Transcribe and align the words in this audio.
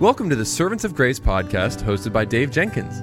Welcome 0.00 0.28
to 0.30 0.34
the 0.34 0.44
Servants 0.44 0.82
of 0.82 0.92
Grace 0.92 1.20
podcast 1.20 1.80
hosted 1.80 2.12
by 2.12 2.24
Dave 2.24 2.50
Jenkins. 2.50 3.00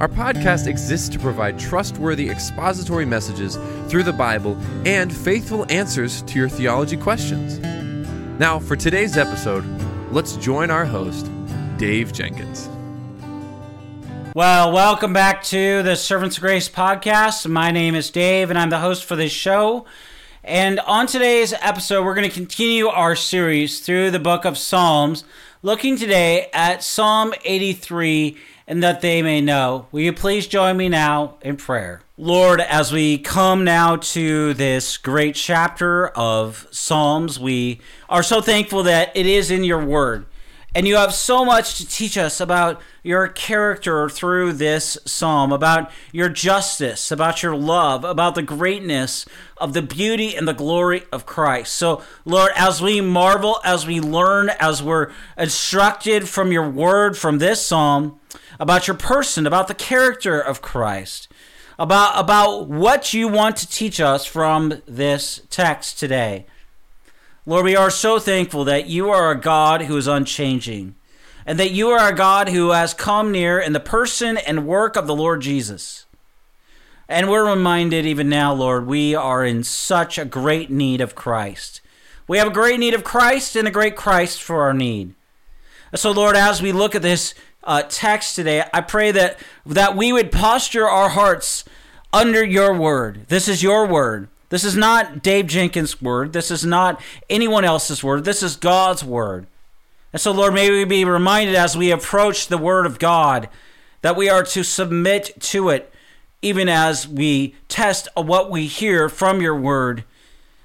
Our 0.00 0.08
podcast 0.08 0.66
exists 0.66 1.06
to 1.10 1.18
provide 1.18 1.58
trustworthy 1.58 2.30
expository 2.30 3.04
messages 3.04 3.58
through 3.88 4.04
the 4.04 4.12
Bible 4.14 4.56
and 4.86 5.14
faithful 5.14 5.70
answers 5.70 6.22
to 6.22 6.38
your 6.38 6.48
theology 6.48 6.96
questions. 6.96 7.58
Now, 8.40 8.58
for 8.58 8.74
today's 8.74 9.18
episode, 9.18 9.66
let's 10.10 10.36
join 10.36 10.70
our 10.70 10.86
host, 10.86 11.30
Dave 11.76 12.14
Jenkins. 12.14 12.70
Well, 14.34 14.72
welcome 14.72 15.12
back 15.12 15.42
to 15.44 15.82
the 15.82 15.94
Servants 15.94 16.38
of 16.38 16.42
Grace 16.42 16.70
podcast. 16.70 17.46
My 17.46 17.70
name 17.70 17.94
is 17.94 18.08
Dave, 18.08 18.48
and 18.48 18.58
I'm 18.58 18.70
the 18.70 18.78
host 18.78 19.04
for 19.04 19.14
this 19.14 19.32
show. 19.32 19.84
And 20.42 20.80
on 20.80 21.06
today's 21.06 21.52
episode, 21.60 22.06
we're 22.06 22.14
going 22.14 22.26
to 22.26 22.34
continue 22.34 22.88
our 22.88 23.14
series 23.14 23.80
through 23.80 24.10
the 24.10 24.18
book 24.18 24.46
of 24.46 24.56
Psalms, 24.56 25.24
looking 25.62 25.96
today 25.96 26.48
at 26.52 26.82
Psalm 26.82 27.34
83 27.44 28.36
and 28.66 28.82
that 28.82 29.00
they 29.00 29.22
may 29.22 29.40
know. 29.40 29.86
Will 29.90 30.02
you 30.02 30.12
please 30.12 30.46
join 30.46 30.76
me 30.76 30.88
now 30.88 31.36
in 31.40 31.56
prayer? 31.56 32.02
Lord, 32.16 32.60
as 32.60 32.92
we 32.92 33.18
come 33.18 33.64
now 33.64 33.96
to 33.96 34.54
this 34.54 34.96
great 34.98 35.34
chapter 35.34 36.08
of 36.08 36.66
Psalms, 36.70 37.40
we 37.40 37.80
are 38.08 38.22
so 38.22 38.40
thankful 38.40 38.82
that 38.84 39.16
it 39.16 39.26
is 39.26 39.50
in 39.50 39.64
your 39.64 39.84
word. 39.84 40.26
And 40.74 40.86
you 40.86 40.96
have 40.96 41.14
so 41.14 41.46
much 41.46 41.78
to 41.78 41.88
teach 41.88 42.18
us 42.18 42.40
about 42.40 42.80
your 43.02 43.26
character 43.26 44.08
through 44.08 44.52
this 44.52 44.98
psalm, 45.06 45.50
about 45.50 45.90
your 46.12 46.28
justice, 46.28 47.10
about 47.10 47.42
your 47.42 47.56
love, 47.56 48.04
about 48.04 48.34
the 48.34 48.42
greatness 48.42 49.24
of 49.56 49.72
the 49.72 49.80
beauty 49.80 50.36
and 50.36 50.46
the 50.46 50.52
glory 50.52 51.04
of 51.10 51.24
Christ. 51.24 51.72
So, 51.72 52.02
Lord, 52.26 52.52
as 52.54 52.82
we 52.82 53.00
marvel, 53.00 53.60
as 53.64 53.86
we 53.86 53.98
learn, 53.98 54.50
as 54.60 54.82
we're 54.82 55.10
instructed 55.38 56.28
from 56.28 56.52
your 56.52 56.68
word, 56.68 57.16
from 57.16 57.38
this 57.38 57.64
psalm, 57.64 58.20
about 58.60 58.86
your 58.86 58.96
person, 58.96 59.46
about 59.46 59.68
the 59.68 59.74
character 59.74 60.38
of 60.38 60.60
Christ, 60.60 61.28
about, 61.78 62.12
about 62.20 62.68
what 62.68 63.14
you 63.14 63.26
want 63.26 63.56
to 63.56 63.68
teach 63.68 64.00
us 64.00 64.26
from 64.26 64.82
this 64.86 65.40
text 65.48 65.98
today. 65.98 66.46
Lord, 67.48 67.64
we 67.64 67.76
are 67.76 67.88
so 67.88 68.18
thankful 68.18 68.64
that 68.64 68.88
you 68.88 69.08
are 69.08 69.30
a 69.30 69.40
God 69.40 69.80
who 69.80 69.96
is 69.96 70.06
unchanging 70.06 70.94
and 71.46 71.58
that 71.58 71.70
you 71.70 71.88
are 71.88 72.12
a 72.12 72.14
God 72.14 72.50
who 72.50 72.72
has 72.72 72.92
come 72.92 73.32
near 73.32 73.58
in 73.58 73.72
the 73.72 73.80
person 73.80 74.36
and 74.36 74.66
work 74.66 74.96
of 74.96 75.06
the 75.06 75.14
Lord 75.14 75.40
Jesus. 75.40 76.04
And 77.08 77.30
we're 77.30 77.48
reminded 77.48 78.04
even 78.04 78.28
now, 78.28 78.52
Lord, 78.52 78.86
we 78.86 79.14
are 79.14 79.46
in 79.46 79.64
such 79.64 80.18
a 80.18 80.26
great 80.26 80.70
need 80.70 81.00
of 81.00 81.14
Christ. 81.14 81.80
We 82.26 82.36
have 82.36 82.48
a 82.48 82.50
great 82.50 82.78
need 82.80 82.92
of 82.92 83.02
Christ 83.02 83.56
and 83.56 83.66
a 83.66 83.70
great 83.70 83.96
Christ 83.96 84.42
for 84.42 84.60
our 84.60 84.74
need. 84.74 85.14
So, 85.94 86.10
Lord, 86.10 86.36
as 86.36 86.60
we 86.60 86.72
look 86.72 86.94
at 86.94 87.00
this 87.00 87.32
uh, 87.64 87.82
text 87.88 88.36
today, 88.36 88.62
I 88.74 88.82
pray 88.82 89.10
that, 89.12 89.38
that 89.64 89.96
we 89.96 90.12
would 90.12 90.30
posture 90.30 90.86
our 90.86 91.08
hearts 91.08 91.64
under 92.12 92.44
your 92.44 92.74
word. 92.74 93.24
This 93.28 93.48
is 93.48 93.62
your 93.62 93.86
word. 93.86 94.28
This 94.48 94.64
is 94.64 94.76
not 94.76 95.22
Dave 95.22 95.46
Jenkins' 95.46 96.00
word. 96.00 96.32
This 96.32 96.50
is 96.50 96.64
not 96.64 97.00
anyone 97.28 97.64
else's 97.64 98.02
word. 98.02 98.24
This 98.24 98.42
is 98.42 98.56
God's 98.56 99.04
word. 99.04 99.46
And 100.12 100.20
so, 100.20 100.32
Lord, 100.32 100.54
may 100.54 100.70
we 100.70 100.84
be 100.84 101.04
reminded 101.04 101.54
as 101.54 101.76
we 101.76 101.90
approach 101.90 102.46
the 102.46 102.58
word 102.58 102.86
of 102.86 102.98
God 102.98 103.48
that 104.00 104.16
we 104.16 104.28
are 104.28 104.42
to 104.44 104.62
submit 104.62 105.32
to 105.40 105.68
it, 105.68 105.92
even 106.40 106.68
as 106.68 107.06
we 107.06 107.54
test 107.68 108.08
what 108.14 108.50
we 108.50 108.66
hear 108.66 109.08
from 109.08 109.42
your 109.42 109.56
word 109.56 110.04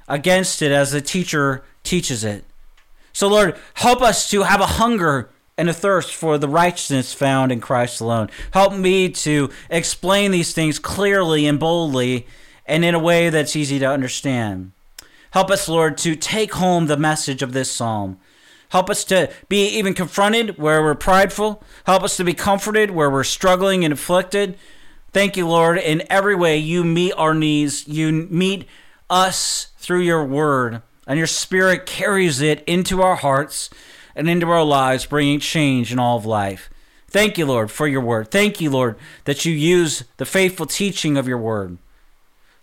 against 0.07 0.61
it 0.61 0.71
as 0.71 0.91
the 0.91 1.01
teacher 1.01 1.63
teaches 1.83 2.23
it. 2.23 2.45
So, 3.11 3.27
Lord, 3.27 3.57
help 3.75 4.01
us 4.01 4.29
to 4.29 4.43
have 4.43 4.61
a 4.61 4.65
hunger 4.65 5.29
and 5.57 5.69
a 5.69 5.73
thirst 5.73 6.13
for 6.13 6.37
the 6.37 6.47
righteousness 6.47 7.13
found 7.13 7.51
in 7.51 7.59
Christ 7.59 8.01
alone. 8.01 8.29
Help 8.51 8.73
me 8.73 9.09
to 9.09 9.49
explain 9.69 10.31
these 10.31 10.53
things 10.53 10.79
clearly 10.79 11.45
and 11.45 11.59
boldly 11.59 12.25
and 12.65 12.85
in 12.85 12.95
a 12.95 12.99
way 12.99 13.29
that's 13.29 13.55
easy 13.55 13.79
to 13.79 13.85
understand. 13.85 14.71
Help 15.31 15.49
us, 15.49 15.67
Lord, 15.67 15.97
to 15.99 16.15
take 16.15 16.53
home 16.53 16.85
the 16.85 16.97
message 16.97 17.41
of 17.41 17.53
this 17.53 17.71
psalm. 17.71 18.19
Help 18.69 18.89
us 18.89 19.03
to 19.05 19.31
be 19.49 19.67
even 19.67 19.93
confronted 19.93 20.57
where 20.57 20.81
we're 20.81 20.95
prideful. 20.95 21.63
Help 21.85 22.03
us 22.03 22.17
to 22.17 22.23
be 22.23 22.33
comforted 22.33 22.91
where 22.91 23.09
we're 23.09 23.23
struggling 23.23 23.83
and 23.83 23.93
afflicted. 23.93 24.57
Thank 25.11 25.37
you, 25.37 25.47
Lord. 25.47 25.77
In 25.77 26.03
every 26.09 26.35
way, 26.35 26.57
you 26.57 26.83
meet 26.83 27.13
our 27.13 27.35
needs. 27.35 27.87
You 27.87 28.11
meet 28.11 28.67
us 29.09 29.67
through 29.77 30.01
your 30.01 30.25
word, 30.25 30.81
and 31.05 31.17
your 31.17 31.27
spirit 31.27 31.85
carries 31.85 32.41
it 32.41 32.63
into 32.65 33.01
our 33.01 33.15
hearts 33.15 33.69
and 34.15 34.29
into 34.29 34.49
our 34.49 34.63
lives, 34.63 35.05
bringing 35.05 35.39
change 35.39 35.91
in 35.91 35.99
all 35.99 36.17
of 36.17 36.25
life. 36.25 36.69
Thank 37.07 37.37
you, 37.37 37.45
Lord, 37.45 37.69
for 37.69 37.87
your 37.87 38.01
word. 38.01 38.31
Thank 38.31 38.59
you, 38.59 38.71
Lord, 38.71 38.97
that 39.25 39.45
you 39.45 39.53
use 39.53 40.03
the 40.17 40.25
faithful 40.25 40.65
teaching 40.65 41.15
of 41.15 41.27
your 41.27 41.37
word. 41.37 41.77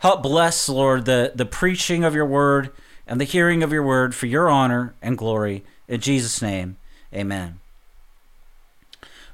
Help 0.00 0.22
bless, 0.22 0.68
Lord, 0.68 1.04
the, 1.04 1.32
the 1.34 1.44
preaching 1.44 2.04
of 2.04 2.14
your 2.14 2.24
word 2.24 2.70
and 3.06 3.20
the 3.20 3.24
hearing 3.24 3.62
of 3.62 3.70
your 3.70 3.82
word 3.82 4.14
for 4.14 4.26
your 4.26 4.48
honor 4.48 4.94
and 5.02 5.16
glory. 5.16 5.62
In 5.88 6.00
Jesus' 6.00 6.40
name, 6.40 6.78
amen. 7.14 7.60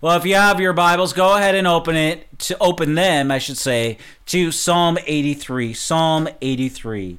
Well, 0.00 0.16
if 0.16 0.27
you 0.27 0.34
have 0.34 0.60
your 0.60 0.72
Bibles, 0.72 1.12
go 1.12 1.37
ahead 1.37 1.54
and 1.54 1.69
open 1.69 1.94
it 1.94 2.38
to 2.41 2.59
open 2.59 2.97
them, 2.97 3.31
I 3.31 3.38
should 3.38 3.56
say, 3.56 3.97
to 4.27 4.50
Psalm 4.50 4.99
83. 5.06 5.72
Psalm 5.72 6.28
83. 6.41 7.19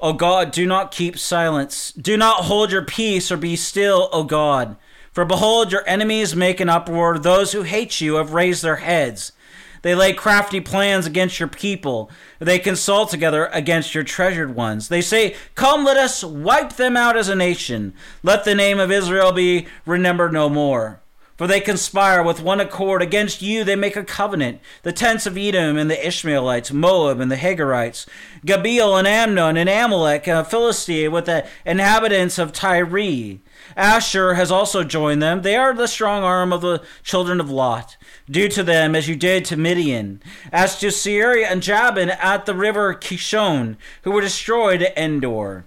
O 0.00 0.14
God, 0.14 0.50
do 0.50 0.64
not 0.66 0.90
keep 0.90 1.18
silence. 1.18 1.92
Do 1.92 2.16
not 2.16 2.44
hold 2.44 2.72
your 2.72 2.84
peace 2.84 3.30
or 3.30 3.36
be 3.36 3.54
still, 3.54 4.08
O 4.12 4.24
God. 4.24 4.76
For 5.12 5.24
behold, 5.24 5.72
your 5.72 5.86
enemies 5.86 6.34
make 6.34 6.60
an 6.60 6.68
uproar. 6.70 7.18
Those 7.18 7.52
who 7.52 7.62
hate 7.62 8.00
you 8.00 8.14
have 8.14 8.32
raised 8.32 8.62
their 8.62 8.76
heads. 8.76 9.32
They 9.82 9.94
lay 9.94 10.12
crafty 10.12 10.60
plans 10.60 11.06
against 11.06 11.38
your 11.38 11.48
people. 11.48 12.10
They 12.38 12.58
consult 12.58 13.10
together 13.10 13.46
against 13.52 13.94
your 13.94 14.04
treasured 14.04 14.54
ones. 14.54 14.88
They 14.88 15.00
say, 15.00 15.36
Come, 15.54 15.84
let 15.84 15.96
us 15.96 16.22
wipe 16.24 16.74
them 16.74 16.96
out 16.96 17.16
as 17.16 17.28
a 17.28 17.36
nation. 17.36 17.94
Let 18.22 18.44
the 18.44 18.54
name 18.54 18.78
of 18.78 18.90
Israel 18.90 19.32
be 19.32 19.66
remembered 19.84 20.32
no 20.32 20.48
more. 20.48 21.00
For 21.36 21.46
they 21.46 21.60
conspire 21.60 22.22
with 22.22 22.40
one 22.40 22.60
accord 22.60 23.02
against 23.02 23.42
you, 23.42 23.62
they 23.62 23.76
make 23.76 23.94
a 23.94 24.04
covenant. 24.04 24.60
The 24.82 24.92
tents 24.92 25.26
of 25.26 25.36
Edom 25.36 25.76
and 25.76 25.90
the 25.90 26.06
Ishmaelites, 26.06 26.72
Moab 26.72 27.20
and 27.20 27.30
the 27.30 27.36
Hagarites, 27.36 28.06
Gebal 28.46 28.98
and 28.98 29.06
Ammon 29.06 29.58
and 29.58 29.68
Amalek 29.68 30.26
and 30.26 30.46
Philistia 30.46 31.10
with 31.10 31.26
the 31.26 31.46
inhabitants 31.66 32.38
of 32.38 32.52
Tyre. 32.52 33.38
Asshur 33.76 34.36
has 34.36 34.50
also 34.50 34.82
joined 34.84 35.22
them. 35.22 35.42
They 35.42 35.56
are 35.56 35.74
the 35.74 35.86
strong 35.86 36.22
arm 36.22 36.52
of 36.52 36.62
the 36.62 36.82
children 37.02 37.40
of 37.40 37.50
Lot. 37.50 37.96
Do 38.30 38.48
to 38.48 38.62
them 38.62 38.94
as 38.94 39.08
you 39.08 39.16
did 39.16 39.44
to 39.46 39.56
Midian, 39.56 40.22
as 40.50 40.78
to 40.80 40.90
Sisera 40.90 41.46
and 41.46 41.62
Jabin 41.62 42.10
at 42.10 42.46
the 42.46 42.54
river 42.54 42.94
Kishon, 42.94 43.76
who 44.02 44.12
were 44.12 44.20
destroyed 44.20 44.82
at 44.82 44.96
Endor 44.96 45.64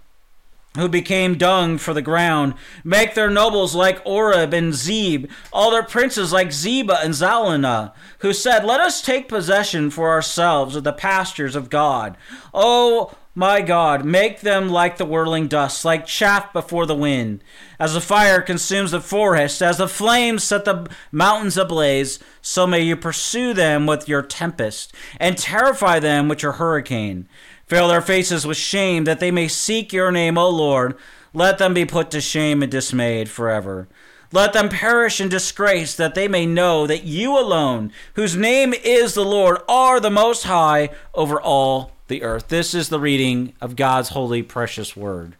who 0.75 0.87
became 0.87 1.35
dung 1.35 1.77
for 1.77 1.93
the 1.93 2.01
ground. 2.01 2.53
Make 2.83 3.15
their 3.15 3.29
nobles 3.29 3.73
like 3.73 4.01
Oreb 4.05 4.53
and 4.53 4.73
Zeb, 4.73 5.25
all 5.51 5.71
their 5.71 5.83
princes 5.83 6.31
like 6.31 6.49
Zebah 6.49 7.03
and 7.03 7.13
Zalmunna, 7.13 7.91
who 8.19 8.33
said, 8.33 8.63
Let 8.63 8.79
us 8.79 9.01
take 9.01 9.27
possession 9.27 9.89
for 9.89 10.09
ourselves 10.09 10.75
of 10.75 10.83
the 10.83 10.93
pastures 10.93 11.55
of 11.55 11.69
God. 11.69 12.17
Oh, 12.53 13.15
my 13.39 13.61
God, 13.61 14.03
make 14.03 14.41
them 14.41 14.67
like 14.67 14.97
the 14.97 15.05
whirling 15.05 15.47
dust, 15.47 15.85
like 15.85 16.05
chaff 16.05 16.51
before 16.51 16.85
the 16.85 16.93
wind. 16.93 17.41
As 17.79 17.93
the 17.93 18.01
fire 18.01 18.41
consumes 18.41 18.91
the 18.91 18.99
forest, 18.99 19.61
as 19.61 19.77
the 19.77 19.87
flames 19.87 20.43
set 20.43 20.65
the 20.65 20.89
mountains 21.09 21.55
ablaze, 21.55 22.19
so 22.41 22.67
may 22.67 22.81
you 22.81 22.97
pursue 22.97 23.53
them 23.53 23.85
with 23.85 24.09
your 24.09 24.21
tempest, 24.21 24.93
and 25.21 25.37
terrify 25.37 25.99
them 25.99 26.27
with 26.27 26.43
your 26.43 26.51
hurricane. 26.51 27.29
Fill 27.65 27.87
their 27.87 28.01
faces 28.01 28.45
with 28.45 28.57
shame, 28.57 29.05
that 29.05 29.21
they 29.21 29.31
may 29.31 29.47
seek 29.47 29.93
your 29.93 30.11
name, 30.11 30.37
O 30.37 30.49
Lord. 30.49 30.97
Let 31.33 31.59
them 31.59 31.73
be 31.73 31.85
put 31.85 32.11
to 32.11 32.19
shame 32.19 32.61
and 32.61 32.69
dismayed 32.69 33.29
forever. 33.29 33.87
Let 34.33 34.51
them 34.51 34.67
perish 34.67 35.21
in 35.21 35.29
disgrace, 35.29 35.95
that 35.95 36.13
they 36.13 36.27
may 36.27 36.45
know 36.45 36.85
that 36.87 37.05
you 37.05 37.39
alone, 37.39 37.93
whose 38.15 38.35
name 38.35 38.73
is 38.73 39.13
the 39.13 39.23
Lord, 39.23 39.61
are 39.69 40.01
the 40.01 40.09
Most 40.09 40.43
High 40.43 40.89
over 41.13 41.39
all 41.39 41.93
the 42.09 42.23
earth. 42.23 42.49
This 42.49 42.73
is 42.73 42.89
the 42.89 42.99
reading 42.99 43.53
of 43.61 43.75
God's 43.77 44.09
holy, 44.09 44.43
precious 44.43 44.95
word. 44.95 45.35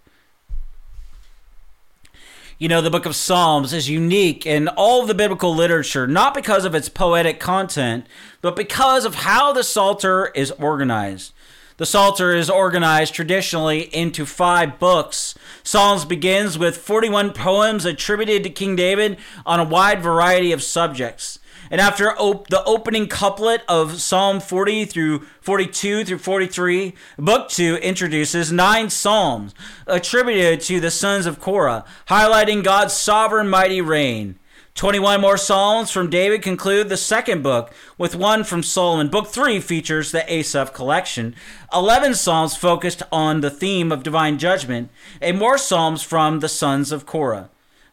You 2.57 2.67
know, 2.67 2.81
the 2.81 2.89
book 2.89 3.05
of 3.05 3.15
Psalms 3.15 3.71
is 3.71 3.89
unique 3.89 4.45
in 4.45 4.67
all 4.67 5.01
of 5.01 5.07
the 5.07 5.15
biblical 5.15 5.55
literature, 5.55 6.05
not 6.07 6.33
because 6.33 6.65
of 6.65 6.75
its 6.75 6.89
poetic 6.89 7.39
content, 7.39 8.05
but 8.41 8.55
because 8.55 9.05
of 9.05 9.15
how 9.15 9.53
the 9.53 9.63
Psalter 9.63 10.27
is 10.35 10.51
organized. 10.51 11.31
The 11.77 11.85
Psalter 11.85 12.35
is 12.35 12.49
organized 12.49 13.13
traditionally 13.13 13.83
into 13.95 14.25
five 14.25 14.77
books. 14.77 15.35
Psalms 15.63 16.03
begins 16.03 16.57
with 16.57 16.75
41 16.75 17.31
poems 17.31 17.85
attributed 17.85 18.43
to 18.43 18.49
King 18.49 18.75
David 18.75 19.17
on 19.45 19.61
a 19.61 19.63
wide 19.63 20.03
variety 20.03 20.51
of 20.51 20.61
subjects. 20.61 21.39
And 21.71 21.79
after 21.79 22.11
op- 22.17 22.47
the 22.47 22.63
opening 22.63 23.07
couplet 23.07 23.63
of 23.67 24.01
Psalm 24.01 24.39
40 24.39 24.85
through 24.85 25.19
42 25.41 26.05
through 26.05 26.17
43, 26.17 26.93
Book 27.17 27.49
2 27.49 27.75
introduces 27.77 28.51
nine 28.51 28.89
psalms 28.89 29.53
attributed 29.87 30.61
to 30.61 30.79
the 30.79 30.91
sons 30.91 31.25
of 31.25 31.39
Korah, 31.39 31.85
highlighting 32.07 32.63
God's 32.63 32.93
sovereign 32.93 33.49
mighty 33.49 33.81
reign. 33.81 34.39
21 34.75 35.19
more 35.19 35.35
Psalms 35.35 35.91
from 35.91 36.09
David 36.09 36.41
conclude 36.41 36.87
the 36.87 36.95
second 36.95 37.43
book, 37.43 37.73
with 37.97 38.15
one 38.15 38.45
from 38.45 38.63
Solomon. 38.63 39.09
Book 39.09 39.27
3 39.27 39.59
features 39.59 40.11
the 40.13 40.31
Asaph 40.31 40.73
collection. 40.73 41.35
11 41.73 42.15
Psalms 42.15 42.55
focused 42.55 43.03
on 43.11 43.41
the 43.41 43.49
theme 43.49 43.91
of 43.91 44.03
divine 44.03 44.37
judgment, 44.37 44.89
and 45.21 45.37
more 45.37 45.57
Psalms 45.57 46.01
from 46.01 46.39
the 46.39 46.47
sons 46.47 46.93
of 46.93 47.05
Korah. 47.05 47.49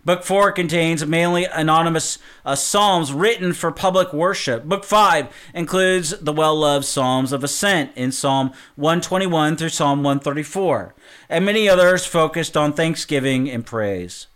Book 0.07 0.23
4 0.23 0.53
contains 0.53 1.05
mainly 1.05 1.47
anonymous 1.47 2.21
uh, 2.45 2.55
psalms 2.55 3.13
written 3.13 3.53
for 3.53 3.73
public 3.73 4.13
worship. 4.13 4.63
Book 4.63 4.85
5 4.85 5.27
includes 5.53 6.11
the 6.21 6.33
well 6.33 6.55
loved 6.55 6.85
Psalms 6.85 7.33
of 7.33 7.43
Ascent 7.43 7.91
in 7.97 8.13
Psalm 8.13 8.53
121 8.77 9.57
through 9.57 9.71
Psalm 9.71 10.05
134, 10.05 10.95
and 11.29 11.45
many 11.45 11.69
others 11.69 12.07
focused 12.07 12.57
on 12.57 12.73
thanksgiving 12.73 13.51
and 13.51 13.67
praise. 13.67 14.29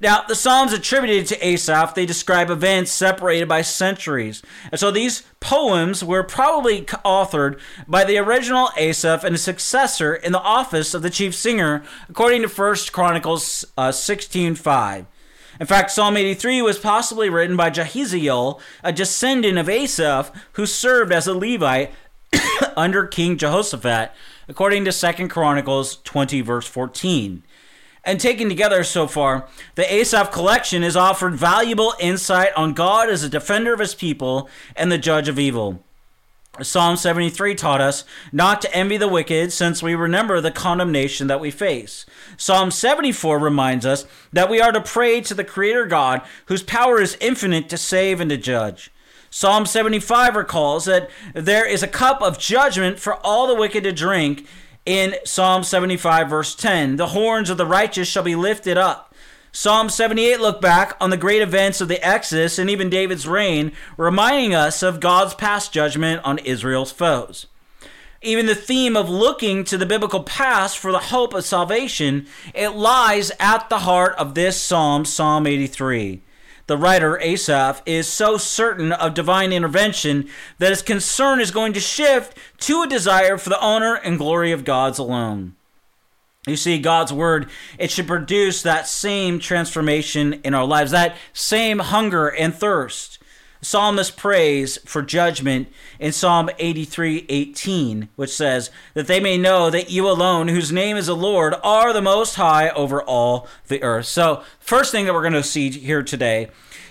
Now, 0.00 0.22
the 0.22 0.36
Psalms 0.36 0.72
attributed 0.72 1.26
to 1.26 1.46
Asaph, 1.46 1.94
they 1.94 2.06
describe 2.06 2.50
events 2.50 2.92
separated 2.92 3.48
by 3.48 3.62
centuries. 3.62 4.42
And 4.70 4.78
so 4.78 4.92
these 4.92 5.24
poems 5.40 6.04
were 6.04 6.22
probably 6.22 6.82
authored 6.82 7.58
by 7.88 8.04
the 8.04 8.18
original 8.18 8.70
Asaph 8.76 9.24
and 9.24 9.34
a 9.34 9.38
successor 9.38 10.14
in 10.14 10.30
the 10.30 10.40
office 10.40 10.94
of 10.94 11.02
the 11.02 11.10
chief 11.10 11.34
singer, 11.34 11.82
according 12.08 12.42
to 12.42 12.48
1 12.48 12.76
Chronicles 12.92 13.64
uh, 13.76 13.88
16.5. 13.88 15.06
In 15.58 15.66
fact, 15.66 15.90
Psalm 15.90 16.16
83 16.16 16.62
was 16.62 16.78
possibly 16.78 17.28
written 17.28 17.56
by 17.56 17.68
Jahaziel, 17.68 18.60
a 18.84 18.92
descendant 18.92 19.58
of 19.58 19.68
Asaph, 19.68 20.30
who 20.52 20.64
served 20.64 21.10
as 21.10 21.26
a 21.26 21.34
Levite 21.34 21.90
under 22.76 23.04
King 23.04 23.36
Jehoshaphat, 23.36 24.12
according 24.46 24.84
to 24.84 24.92
2 24.92 25.26
Chronicles 25.26 25.96
20, 26.04 26.40
verse 26.42 26.68
14 26.68 27.42
and 28.08 28.18
taken 28.18 28.48
together 28.48 28.82
so 28.84 29.06
far, 29.06 29.46
the 29.74 29.92
Asaph 29.92 30.32
collection 30.32 30.82
has 30.82 30.96
offered 30.96 31.34
valuable 31.34 31.92
insight 32.00 32.54
on 32.56 32.72
God 32.72 33.10
as 33.10 33.22
a 33.22 33.28
defender 33.28 33.74
of 33.74 33.80
his 33.80 33.94
people 33.94 34.48
and 34.74 34.90
the 34.90 34.96
judge 34.96 35.28
of 35.28 35.38
evil. 35.38 35.84
Psalm 36.62 36.96
73 36.96 37.54
taught 37.54 37.82
us 37.82 38.04
not 38.32 38.62
to 38.62 38.74
envy 38.74 38.96
the 38.96 39.08
wicked, 39.08 39.52
since 39.52 39.82
we 39.82 39.94
remember 39.94 40.40
the 40.40 40.50
condemnation 40.50 41.26
that 41.26 41.38
we 41.38 41.50
face. 41.50 42.06
Psalm 42.38 42.70
74 42.70 43.38
reminds 43.38 43.84
us 43.84 44.06
that 44.32 44.48
we 44.48 44.58
are 44.58 44.72
to 44.72 44.80
pray 44.80 45.20
to 45.20 45.34
the 45.34 45.44
Creator 45.44 45.84
God, 45.84 46.22
whose 46.46 46.62
power 46.62 47.02
is 47.02 47.18
infinite 47.20 47.68
to 47.68 47.76
save 47.76 48.22
and 48.22 48.30
to 48.30 48.38
judge. 48.38 48.90
Psalm 49.28 49.66
75 49.66 50.34
recalls 50.34 50.86
that 50.86 51.10
there 51.34 51.68
is 51.68 51.82
a 51.82 51.86
cup 51.86 52.22
of 52.22 52.38
judgment 52.38 52.98
for 52.98 53.16
all 53.16 53.46
the 53.46 53.54
wicked 53.54 53.84
to 53.84 53.92
drink, 53.92 54.46
in 54.88 55.14
Psalm 55.22 55.64
75, 55.64 56.30
verse 56.30 56.54
10. 56.54 56.96
The 56.96 57.08
horns 57.08 57.50
of 57.50 57.58
the 57.58 57.66
righteous 57.66 58.08
shall 58.08 58.22
be 58.22 58.34
lifted 58.34 58.78
up. 58.78 59.14
Psalm 59.52 59.90
78 59.90 60.40
look 60.40 60.62
back 60.62 60.96
on 60.98 61.10
the 61.10 61.18
great 61.18 61.42
events 61.42 61.82
of 61.82 61.88
the 61.88 62.02
Exodus 62.02 62.58
and 62.58 62.70
even 62.70 62.88
David's 62.88 63.28
reign, 63.28 63.72
reminding 63.98 64.54
us 64.54 64.82
of 64.82 64.98
God's 64.98 65.34
past 65.34 65.74
judgment 65.74 66.22
on 66.24 66.38
Israel's 66.38 66.90
foes. 66.90 67.48
Even 68.22 68.46
the 68.46 68.54
theme 68.54 68.96
of 68.96 69.10
looking 69.10 69.62
to 69.64 69.76
the 69.76 69.84
biblical 69.84 70.22
past 70.22 70.78
for 70.78 70.90
the 70.90 70.98
hope 70.98 71.34
of 71.34 71.44
salvation, 71.44 72.26
it 72.54 72.70
lies 72.70 73.30
at 73.38 73.68
the 73.68 73.80
heart 73.80 74.14
of 74.16 74.34
this 74.34 74.58
psalm, 74.58 75.04
Psalm 75.04 75.46
83 75.46 76.22
the 76.68 76.76
writer 76.76 77.18
Asaph, 77.20 77.82
is 77.84 78.06
so 78.06 78.36
certain 78.36 78.92
of 78.92 79.14
divine 79.14 79.52
intervention 79.52 80.28
that 80.58 80.70
his 80.70 80.82
concern 80.82 81.40
is 81.40 81.50
going 81.50 81.72
to 81.72 81.80
shift 81.80 82.38
to 82.58 82.82
a 82.82 82.86
desire 82.86 83.36
for 83.36 83.48
the 83.48 83.60
honor 83.60 83.94
and 83.94 84.18
glory 84.18 84.52
of 84.52 84.64
God's 84.64 84.98
alone. 84.98 85.56
You 86.46 86.56
see, 86.56 86.78
God's 86.78 87.12
word, 87.12 87.50
it 87.78 87.90
should 87.90 88.06
produce 88.06 88.62
that 88.62 88.86
same 88.86 89.38
transformation 89.38 90.34
in 90.44 90.54
our 90.54 90.64
lives, 90.64 90.92
that 90.92 91.16
same 91.32 91.80
hunger 91.80 92.28
and 92.28 92.54
thirst. 92.54 93.17
Psalmist 93.60 94.16
prays 94.16 94.78
for 94.84 95.02
judgment 95.02 95.68
in 95.98 96.12
Psalm 96.12 96.48
83 96.58 97.26
18, 97.28 98.08
which 98.16 98.34
says, 98.34 98.70
That 98.94 99.06
they 99.06 99.20
may 99.20 99.36
know 99.36 99.70
that 99.70 99.90
you 99.90 100.08
alone, 100.08 100.48
whose 100.48 100.70
name 100.70 100.96
is 100.96 101.06
the 101.06 101.16
Lord, 101.16 101.54
are 101.62 101.92
the 101.92 102.02
most 102.02 102.36
high 102.36 102.70
over 102.70 103.02
all 103.02 103.48
the 103.66 103.82
earth. 103.82 104.06
So, 104.06 104.42
first 104.60 104.92
thing 104.92 105.06
that 105.06 105.14
we're 105.14 105.22
going 105.22 105.32
to 105.32 105.42
see 105.42 105.70
here 105.70 106.02
today 106.02 106.50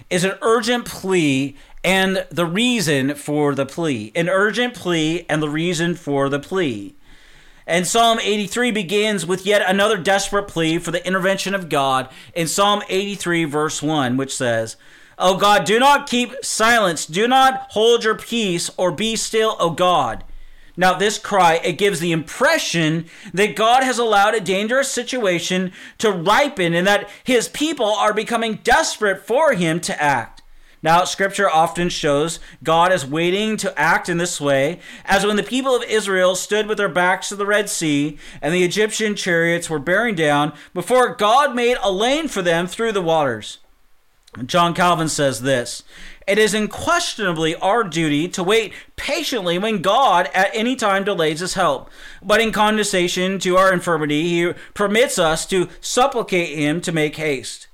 is 0.09 0.23
an 0.23 0.37
urgent 0.41 0.85
plea 0.85 1.55
and 1.83 2.25
the 2.29 2.45
reason 2.45 3.15
for 3.15 3.55
the 3.55 3.65
plea. 3.65 4.11
An 4.15 4.27
urgent 4.27 4.73
plea 4.73 5.25
and 5.29 5.41
the 5.41 5.49
reason 5.49 5.95
for 5.95 6.27
the 6.27 6.39
plea. 6.39 6.95
And 7.65 7.85
Psalm 7.85 8.19
83 8.21 8.71
begins 8.71 9.25
with 9.25 9.45
yet 9.45 9.61
another 9.69 9.97
desperate 9.97 10.47
plea 10.47 10.79
for 10.79 10.91
the 10.91 11.05
intervention 11.05 11.53
of 11.53 11.67
God 11.67 12.09
in 12.33 12.47
Psalm 12.47 12.81
83, 12.87 13.43
verse 13.43 13.83
1, 13.83 14.15
which 14.15 14.33
says, 14.33 14.77
O 15.19 15.35
God, 15.35 15.65
do 15.65 15.79
not 15.79 16.07
keep 16.07 16.33
silence, 16.43 17.05
do 17.05 17.27
not 17.27 17.67
hold 17.71 18.03
your 18.03 18.15
peace, 18.15 18.69
or 18.77 18.91
be 18.91 19.15
still, 19.15 19.55
O 19.59 19.71
God. 19.71 20.23
Now, 20.79 20.93
this 20.93 21.17
cry, 21.17 21.55
it 21.55 21.79
gives 21.79 21.99
the 21.99 22.11
impression 22.11 23.05
that 23.33 23.55
God 23.55 23.81
has 23.81 23.97
allowed 23.97 24.35
a 24.35 24.39
dangerous 24.39 24.91
situation 24.91 25.71
to 25.97 26.11
ripen 26.11 26.75
and 26.75 26.85
that 26.85 27.09
his 27.23 27.49
people 27.49 27.87
are 27.87 28.13
becoming 28.13 28.59
desperate 28.63 29.25
for 29.25 29.53
him 29.53 29.79
to 29.81 30.01
act. 30.01 30.43
Now, 30.83 31.03
scripture 31.05 31.49
often 31.49 31.89
shows 31.89 32.39
God 32.63 32.91
is 32.91 33.03
waiting 33.03 33.57
to 33.57 33.77
act 33.77 34.09
in 34.09 34.19
this 34.19 34.39
way, 34.39 34.79
as 35.03 35.25
when 35.25 35.35
the 35.35 35.41
people 35.41 35.75
of 35.75 35.81
Israel 35.81 36.35
stood 36.35 36.67
with 36.67 36.77
their 36.77 36.87
backs 36.87 37.29
to 37.29 37.35
the 37.35 37.47
Red 37.47 37.67
Sea 37.69 38.19
and 38.39 38.53
the 38.53 38.63
Egyptian 38.63 39.15
chariots 39.15 39.71
were 39.71 39.79
bearing 39.79 40.13
down 40.13 40.53
before 40.75 41.15
God 41.15 41.55
made 41.55 41.77
a 41.81 41.91
lane 41.91 42.27
for 42.27 42.43
them 42.43 42.67
through 42.67 42.91
the 42.91 43.01
waters. 43.01 43.57
John 44.45 44.73
Calvin 44.73 45.09
says 45.09 45.41
this 45.41 45.83
It 46.27 46.37
is 46.37 46.53
unquestionably 46.53 47.55
our 47.55 47.83
duty 47.83 48.27
to 48.29 48.43
wait 48.43 48.73
patiently 48.95 49.57
when 49.57 49.81
God 49.81 50.29
at 50.33 50.51
any 50.53 50.75
time 50.75 51.03
delays 51.03 51.39
his 51.39 51.55
help. 51.55 51.89
But 52.21 52.41
in 52.41 52.51
condescension 52.51 53.39
to 53.39 53.57
our 53.57 53.73
infirmity, 53.73 54.23
he 54.23 54.53
permits 54.73 55.17
us 55.17 55.45
to 55.47 55.69
supplicate 55.81 56.57
him 56.57 56.81
to 56.81 56.91
make 56.91 57.15
haste. 57.15 57.67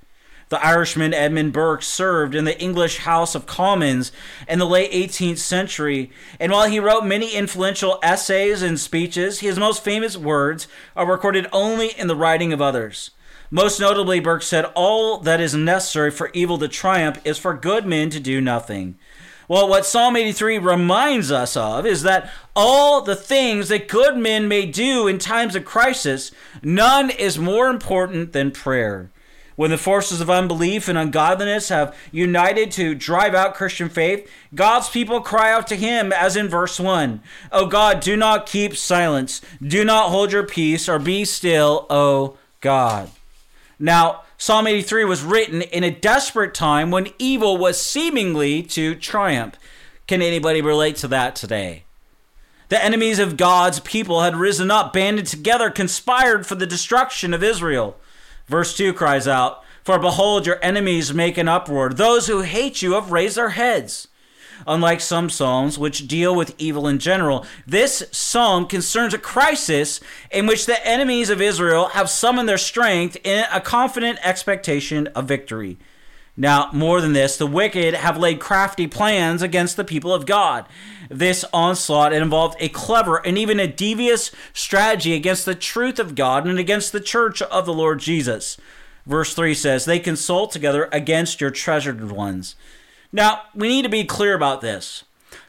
The 0.50 0.63
Irishman 0.63 1.15
Edmund 1.15 1.51
Burke 1.51 1.81
served 1.81 2.36
in 2.36 2.45
the 2.45 2.60
English 2.62 3.00
House 3.00 3.33
of 3.33 3.48
Commons 3.48 4.12
in 4.48 4.60
the 4.60 4.68
late 4.68 4.92
18th 4.92 5.39
century, 5.39 6.12
and 6.39 6.51
while 6.51 6.69
he 6.69 6.80
wrote 6.80 7.06
many 7.06 7.33
influential 7.33 7.98
essays 8.04 8.62
and 8.62 8.80
speeches, 8.80 9.39
his 9.39 9.57
most 9.57 9.83
famous 9.83 10.15
words 10.15 10.68
are 10.95 11.10
recorded 11.10 11.48
only 11.51 11.88
in 11.98 12.07
the 12.07 12.15
writing 12.15 12.54
of 12.54 12.62
others. 12.62 13.10
Most 13.54 13.80
notably, 13.80 14.20
Burke 14.20 14.42
said, 14.42 14.66
All 14.74 15.20
that 15.20 15.40
is 15.40 15.54
necessary 15.54 16.10
for 16.10 16.32
evil 16.34 16.58
to 16.58 16.68
triumph 16.68 17.22
is 17.24 17.38
for 17.38 17.54
good 17.54 17.86
men 17.86 18.10
to 18.10 18.20
do 18.20 18.42
nothing. 18.42 18.96
Well, 19.48 19.70
what 19.70 19.86
Psalm 19.86 20.16
83 20.16 20.58
reminds 20.58 21.32
us 21.32 21.56
of 21.56 21.86
is 21.86 22.01
that 22.01 22.32
all 22.56 23.01
the 23.01 23.16
things 23.16 23.70
that 23.70 23.88
good 23.88 24.18
men 24.18 24.48
may 24.48 24.66
do 24.66 25.06
in 25.08 25.20
times 25.20 25.56
of 25.56 25.66
crisis, 25.66 26.32
none 26.63 27.12
is 27.12 27.38
more 27.38 27.70
important 27.70 28.34
than 28.34 28.50
prayer. 28.50 29.12
When 29.56 29.70
the 29.70 29.77
forces 29.77 30.20
of 30.20 30.32
unbelief 30.32 30.88
and 30.88 30.98
ungodliness 30.98 31.70
have 31.70 31.96
united 32.12 32.72
to 32.72 32.96
drive 32.96 33.36
out 33.36 33.54
Christian 33.54 33.88
faith, 33.88 34.27
God's 34.56 34.89
people 34.89 35.22
cry 35.22 35.54
out 35.54 35.68
to 35.68 35.75
Him, 35.75 36.12
as 36.12 36.36
in 36.36 36.48
verse 36.48 36.80
1 36.80 37.22
O 37.51 37.68
God, 37.68 38.00
do 38.00 38.18
not 38.18 38.48
keep 38.48 38.75
silence, 38.75 39.42
do 39.62 39.86
not 39.86 40.10
hold 40.10 40.32
your 40.32 40.42
peace, 40.42 40.89
or 40.89 40.98
be 40.98 41.24
still, 41.24 41.86
O 41.92 42.36
God. 42.60 43.12
Now, 43.80 44.24
Psalm 44.38 44.68
83 44.68 45.06
was 45.06 45.24
written 45.24 45.62
in 45.62 45.84
a 45.84 45.92
desperate 45.92 46.53
time 46.53 46.92
when 46.92 47.13
evil 47.18 47.58
was 47.58 47.82
seemingly 47.82 48.62
to 48.63 48.96
triumph. 48.96 49.56
Can 50.08 50.22
anybody 50.22 50.62
relate 50.62 50.96
to 50.98 51.08
that 51.08 51.36
today? 51.36 51.86
The 52.70 52.84
enemies 52.84 53.20
of 53.20 53.38
God's 53.38 53.80
people 53.80 54.22
had 54.22 54.36
risen 54.36 54.72
up, 54.72 54.94
banded 54.94 55.27
together, 55.27 55.70
conspired 55.70 56.46
for 56.46 56.56
the 56.56 56.65
destruction 56.65 57.34
of 57.34 57.44
Israel. 57.44 57.98
Verse 58.48 58.75
2 58.75 58.94
cries 58.94 59.27
out, 59.27 59.63
For 59.84 60.00
behold, 60.00 60.46
your 60.46 60.60
enemies 60.63 61.13
make 61.13 61.38
an 61.38 61.48
uproar. 61.48 61.89
Those 61.89 62.27
who 62.27 62.42
hate 62.42 62.82
you 62.82 62.94
have 62.94 63.12
raised 63.12 63.38
their 63.38 63.50
heads. 63.50 64.08
Unlike 64.67 65.01
some 65.01 65.29
psalms 65.29 65.77
which 65.77 66.08
deal 66.08 66.36
with 66.36 66.55
evil 66.58 66.88
in 66.88 67.00
general, 67.00 67.46
this 67.67 68.03
psalm 68.12 68.67
concerns 68.67 69.13
a 69.13 69.17
crisis 69.17 70.00
in 70.32 70.46
which 70.46 70.65
the 70.65 70.86
enemies 70.88 71.29
of 71.29 71.41
Israel 71.41 71.89
have 71.89 72.10
summoned 72.10 72.48
their 72.48 72.58
strength 72.58 73.17
in 73.24 73.46
a 73.51 73.62
confident 73.62 74.20
expectation 74.24 75.08
of 75.08 75.27
victory. 75.27 75.77
Now, 76.36 76.70
more 76.74 77.00
than 77.00 77.13
this, 77.13 77.38
the 77.38 77.46
wicked 77.46 77.93
have 77.93 78.17
laid 78.17 78.39
crafty 78.39 78.88
plans 78.88 79.43
against 79.43 79.77
the 79.77 79.84
people 79.84 80.12
of 80.12 80.25
God. 80.25 80.65
This 81.10 81.46
onslaught 81.53 82.12
involved 82.12 82.58
a 82.60 82.70
clever 82.70 83.17
and 83.17 83.38
even 83.38 83.60
a 83.60 83.67
devious 83.67 84.32
strategy 84.51 85.13
against 85.13 85.46
the 85.46 85.53
truth 85.53 86.00
of 86.00 86.15
God 86.15 86.48
and 86.48 86.58
against 86.58 86.91
the 86.91 87.00
church 87.00 87.43
of 87.43 87.67
the 87.67 87.74
Lord 87.74 88.00
Jesus. 88.00 88.58
Verse 89.05 89.36
3 89.36 89.53
says, 89.53 89.86
They 89.86 90.00
consult 90.00 90.51
together 90.51 90.89
against 90.91 91.39
your 91.39 91.51
treasured 91.51 92.12
ones. 92.12 92.55
Now, 93.15 93.43
we 93.53 93.67
need 93.67 93.84
to 93.84 93.89
be 93.89 94.03
clear 94.03 94.34
about 94.34 94.62
this. 94.62 95.03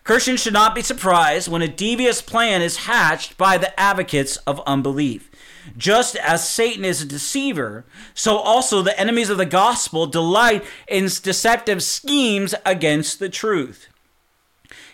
Christians 0.05 0.41
should 0.41 0.53
not 0.53 0.75
be 0.75 0.83
surprised 0.83 1.49
when 1.49 1.63
a 1.63 1.69
devious 1.69 2.21
plan 2.21 2.61
is 2.61 2.85
hatched 2.85 3.39
by 3.39 3.57
the 3.57 3.79
advocates 3.81 4.37
of 4.47 4.61
unbelief. 4.67 5.31
Just 5.79 6.15
as 6.17 6.47
Satan 6.47 6.85
is 6.85 7.01
a 7.01 7.07
deceiver, 7.07 7.87
so 8.13 8.37
also 8.37 8.83
the 8.83 8.99
enemies 9.01 9.31
of 9.31 9.39
the 9.39 9.47
gospel 9.47 10.07
delight 10.07 10.63
in 10.87 11.05
deceptive 11.05 11.83
schemes 11.83 12.55
against 12.67 13.19
the 13.19 13.31
truth. 13.31 13.89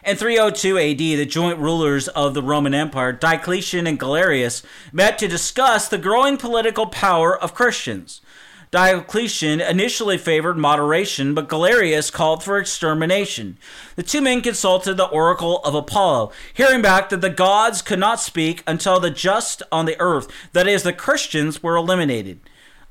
In 0.04 0.16
302 0.16 0.78
AD, 0.78 0.98
the 0.98 1.26
joint 1.26 1.58
rulers 1.58 2.06
of 2.08 2.34
the 2.34 2.42
Roman 2.42 2.72
Empire, 2.72 3.12
Diocletian 3.12 3.88
and 3.88 3.98
Galerius, 3.98 4.62
met 4.92 5.18
to 5.18 5.26
discuss 5.26 5.88
the 5.88 5.98
growing 5.98 6.36
political 6.36 6.86
power 6.86 7.36
of 7.36 7.52
Christians. 7.52 8.20
Diocletian 8.70 9.60
initially 9.60 10.16
favored 10.16 10.56
moderation, 10.56 11.34
but 11.34 11.48
Galerius 11.48 12.08
called 12.08 12.44
for 12.44 12.56
extermination. 12.56 13.58
The 13.96 14.04
two 14.04 14.20
men 14.20 14.42
consulted 14.42 14.96
the 14.96 15.08
oracle 15.08 15.58
of 15.64 15.74
Apollo, 15.74 16.30
hearing 16.54 16.80
back 16.80 17.08
that 17.08 17.20
the 17.20 17.30
gods 17.30 17.82
could 17.82 17.98
not 17.98 18.20
speak 18.20 18.62
until 18.68 19.00
the 19.00 19.10
just 19.10 19.64
on 19.72 19.86
the 19.86 19.98
earth, 19.98 20.28
that 20.52 20.68
is, 20.68 20.84
the 20.84 20.92
Christians, 20.92 21.64
were 21.64 21.74
eliminated. 21.74 22.38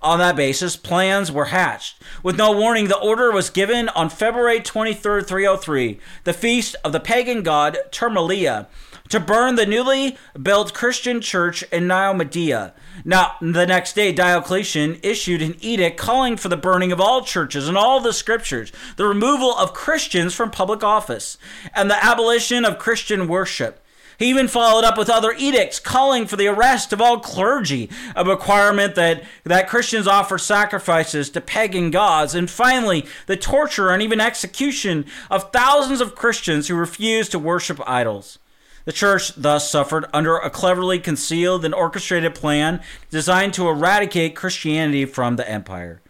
On 0.02 0.20
that 0.20 0.36
basis, 0.36 0.76
plans 0.76 1.32
were 1.32 1.46
hatched. 1.46 2.02
With 2.24 2.38
no 2.38 2.52
warning, 2.52 2.90
the 2.90 2.98
order 2.98 3.32
was 3.32 3.50
given 3.50 3.88
on 3.90 4.10
February 4.10 4.60
23, 4.60 5.24
303, 5.24 6.00
the 6.26 6.34
feast 6.34 6.76
of 6.84 6.92
the 6.92 7.00
pagan 7.00 7.42
god 7.42 7.78
Terminalia 7.92 8.68
to 9.10 9.20
burn 9.20 9.56
the 9.56 9.66
newly 9.66 10.18
built 10.42 10.74
Christian 10.74 11.20
church 11.20 11.64
in 11.72 11.88
Nicomedia. 11.88 12.74
Now, 13.06 13.36
the 13.42 13.66
next 13.66 13.94
day, 13.94 14.12
Diocletian 14.12 15.00
issued 15.04 15.42
an 15.42 15.56
edict 15.62 15.98
calling 15.98 16.38
for 16.38 16.50
the 16.50 16.58
burning 16.58 16.92
of 16.92 17.00
all 17.00 17.24
churches 17.24 17.68
and 17.68 17.78
all 17.78 18.00
the 18.00 18.14
scriptures, 18.14 18.72
the 18.98 19.06
removal 19.06 19.56
of 19.56 19.74
Christians 19.74 20.34
from 20.34 20.52
public 20.52 20.84
office, 20.84 21.38
and 21.74 21.90
the 21.90 22.04
abolition 22.04 22.66
of 22.66 22.80
Christian 22.80 23.28
worship. 23.28 23.84
He 24.18 24.30
even 24.30 24.50
followed 24.50 24.84
up 24.84 24.98
with 24.98 25.10
other 25.10 25.34
edicts 25.38 25.80
calling 25.80 26.28
for 26.28 26.36
the 26.36 26.48
arrest 26.48 26.92
of 26.92 27.00
all 27.00 27.20
clergy, 27.20 27.90
a 28.18 28.26
requirement 28.26 28.96
that, 28.96 29.24
that 29.46 29.70
Christians 29.70 30.08
offer 30.08 30.38
sacrifices 30.38 31.30
to 31.30 31.40
pagan 31.40 31.90
gods, 31.90 32.36
and 32.36 32.50
finally, 32.50 33.06
the 33.28 33.38
torture 33.38 33.92
and 33.92 34.02
even 34.02 34.20
execution 34.20 35.06
of 35.32 35.54
thousands 35.54 36.02
of 36.02 36.16
Christians 36.16 36.68
who 36.68 36.76
refused 36.76 37.32
to 37.32 37.40
worship 37.40 37.80
idols. 37.88 38.40
The 38.90 38.94
church 38.94 39.36
thus 39.36 39.70
suffered 39.70 40.08
under 40.14 40.38
a 40.38 40.50
cleverly 40.50 40.98
concealed 40.98 41.64
and 41.64 41.76
orchestrated 41.76 42.34
plan 42.34 42.82
designed 43.12 43.54
to 43.54 43.68
eradicate 43.68 44.36
Christianity 44.36 45.06
from 45.06 45.36
the 45.36 45.48
empire. 45.48 46.02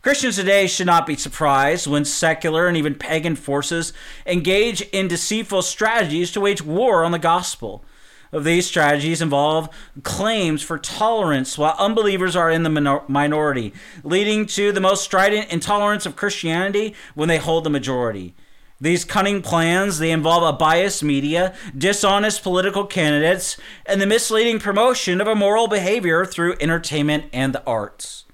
Christians 0.00 0.36
today 0.36 0.68
should 0.68 0.86
not 0.86 1.08
be 1.08 1.16
surprised 1.16 1.88
when 1.88 2.04
secular 2.04 2.68
and 2.68 2.76
even 2.76 2.94
pagan 2.94 3.34
forces 3.34 3.92
engage 4.26 4.80
in 4.92 5.08
deceitful 5.08 5.62
strategies 5.62 6.30
to 6.30 6.40
wage 6.40 6.62
war 6.62 7.02
on 7.02 7.10
the 7.10 7.18
gospel. 7.18 7.84
Of 8.30 8.44
these 8.44 8.64
strategies 8.64 9.20
involve 9.20 9.68
claims 10.04 10.62
for 10.62 10.78
tolerance 10.78 11.58
while 11.58 11.74
unbelievers 11.80 12.36
are 12.36 12.48
in 12.48 12.62
the 12.62 12.70
minor- 12.70 13.02
minority, 13.08 13.72
leading 14.04 14.46
to 14.54 14.70
the 14.70 14.80
most 14.80 15.02
strident 15.02 15.52
intolerance 15.52 16.06
of 16.06 16.14
Christianity 16.14 16.94
when 17.16 17.28
they 17.28 17.38
hold 17.38 17.64
the 17.64 17.70
majority. 17.70 18.36
These 18.80 19.04
cunning 19.04 19.40
plans, 19.40 19.98
they 19.98 20.10
involve 20.10 20.42
a 20.42 20.56
biased 20.56 21.02
media, 21.02 21.54
dishonest 21.76 22.42
political 22.42 22.84
candidates, 22.84 23.56
and 23.86 24.00
the 24.00 24.06
misleading 24.06 24.58
promotion 24.58 25.20
of 25.20 25.28
immoral 25.28 25.68
behavior 25.68 26.24
through 26.24 26.56
entertainment 26.60 27.26
and 27.32 27.54
the 27.54 27.64
arts. 27.64 28.24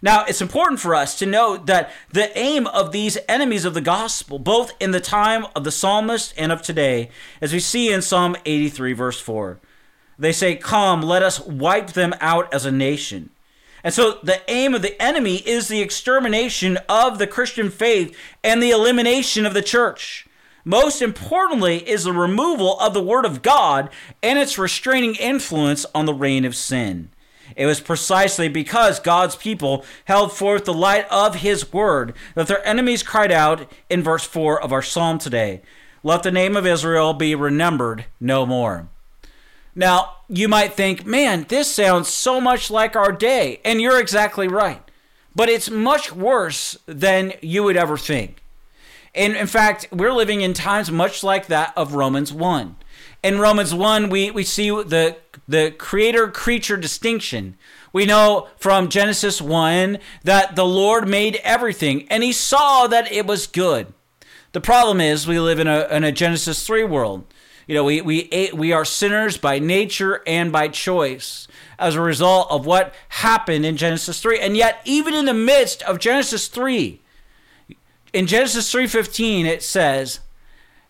Now, 0.00 0.24
it's 0.24 0.42
important 0.42 0.80
for 0.80 0.96
us 0.96 1.16
to 1.20 1.26
note 1.26 1.66
that 1.66 1.90
the 2.10 2.36
aim 2.36 2.66
of 2.66 2.90
these 2.90 3.18
enemies 3.28 3.64
of 3.64 3.74
the 3.74 3.80
gospel, 3.80 4.40
both 4.40 4.72
in 4.80 4.90
the 4.90 5.00
time 5.00 5.46
of 5.54 5.62
the 5.62 5.70
psalmist 5.70 6.34
and 6.36 6.50
of 6.50 6.60
today, 6.60 7.08
as 7.40 7.52
we 7.52 7.60
see 7.60 7.92
in 7.92 8.02
Psalm 8.02 8.36
83, 8.44 8.92
verse 8.94 9.20
4, 9.20 9.60
they 10.18 10.32
say, 10.32 10.56
Come, 10.56 11.02
let 11.02 11.22
us 11.22 11.40
wipe 11.40 11.92
them 11.92 12.14
out 12.20 12.52
as 12.52 12.64
a 12.66 12.72
nation. 12.72 13.30
And 13.84 13.92
so 13.92 14.18
the 14.22 14.40
aim 14.50 14.74
of 14.74 14.82
the 14.82 15.00
enemy 15.02 15.36
is 15.36 15.68
the 15.68 15.80
extermination 15.80 16.78
of 16.88 17.18
the 17.18 17.26
Christian 17.26 17.70
faith 17.70 18.16
and 18.44 18.62
the 18.62 18.70
elimination 18.70 19.44
of 19.44 19.54
the 19.54 19.62
church. 19.62 20.26
Most 20.64 21.02
importantly, 21.02 21.88
is 21.88 22.04
the 22.04 22.12
removal 22.12 22.78
of 22.78 22.94
the 22.94 23.02
Word 23.02 23.24
of 23.24 23.42
God 23.42 23.90
and 24.22 24.38
its 24.38 24.58
restraining 24.58 25.16
influence 25.16 25.84
on 25.94 26.06
the 26.06 26.14
reign 26.14 26.44
of 26.44 26.54
sin. 26.54 27.10
It 27.56 27.66
was 27.66 27.80
precisely 27.80 28.48
because 28.48 29.00
God's 29.00 29.36
people 29.36 29.84
held 30.04 30.32
forth 30.32 30.64
the 30.64 30.72
light 30.72 31.06
of 31.10 31.36
His 31.36 31.72
Word 31.72 32.14
that 32.34 32.46
their 32.46 32.66
enemies 32.66 33.02
cried 33.02 33.32
out 33.32 33.70
in 33.90 34.02
verse 34.02 34.24
4 34.24 34.62
of 34.62 34.72
our 34.72 34.82
psalm 34.82 35.18
today 35.18 35.62
Let 36.04 36.22
the 36.22 36.30
name 36.30 36.56
of 36.56 36.66
Israel 36.66 37.12
be 37.12 37.34
remembered 37.34 38.06
no 38.20 38.46
more. 38.46 38.88
Now, 39.74 40.16
you 40.28 40.48
might 40.48 40.74
think, 40.74 41.06
man, 41.06 41.46
this 41.48 41.70
sounds 41.70 42.08
so 42.08 42.40
much 42.40 42.70
like 42.70 42.94
our 42.94 43.12
day. 43.12 43.60
And 43.64 43.80
you're 43.80 44.00
exactly 44.00 44.48
right. 44.48 44.82
But 45.34 45.48
it's 45.48 45.70
much 45.70 46.12
worse 46.12 46.76
than 46.86 47.32
you 47.40 47.62
would 47.64 47.76
ever 47.76 47.96
think. 47.96 48.42
And 49.14 49.34
in 49.34 49.46
fact, 49.46 49.88
we're 49.90 50.12
living 50.12 50.40
in 50.40 50.54
times 50.54 50.90
much 50.90 51.22
like 51.22 51.46
that 51.46 51.72
of 51.76 51.94
Romans 51.94 52.32
1. 52.32 52.76
In 53.22 53.38
Romans 53.38 53.74
1, 53.74 54.08
we, 54.08 54.30
we 54.30 54.42
see 54.42 54.70
the, 54.70 55.16
the 55.46 55.70
creator 55.70 56.28
creature 56.28 56.76
distinction. 56.76 57.56
We 57.92 58.06
know 58.06 58.48
from 58.56 58.88
Genesis 58.88 59.40
1 59.40 59.98
that 60.24 60.56
the 60.56 60.64
Lord 60.64 61.06
made 61.06 61.36
everything 61.44 62.08
and 62.08 62.22
he 62.22 62.32
saw 62.32 62.86
that 62.86 63.12
it 63.12 63.26
was 63.26 63.46
good. 63.46 63.92
The 64.52 64.60
problem 64.60 65.00
is 65.00 65.26
we 65.26 65.38
live 65.38 65.58
in 65.58 65.66
a, 65.66 65.86
in 65.88 66.04
a 66.04 66.12
Genesis 66.12 66.66
3 66.66 66.84
world 66.84 67.24
you 67.66 67.74
know, 67.74 67.84
we, 67.84 68.00
we, 68.00 68.50
we 68.52 68.72
are 68.72 68.84
sinners 68.84 69.36
by 69.36 69.58
nature 69.58 70.22
and 70.26 70.50
by 70.50 70.68
choice 70.68 71.48
as 71.78 71.94
a 71.94 72.00
result 72.00 72.48
of 72.50 72.66
what 72.66 72.94
happened 73.08 73.64
in 73.66 73.76
Genesis 73.76 74.20
3. 74.20 74.38
And 74.40 74.56
yet, 74.56 74.80
even 74.84 75.14
in 75.14 75.24
the 75.24 75.34
midst 75.34 75.82
of 75.82 75.98
Genesis 75.98 76.48
3, 76.48 77.00
in 78.12 78.26
Genesis 78.26 78.72
3:15 78.72 79.46
it 79.46 79.62
says 79.62 80.20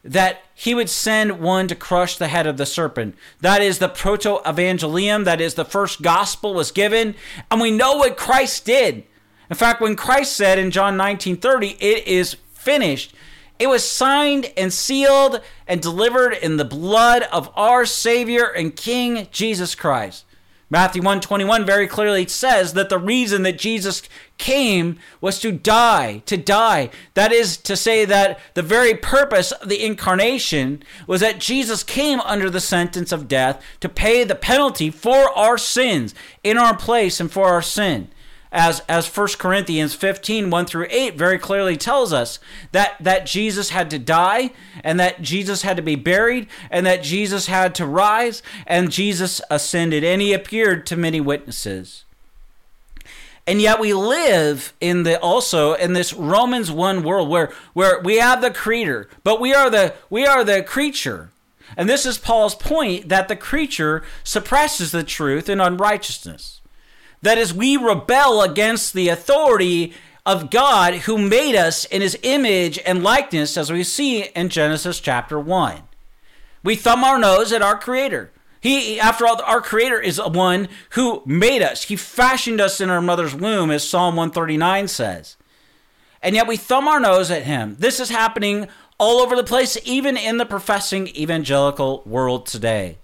that 0.05 0.43
he 0.55 0.75
would 0.75 0.91
send 0.91 1.39
one 1.39 1.69
to 1.69 1.77
crush 1.77 2.17
the 2.17 2.29
head 2.29 2.47
of 2.47 2.57
the 2.57 2.67
serpent. 2.67 3.15
That 3.41 3.63
is 3.63 3.79
the 3.79 3.89
proto-evangelium, 3.89 5.25
that 5.25 5.41
is 5.41 5.55
the 5.55 5.65
first 5.65 6.03
gospel 6.03 6.55
was 6.55 6.73
given, 6.73 7.15
and 7.51 7.61
we 7.61 7.71
know 7.71 7.97
what 7.97 8.17
Christ 8.17 8.65
did. 8.65 9.05
In 9.49 9.57
fact, 9.57 9.81
when 9.81 9.95
Christ 9.95 10.37
said 10.37 10.59
in 10.59 10.73
John 10.73 10.97
19:30, 10.97 11.77
it 11.79 12.07
is 12.07 12.37
finished, 12.53 13.15
it 13.63 13.69
was 13.69 13.89
signed 13.89 14.53
and 14.57 14.73
sealed 14.73 15.41
and 15.69 15.81
delivered 15.81 16.33
in 16.33 16.57
the 16.57 16.65
blood 16.65 17.23
of 17.31 17.49
our 17.55 17.87
Savior 17.87 18.47
and 18.47 18.75
King 18.75 19.29
Jesus 19.31 19.77
Christ. 19.77 20.25
Matthew 20.69 21.01
121 21.01 21.65
very 21.65 21.87
clearly 21.87 22.27
says 22.27 22.73
that 22.73 22.89
the 22.89 22.99
reason 22.99 23.45
that 23.45 23.61
Jesus 23.61 24.03
came 24.37 24.99
was 25.21 25.39
to 25.39 25.53
die, 25.53 26.25
to 26.27 26.37
die. 26.37 26.91
That 27.15 27.31
is 27.31 27.57
to 27.59 27.77
say 27.77 28.05
that 28.05 28.41
the 28.55 28.63
very 28.63 28.95
purpose 28.95 29.53
of 29.53 29.69
the 29.69 29.85
incarnation 29.85 30.83
was 31.07 31.21
that 31.21 31.39
Jesus 31.39 31.85
came 31.85 32.19
under 32.23 32.51
the 32.51 32.59
sentence 32.59 33.13
of 33.13 33.29
death 33.29 33.63
to 33.79 33.89
pay 33.89 34.25
the 34.25 34.35
penalty 34.35 34.91
for 34.91 35.31
our 35.39 35.57
sins 35.57 36.17
in 36.43 36.59
our 36.59 36.77
place 36.77 37.21
and 37.21 37.31
for 37.31 37.47
our 37.47 37.63
sin 37.63 38.09
as 38.53 38.81
as 38.81 39.07
1 39.09 39.29
Corinthians 39.39 39.95
15 39.95 40.51
1 40.51 40.67
through 40.67 40.87
8 40.91 41.17
very 41.17 41.39
clearly 41.39 41.77
tells 41.77 42.13
us 42.13 42.39
that 42.73 42.97
that 43.01 43.27
Jesus 43.27 43.71
had 43.71 43.91
to 43.91 43.99
die 43.99 44.51
and 44.85 45.01
that 45.01 45.23
Jesus 45.23 45.63
had 45.63 45.77
to 45.77 45.83
be 45.83 45.97
buried 45.97 46.47
and 46.71 46.85
that 46.85 47.03
Jesus 47.03 47.47
had 47.47 47.75
to 47.77 47.87
rise 47.87 48.43
and 48.67 48.93
Jesus 48.93 49.41
ascended 49.51 50.05
and 50.05 50.21
he 50.21 50.33
appeared 50.33 50.87
to 50.87 50.97
many 50.97 51.21
witnesses. 51.21 52.05
And 53.47 53.61
yet 53.61 53.81
we 53.81 53.93
live 53.93 54.73
in 54.81 55.03
the 55.03 55.19
also 55.19 55.73
in 55.73 55.95
this 55.95 56.13
Romans 56.13 56.71
1 56.71 57.03
world 57.03 57.29
where 57.29 57.53
where 57.73 58.01
we 58.01 58.19
have 58.19 58.41
the 58.41 58.51
creator, 58.51 59.09
but 59.25 59.41
we 59.41 59.55
are 59.55 59.71
the 59.71 59.95
we 60.11 60.27
are 60.27 60.45
the 60.45 60.63
creature. 60.63 61.31
And 61.75 61.89
this 61.89 62.05
is 62.05 62.19
Paul's 62.19 62.55
point 62.55 63.09
that 63.09 63.29
the 63.29 63.37
creature 63.37 64.03
suppresses 64.23 64.93
the 64.93 65.03
truth 65.03 65.49
in 65.49 65.59
unrighteousness. 65.59 66.61
That 67.23 67.39
is, 67.39 67.55
we 67.55 67.77
rebel 67.77 68.43
against 68.43 68.93
the 68.93 69.09
authority 69.09 69.95
of 70.27 70.51
God 70.51 70.95
who 70.95 71.19
made 71.19 71.57
us 71.57 71.85
in 71.85 72.03
his 72.03 72.19
image 72.23 72.79
and 72.85 73.03
likeness, 73.03 73.57
as 73.57 73.73
we 73.73 73.85
see 73.85 74.25
in 74.25 74.49
Genesis 74.49 75.01
chapter 75.01 75.39
1. 75.39 75.83
We 76.65 76.77
thumb 76.77 77.03
our 77.03 77.19
nose 77.19 77.53
at 77.53 77.63
our 77.63 77.79
Creator. 77.79 78.31
He, 78.61 79.01
after 79.01 79.27
all, 79.27 79.41
our 79.43 79.61
Creator 79.61 80.01
is 80.01 80.17
the 80.17 80.29
one 80.29 80.69
who 80.91 81.23
made 81.27 81.63
us. 81.63 81.85
He 81.85 81.97
fashioned 81.97 82.61
us 82.61 82.81
in 82.81 82.91
our 82.91 83.03
mother's 83.03 83.35
womb, 83.35 83.71
as 83.71 83.89
Psalm 83.89 84.15
139 84.15 84.87
says. 84.87 85.37
And 86.23 86.37
yet 86.37 86.47
we 86.47 86.57
thumb 86.57 86.87
our 86.87 87.01
nose 87.01 87.31
at 87.33 87.43
Him. 87.43 87.77
This 87.81 87.99
is 87.99 88.11
happening 88.11 88.69
all 88.99 89.21
over 89.21 89.35
the 89.35 89.43
place, 89.43 89.77
even 89.85 90.17
in 90.17 90.37
the 90.37 90.47
professing 90.47 91.09
evangelical 91.09 92.03
world 92.07 92.47
today. 92.47 92.99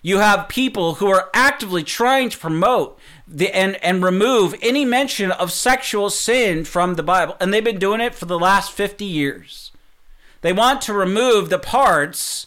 You 0.00 0.18
have 0.18 0.48
people 0.48 0.94
who 0.94 1.08
are 1.08 1.28
actively 1.34 1.82
trying 1.82 2.30
to 2.30 2.38
promote 2.38 2.96
the 3.30 3.50
and 3.54 3.76
and 3.84 4.02
remove 4.02 4.54
any 4.62 4.84
mention 4.84 5.30
of 5.30 5.52
sexual 5.52 6.10
sin 6.10 6.64
from 6.64 6.94
the 6.94 7.02
Bible. 7.02 7.36
And 7.40 7.52
they've 7.52 7.62
been 7.62 7.78
doing 7.78 8.00
it 8.00 8.14
for 8.14 8.24
the 8.24 8.38
last 8.38 8.72
50 8.72 9.04
years. 9.04 9.72
They 10.40 10.52
want 10.52 10.80
to 10.82 10.92
remove 10.92 11.50
the 11.50 11.58
parts 11.58 12.46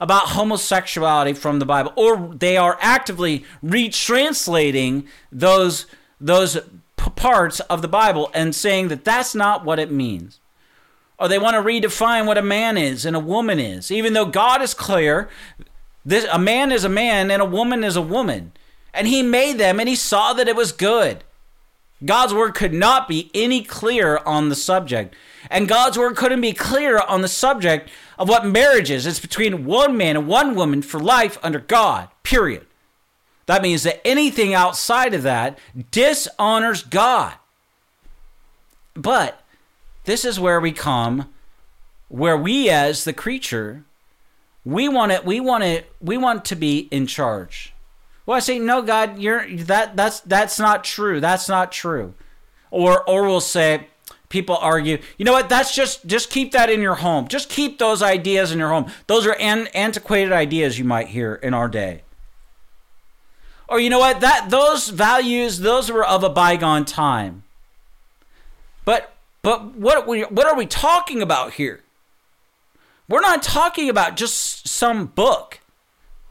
about 0.00 0.28
homosexuality 0.28 1.32
from 1.32 1.58
the 1.58 1.66
Bible 1.66 1.92
or 1.96 2.34
they 2.34 2.56
are 2.56 2.78
actively 2.80 3.44
retranslating 3.64 5.06
those 5.32 5.86
those 6.20 6.58
p- 6.96 7.10
parts 7.10 7.60
of 7.60 7.82
the 7.82 7.88
Bible 7.88 8.30
and 8.34 8.54
saying 8.54 8.88
that 8.88 9.04
that's 9.04 9.34
not 9.34 9.64
what 9.64 9.78
it 9.78 9.90
means. 9.90 10.40
Or 11.18 11.26
they 11.26 11.38
want 11.38 11.54
to 11.54 11.62
redefine 11.62 12.26
what 12.26 12.38
a 12.38 12.42
man 12.42 12.76
is 12.76 13.04
and 13.04 13.16
a 13.16 13.20
woman 13.20 13.58
is, 13.58 13.90
even 13.90 14.12
though 14.12 14.26
God 14.26 14.62
is 14.62 14.72
clear. 14.72 15.28
This, 16.04 16.24
a 16.30 16.38
man 16.38 16.70
is 16.70 16.84
a 16.84 16.88
man 16.88 17.30
and 17.30 17.42
a 17.42 17.44
woman 17.44 17.82
is 17.82 17.96
a 17.96 18.02
woman. 18.02 18.52
And 18.94 19.06
he 19.06 19.22
made 19.22 19.58
them 19.58 19.78
and 19.78 19.88
he 19.88 19.94
saw 19.94 20.32
that 20.32 20.48
it 20.48 20.56
was 20.56 20.72
good. 20.72 21.24
God's 22.04 22.32
word 22.32 22.54
could 22.54 22.72
not 22.72 23.08
be 23.08 23.30
any 23.34 23.62
clearer 23.62 24.26
on 24.26 24.48
the 24.48 24.54
subject. 24.54 25.14
And 25.50 25.68
God's 25.68 25.98
word 25.98 26.16
couldn't 26.16 26.40
be 26.40 26.52
clearer 26.52 27.02
on 27.02 27.22
the 27.22 27.28
subject 27.28 27.90
of 28.18 28.28
what 28.28 28.46
marriage 28.46 28.90
is. 28.90 29.06
It's 29.06 29.20
between 29.20 29.64
one 29.64 29.96
man 29.96 30.16
and 30.16 30.26
one 30.26 30.54
woman 30.54 30.82
for 30.82 31.00
life 31.00 31.38
under 31.42 31.58
God, 31.58 32.08
period. 32.22 32.66
That 33.46 33.62
means 33.62 33.82
that 33.84 34.06
anything 34.06 34.54
outside 34.54 35.14
of 35.14 35.22
that 35.22 35.58
dishonors 35.90 36.82
God. 36.82 37.34
But 38.94 39.42
this 40.04 40.24
is 40.24 40.38
where 40.38 40.60
we 40.60 40.72
come, 40.72 41.28
where 42.08 42.36
we 42.36 42.68
as 42.68 43.04
the 43.04 43.12
creature, 43.12 43.84
we 44.64 44.88
want 44.88 45.12
it, 45.12 45.24
we 45.24 45.40
want 45.40 45.64
it, 45.64 45.90
we 46.00 46.16
want 46.16 46.44
to 46.46 46.56
be 46.56 46.88
in 46.90 47.06
charge. 47.06 47.72
Well, 48.28 48.36
I 48.36 48.40
say, 48.40 48.58
no, 48.58 48.82
God, 48.82 49.18
you're 49.18 49.48
that 49.56 49.96
that's 49.96 50.20
that's 50.20 50.58
not 50.58 50.84
true. 50.84 51.18
That's 51.18 51.48
not 51.48 51.72
true. 51.72 52.12
Or 52.70 53.02
or 53.08 53.26
we'll 53.26 53.40
say, 53.40 53.86
people 54.28 54.58
argue, 54.58 54.98
you 55.16 55.24
know 55.24 55.32
what? 55.32 55.48
That's 55.48 55.74
just 55.74 56.06
just 56.06 56.28
keep 56.28 56.52
that 56.52 56.68
in 56.68 56.82
your 56.82 56.96
home. 56.96 57.28
Just 57.28 57.48
keep 57.48 57.78
those 57.78 58.02
ideas 58.02 58.52
in 58.52 58.58
your 58.58 58.68
home. 58.68 58.92
Those 59.06 59.26
are 59.26 59.34
an, 59.36 59.68
antiquated 59.68 60.30
ideas 60.30 60.78
you 60.78 60.84
might 60.84 61.08
hear 61.08 61.36
in 61.36 61.54
our 61.54 61.68
day. 61.68 62.02
Or 63.66 63.80
you 63.80 63.88
know 63.88 63.98
what? 63.98 64.20
That 64.20 64.50
those 64.50 64.90
values, 64.90 65.60
those 65.60 65.90
were 65.90 66.04
of 66.04 66.22
a 66.22 66.28
bygone 66.28 66.84
time. 66.84 67.44
But 68.84 69.14
but 69.40 69.74
what 69.74 70.06
we 70.06 70.24
what 70.24 70.46
are 70.46 70.54
we 70.54 70.66
talking 70.66 71.22
about 71.22 71.54
here? 71.54 71.80
We're 73.08 73.22
not 73.22 73.42
talking 73.42 73.88
about 73.88 74.18
just 74.18 74.68
some 74.68 75.06
book. 75.06 75.60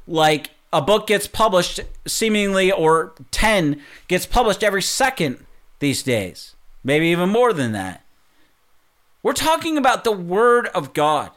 Like 0.06 0.52
a 0.72 0.82
book 0.82 1.08
gets 1.08 1.28
published 1.28 1.80
seemingly 2.06 2.72
or 2.72 3.14
10 3.32 3.82
gets 4.08 4.26
published 4.26 4.64
every 4.64 4.82
second 4.82 5.46
these 5.80 6.04
days. 6.04 6.56
Maybe 6.84 7.08
even 7.08 7.30
more 7.30 7.54
than 7.54 7.72
that. 7.74 8.04
We're 9.24 9.34
talking 9.34 9.78
about 9.78 10.04
the 10.04 10.12
word 10.12 10.68
of 10.68 10.94
God. 10.94 11.32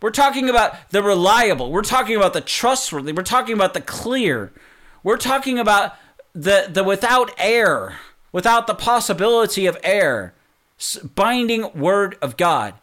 We're 0.00 0.10
talking 0.10 0.48
about 0.48 0.90
the 0.90 1.02
reliable. 1.02 1.72
We're 1.72 1.82
talking 1.82 2.16
about 2.16 2.32
the 2.32 2.40
trustworthy. 2.40 3.12
We're 3.12 3.22
talking 3.22 3.54
about 3.54 3.74
the 3.74 3.80
clear. 3.80 4.52
We're 5.02 5.16
talking 5.16 5.58
about 5.58 5.96
the 6.34 6.68
the 6.70 6.84
without 6.84 7.32
error, 7.38 7.96
without 8.30 8.68
the 8.68 8.74
possibility 8.74 9.66
of 9.66 9.76
error, 9.82 10.34
binding 11.16 11.72
word 11.72 12.16
of 12.22 12.36
God 12.36 12.74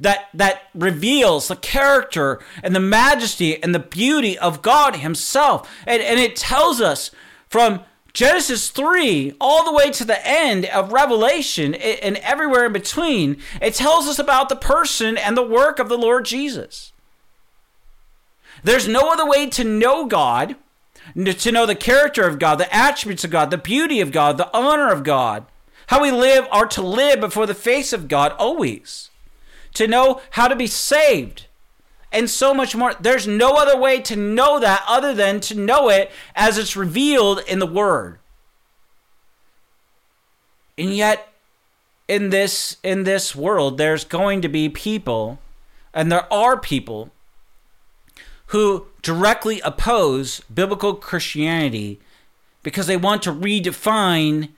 that 0.00 0.28
that 0.34 0.62
reveals 0.74 1.48
the 1.48 1.56
character 1.56 2.40
and 2.62 2.74
the 2.74 2.80
majesty 2.80 3.62
and 3.62 3.74
the 3.74 3.78
beauty 3.78 4.38
of 4.38 4.62
God 4.62 4.96
himself. 4.96 5.70
And 5.86 6.02
and 6.02 6.18
it 6.18 6.36
tells 6.36 6.80
us 6.80 7.10
from 7.48 7.80
Genesis 8.12 8.70
3 8.70 9.34
all 9.40 9.64
the 9.64 9.72
way 9.72 9.90
to 9.90 10.04
the 10.04 10.26
end 10.26 10.66
of 10.66 10.92
Revelation 10.92 11.74
and 11.74 12.16
everywhere 12.18 12.66
in 12.66 12.72
between, 12.72 13.38
it 13.60 13.74
tells 13.74 14.06
us 14.06 14.20
about 14.20 14.48
the 14.48 14.56
person 14.56 15.16
and 15.16 15.36
the 15.36 15.42
work 15.42 15.80
of 15.80 15.88
the 15.88 15.98
Lord 15.98 16.24
Jesus. 16.24 16.92
There's 18.62 18.86
no 18.86 19.12
other 19.12 19.28
way 19.28 19.48
to 19.50 19.64
know 19.64 20.06
God 20.06 20.56
to 21.14 21.52
know 21.52 21.66
the 21.66 21.74
character 21.74 22.26
of 22.26 22.38
God, 22.38 22.56
the 22.56 22.74
attributes 22.74 23.24
of 23.24 23.30
God, 23.30 23.50
the 23.50 23.58
beauty 23.58 24.00
of 24.00 24.12
God, 24.12 24.38
the 24.38 24.54
honor 24.56 24.90
of 24.90 25.02
God, 25.02 25.44
how 25.88 26.02
we 26.02 26.10
live 26.10 26.46
are 26.50 26.66
to 26.66 26.82
live 26.82 27.20
before 27.20 27.46
the 27.46 27.54
face 27.54 27.92
of 27.92 28.08
God 28.08 28.32
always, 28.32 29.10
to 29.74 29.86
know 29.86 30.20
how 30.30 30.48
to 30.48 30.56
be 30.56 30.66
saved, 30.66 31.46
and 32.12 32.30
so 32.30 32.54
much 32.54 32.74
more. 32.74 32.94
There's 33.00 33.26
no 33.26 33.54
other 33.54 33.78
way 33.78 34.00
to 34.02 34.16
know 34.16 34.58
that 34.60 34.84
other 34.86 35.14
than 35.14 35.40
to 35.40 35.54
know 35.54 35.88
it 35.88 36.10
as 36.34 36.58
it's 36.58 36.76
revealed 36.76 37.40
in 37.46 37.58
the 37.58 37.66
Word. 37.66 38.18
And 40.78 40.94
yet, 40.94 41.28
in 42.08 42.30
this 42.30 42.76
in 42.82 43.04
this 43.04 43.34
world, 43.34 43.78
there's 43.78 44.04
going 44.04 44.42
to 44.42 44.48
be 44.48 44.68
people, 44.68 45.38
and 45.92 46.10
there 46.10 46.32
are 46.32 46.58
people 46.58 47.10
who 48.48 48.86
directly 49.02 49.60
oppose 49.60 50.40
biblical 50.52 50.94
Christianity 50.94 52.00
because 52.62 52.86
they 52.86 52.96
want 52.96 53.22
to 53.22 53.32
redefine 53.32 54.50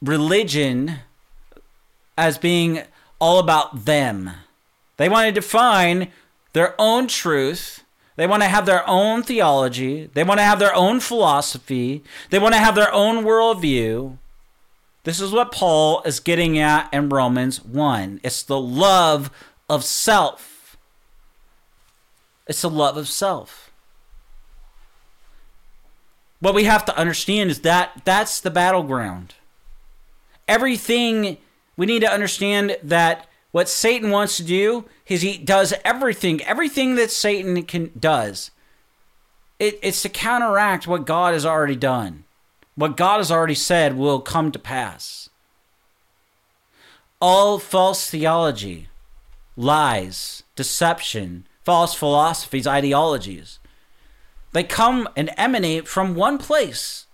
religion 0.00 1.00
as 2.16 2.38
being 2.38 2.82
all 3.24 3.38
about 3.38 3.86
them. 3.86 4.30
They 4.98 5.08
want 5.08 5.26
to 5.26 5.32
define 5.32 6.12
their 6.52 6.74
own 6.78 7.08
truth. 7.08 7.82
They 8.16 8.26
want 8.26 8.42
to 8.42 8.50
have 8.50 8.66
their 8.66 8.86
own 8.86 9.22
theology. 9.22 10.10
They 10.12 10.22
want 10.22 10.40
to 10.40 10.44
have 10.44 10.58
their 10.58 10.74
own 10.74 11.00
philosophy. 11.00 12.04
They 12.28 12.38
want 12.38 12.52
to 12.54 12.60
have 12.60 12.74
their 12.74 12.92
own 12.92 13.24
worldview. 13.24 14.18
This 15.04 15.22
is 15.22 15.32
what 15.32 15.52
Paul 15.52 16.02
is 16.02 16.20
getting 16.20 16.58
at 16.58 16.92
in 16.92 17.08
Romans 17.08 17.64
1. 17.64 18.20
It's 18.22 18.42
the 18.42 18.60
love 18.60 19.30
of 19.70 19.84
self. 19.84 20.76
It's 22.46 22.60
the 22.60 22.68
love 22.68 22.98
of 22.98 23.08
self. 23.08 23.72
What 26.40 26.54
we 26.54 26.64
have 26.64 26.84
to 26.84 26.98
understand 26.98 27.50
is 27.50 27.62
that 27.62 28.02
that's 28.04 28.38
the 28.38 28.50
battleground. 28.50 29.34
Everything 30.46 31.38
we 31.76 31.86
need 31.86 32.00
to 32.00 32.12
understand 32.12 32.76
that 32.82 33.28
what 33.50 33.68
Satan 33.68 34.10
wants 34.10 34.36
to 34.36 34.42
do 34.42 34.86
is 35.06 35.22
he 35.22 35.38
does 35.38 35.74
everything, 35.84 36.42
everything 36.42 36.96
that 36.96 37.10
Satan 37.10 37.62
can 37.62 37.92
does. 37.98 38.50
It, 39.58 39.78
it's 39.82 40.02
to 40.02 40.08
counteract 40.08 40.86
what 40.86 41.06
God 41.06 41.34
has 41.34 41.46
already 41.46 41.76
done. 41.76 42.24
What 42.74 42.96
God 42.96 43.18
has 43.18 43.30
already 43.30 43.54
said 43.54 43.96
will 43.96 44.20
come 44.20 44.50
to 44.50 44.58
pass. 44.58 45.30
All 47.20 47.58
false 47.58 48.10
theology, 48.10 48.88
lies, 49.56 50.42
deception, 50.56 51.46
false 51.64 51.94
philosophies, 51.94 52.66
ideologies. 52.66 53.60
They 54.52 54.64
come 54.64 55.08
and 55.16 55.30
emanate 55.36 55.88
from 55.88 56.14
one 56.14 56.38
place. 56.38 57.06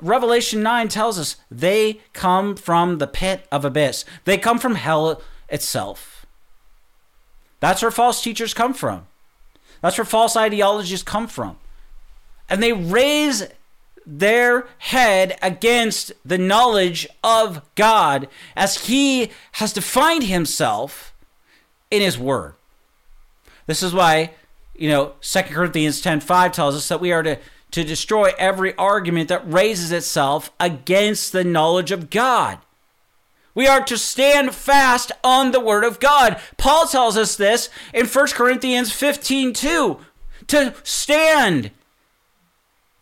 Revelation 0.00 0.62
9 0.62 0.88
tells 0.88 1.18
us 1.18 1.36
they 1.50 2.00
come 2.12 2.56
from 2.56 2.98
the 2.98 3.06
pit 3.06 3.46
of 3.52 3.64
abyss. 3.64 4.04
They 4.24 4.38
come 4.38 4.58
from 4.58 4.76
hell 4.76 5.22
itself. 5.48 6.26
That's 7.60 7.82
where 7.82 7.90
false 7.90 8.22
teachers 8.22 8.54
come 8.54 8.72
from. 8.72 9.06
That's 9.82 9.98
where 9.98 10.04
false 10.04 10.36
ideologies 10.36 11.02
come 11.02 11.26
from. 11.26 11.58
And 12.48 12.62
they 12.62 12.72
raise 12.72 13.46
their 14.06 14.66
head 14.78 15.38
against 15.42 16.12
the 16.24 16.38
knowledge 16.38 17.06
of 17.22 17.62
God 17.74 18.28
as 18.56 18.86
He 18.86 19.30
has 19.52 19.72
defined 19.72 20.24
Himself 20.24 21.14
in 21.90 22.00
His 22.00 22.18
Word. 22.18 22.54
This 23.66 23.82
is 23.82 23.94
why, 23.94 24.32
you 24.74 24.88
know, 24.88 25.12
2 25.20 25.42
Corinthians 25.42 26.02
10:5 26.02 26.52
tells 26.52 26.74
us 26.74 26.88
that 26.88 27.00
we 27.00 27.12
are 27.12 27.22
to 27.22 27.38
to 27.70 27.84
destroy 27.84 28.32
every 28.38 28.74
argument 28.76 29.28
that 29.28 29.50
raises 29.50 29.92
itself 29.92 30.50
against 30.58 31.32
the 31.32 31.44
knowledge 31.44 31.90
of 31.90 32.10
God. 32.10 32.58
We 33.54 33.66
are 33.66 33.84
to 33.84 33.98
stand 33.98 34.54
fast 34.54 35.12
on 35.24 35.50
the 35.50 35.60
word 35.60 35.84
of 35.84 36.00
God. 36.00 36.40
Paul 36.56 36.86
tells 36.86 37.16
us 37.16 37.36
this 37.36 37.68
in 37.92 38.06
1 38.06 38.26
Corinthians 38.28 38.92
15 38.92 39.52
2 39.52 39.98
to 40.48 40.74
stand. 40.82 41.70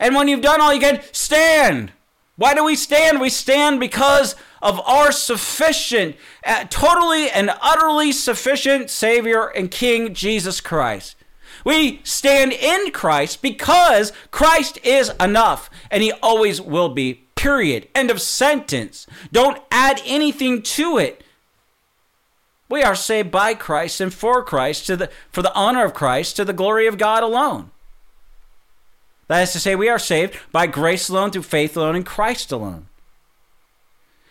And 0.00 0.14
when 0.14 0.28
you've 0.28 0.40
done 0.40 0.61
all 0.61 0.72
you 0.72 0.81
can, 0.81 1.02
stand. 1.12 1.92
Why 2.37 2.54
do 2.54 2.64
we 2.64 2.76
stand? 2.76 3.20
We 3.20 3.31
stand 3.31 3.81
because 3.81 4.37
of 4.62 4.81
our 4.81 5.12
sufficient, 5.12 6.16
uh, 6.44 6.64
totally 6.70 7.31
and 7.31 7.50
utterly 7.61 8.12
sufficient 8.12 8.90
Savior 8.90 9.46
and 9.48 9.70
King 9.70 10.14
Jesus 10.14 10.61
Christ. 10.61 11.16
We 11.64 12.01
stand 12.05 12.53
in 12.53 12.90
Christ 12.90 13.42
because 13.42 14.12
Christ 14.31 14.79
is 14.85 15.12
enough 15.21 15.71
and 15.90 16.03
he 16.03 16.12
always 16.23 16.61
will 16.61 16.88
be. 16.88 17.25
Period. 17.35 17.87
End 17.94 18.11
of 18.11 18.21
sentence. 18.21 19.07
Don't 19.31 19.62
add 19.71 20.03
anything 20.05 20.61
to 20.62 20.99
it. 20.99 21.23
We 22.68 22.83
are 22.83 22.97
saved 22.97 23.31
by 23.31 23.55
Christ 23.55 24.01
and 24.01 24.12
for 24.12 24.42
Christ 24.42 24.87
to 24.87 24.97
the 24.97 25.11
for 25.31 25.40
the 25.42 25.55
honor 25.55 25.85
of 25.85 25.94
Christ 25.94 26.37
to 26.37 26.44
the 26.44 26.53
glory 26.53 26.87
of 26.87 26.99
God 26.99 27.23
alone. 27.23 27.71
That 29.29 29.42
is 29.42 29.53
to 29.53 29.61
say, 29.61 29.77
we 29.77 29.90
are 29.90 29.99
saved 29.99 30.38
by 30.53 30.66
grace 30.66 31.09
alone, 31.09 31.31
through 31.31 31.42
faith 31.42 31.77
alone, 31.77 31.94
in 31.94 32.03
Christ 32.03 32.51
alone. 32.51 32.88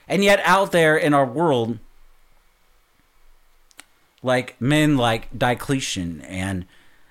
And 0.08 0.24
yet, 0.24 0.42
out 0.44 0.72
there 0.72 0.98
in 0.98 1.14
our 1.14 1.26
world, 1.26 1.78
like 4.24 4.60
men 4.60 4.98
like 4.98 5.38
Diocletian 5.38 6.22
and 6.22 6.66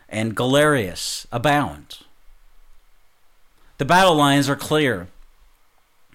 and 0.09 0.37
Galerius 0.37 1.27
abound. 1.33 1.99
The 3.79 3.85
battle 3.85 4.15
lines 4.15 4.49
are 4.49 4.57
clear. 4.57 5.09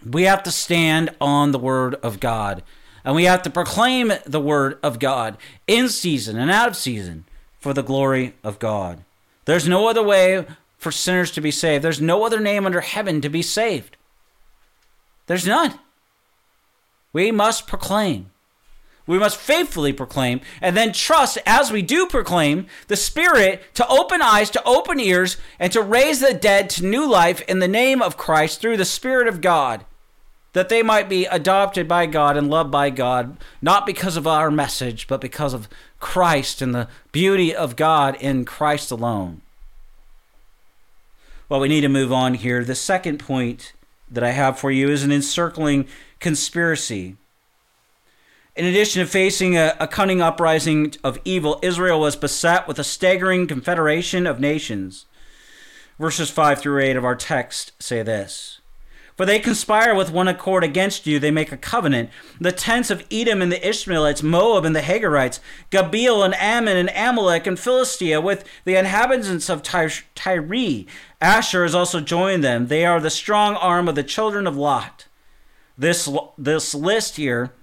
We 0.10 0.24
have 0.24 0.44
to 0.44 0.52
stand 0.52 1.12
on 1.22 1.52
the 1.52 1.60
word 1.60 1.96
of 1.96 2.20
God, 2.20 2.64
and 3.06 3.16
we 3.16 3.26
have 3.26 3.44
to 3.44 3.50
proclaim 3.50 4.12
the 4.26 4.40
word 4.40 4.80
of 4.82 5.00
God 5.00 5.38
in 5.68 5.90
season 5.90 6.38
and 6.38 6.50
out 6.50 6.70
of 6.70 6.76
season 6.76 7.26
for 7.60 7.74
the 7.74 7.84
glory 7.84 8.34
of 8.44 8.58
God. 8.58 9.04
There's 9.46 9.68
no 9.68 9.88
other 9.88 10.04
way 10.04 10.46
for 10.78 10.92
sinners 10.92 11.30
to 11.32 11.42
be 11.42 11.52
saved. 11.52 11.84
There's 11.84 12.02
no 12.02 12.26
other 12.26 12.40
name 12.40 12.66
under 12.66 12.82
heaven 12.82 13.22
to 13.22 13.30
be 13.30 13.44
saved. 13.44 13.98
There's 15.28 15.46
none. 15.46 15.78
We 17.14 17.32
must 17.32 17.68
proclaim. 17.68 18.31
We 19.12 19.20
must 19.20 19.36
faithfully 19.36 19.92
proclaim 19.92 20.40
and 20.62 20.78
then 20.78 20.94
trust 20.94 21.38
as 21.46 21.70
we 21.70 21.82
do 21.82 22.08
proclaim 22.08 22.68
the 22.88 22.96
Spirit 22.96 23.62
to 23.74 23.86
open 23.90 24.22
eyes, 24.22 24.50
to 24.52 24.64
open 24.64 25.02
ears, 25.02 25.36
and 25.60 25.70
to 25.74 25.82
raise 25.82 26.22
the 26.22 26.34
dead 26.34 26.70
to 26.70 26.86
new 26.86 27.06
life 27.06 27.42
in 27.42 27.60
the 27.60 27.68
name 27.68 28.02
of 28.02 28.16
Christ 28.16 28.62
through 28.62 28.78
the 28.78 28.86
Spirit 28.86 29.28
of 29.28 29.42
God, 29.42 29.84
that 30.54 30.70
they 30.70 30.82
might 30.82 31.10
be 31.10 31.26
adopted 31.26 31.90
by 31.90 32.06
God 32.06 32.38
and 32.38 32.50
loved 32.50 32.72
by 32.72 32.90
God, 32.90 33.36
not 33.62 33.86
because 33.86 34.16
of 34.16 34.28
our 34.28 34.50
message, 34.50 35.10
but 35.10 35.20
because 35.20 35.54
of 35.54 35.68
Christ 36.00 36.62
and 36.62 36.74
the 36.74 36.88
beauty 37.12 37.54
of 37.54 37.76
God 37.76 38.16
in 38.16 38.46
Christ 38.46 38.92
alone. 38.92 39.42
Well, 41.50 41.60
we 41.60 41.68
need 41.68 41.82
to 41.82 41.90
move 41.90 42.14
on 42.14 42.36
here. 42.36 42.64
The 42.64 42.76
second 42.76 43.18
point 43.18 43.74
that 44.10 44.24
I 44.24 44.32
have 44.32 44.58
for 44.58 44.72
you 44.72 44.88
is 44.88 45.04
an 45.04 45.12
encircling 45.12 45.86
conspiracy. 46.22 47.18
In 48.54 48.66
addition 48.66 49.02
to 49.02 49.10
facing 49.10 49.56
a, 49.56 49.76
a, 49.80 49.88
cunning 49.88 50.22
uprising 50.22 50.94
of 51.06 51.20
evil, 51.24 51.60
Israel 51.62 52.02
was 52.02 52.18
beset 52.18 52.68
with 52.68 52.80
a 52.80 52.84
staggering 52.84 53.48
confederation 53.48 54.28
of 54.28 54.42
nations. 54.42 55.06
Verses 55.98 56.30
5 56.30 56.60
through 56.60 56.82
8 56.82 56.98
of 56.98 57.06
our 57.06 57.16
text 57.16 57.72
say 57.82 58.04
this 58.04 58.60
For 59.16 59.26
they 59.26 59.40
conspire 59.40 59.96
with 59.96 60.12
one 60.12 60.28
accord 60.28 60.66
against 60.66 61.08
you, 61.08 61.18
they 61.18 61.32
make 61.32 61.54
a 61.54 61.58
covenant. 61.58 62.10
The 62.42 62.52
tents 62.52 62.90
of 62.90 63.06
Edom 63.10 63.42
and 63.42 63.54
the 63.54 63.66
Ishmaelites, 63.66 64.22
Moab 64.22 64.66
and 64.66 64.76
the 64.76 64.82
Hagarites, 64.82 65.40
Gebal 65.70 66.26
and 66.26 66.36
Ammon 66.36 66.76
and 66.76 66.92
Amalek 66.94 67.48
and 67.48 67.58
Philistia, 67.58 68.20
with 68.20 68.44
the 68.66 68.76
inhabitants 68.76 69.50
of 69.50 69.64
Tyre. 69.64 69.92
Asshur 71.22 71.64
has 71.64 71.76
also 71.76 72.02
joined 72.02 72.44
them. 72.44 72.68
They 72.68 72.86
are 72.86 73.00
the 73.00 73.10
strong 73.10 73.56
arm 73.56 73.88
of 73.88 73.96
the 73.96 74.04
children 74.04 74.46
of 74.46 74.58
Lot. 74.58 75.08
This, 75.78 76.10
this 76.38 76.76
list 76.76 77.16
here 77.16 77.54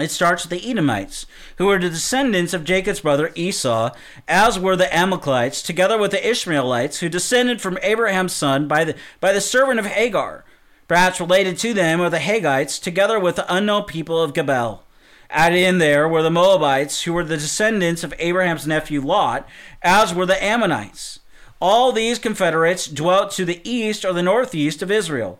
it 0.00 0.10
starts 0.10 0.44
with 0.44 0.58
the 0.58 0.70
Edomites, 0.70 1.26
who 1.58 1.66
were 1.66 1.78
the 1.78 1.90
descendants 1.90 2.54
of 2.54 2.64
Jacob's 2.64 3.00
brother 3.00 3.30
Esau, 3.34 3.90
as 4.26 4.58
were 4.58 4.74
the 4.74 4.94
Amalekites, 4.94 5.60
together 5.60 5.98
with 5.98 6.12
the 6.12 6.30
Ishmaelites, 6.30 7.00
who 7.00 7.10
descended 7.10 7.60
from 7.60 7.78
Abraham's 7.82 8.32
son 8.32 8.66
by 8.66 8.84
the, 8.84 8.94
by 9.20 9.34
the 9.34 9.40
servant 9.40 9.78
of 9.78 9.84
Hagar. 9.84 10.44
Perhaps 10.88 11.20
related 11.20 11.58
to 11.58 11.74
them 11.74 12.00
are 12.00 12.08
the 12.08 12.18
Haggites, 12.18 12.80
together 12.80 13.20
with 13.20 13.36
the 13.36 13.54
unknown 13.54 13.84
people 13.84 14.22
of 14.22 14.32
Gebal. 14.32 14.80
Added 15.28 15.58
in 15.58 15.76
there 15.76 16.08
were 16.08 16.22
the 16.22 16.30
Moabites, 16.30 17.02
who 17.02 17.12
were 17.12 17.24
the 17.24 17.36
descendants 17.36 18.02
of 18.02 18.14
Abraham's 18.18 18.66
nephew 18.66 19.02
Lot, 19.02 19.46
as 19.82 20.14
were 20.14 20.26
the 20.26 20.42
Ammonites. 20.42 21.20
All 21.60 21.92
these 21.92 22.18
confederates 22.18 22.86
dwelt 22.86 23.30
to 23.32 23.44
the 23.44 23.60
east 23.62 24.04
or 24.04 24.12
the 24.12 24.22
northeast 24.22 24.82
of 24.82 24.90
Israel. 24.90 25.38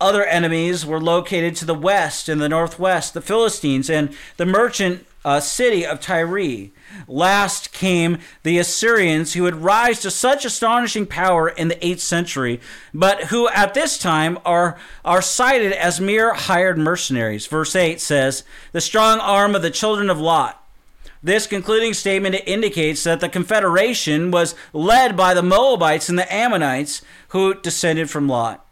Other 0.00 0.24
enemies 0.24 0.86
were 0.86 1.00
located 1.00 1.54
to 1.56 1.64
the 1.66 1.74
west 1.74 2.28
and 2.28 2.40
the 2.40 2.48
northwest, 2.48 3.12
the 3.12 3.20
Philistines 3.20 3.90
and 3.90 4.16
the 4.38 4.46
merchant 4.46 5.06
uh, 5.24 5.40
city 5.40 5.84
of 5.84 6.00
Tyre. 6.00 6.70
Last 7.06 7.72
came 7.72 8.18
the 8.42 8.58
Assyrians, 8.58 9.34
who 9.34 9.44
had 9.44 9.56
rise 9.56 10.00
to 10.00 10.10
such 10.10 10.44
astonishing 10.44 11.06
power 11.06 11.50
in 11.50 11.68
the 11.68 11.76
8th 11.76 12.00
century, 12.00 12.60
but 12.94 13.24
who 13.24 13.48
at 13.50 13.74
this 13.74 13.98
time 13.98 14.38
are, 14.44 14.78
are 15.04 15.22
cited 15.22 15.72
as 15.72 16.00
mere 16.00 16.32
hired 16.32 16.78
mercenaries. 16.78 17.46
Verse 17.46 17.76
8 17.76 18.00
says, 18.00 18.42
The 18.72 18.80
strong 18.80 19.18
arm 19.18 19.54
of 19.54 19.62
the 19.62 19.70
children 19.70 20.08
of 20.08 20.18
Lot. 20.18 20.56
This 21.22 21.46
concluding 21.46 21.92
statement 21.92 22.36
indicates 22.46 23.04
that 23.04 23.20
the 23.20 23.28
confederation 23.28 24.30
was 24.30 24.54
led 24.72 25.16
by 25.16 25.34
the 25.34 25.42
Moabites 25.42 26.08
and 26.08 26.18
the 26.18 26.32
Ammonites 26.32 27.02
who 27.28 27.52
descended 27.52 28.08
from 28.08 28.26
Lot. 28.26 28.64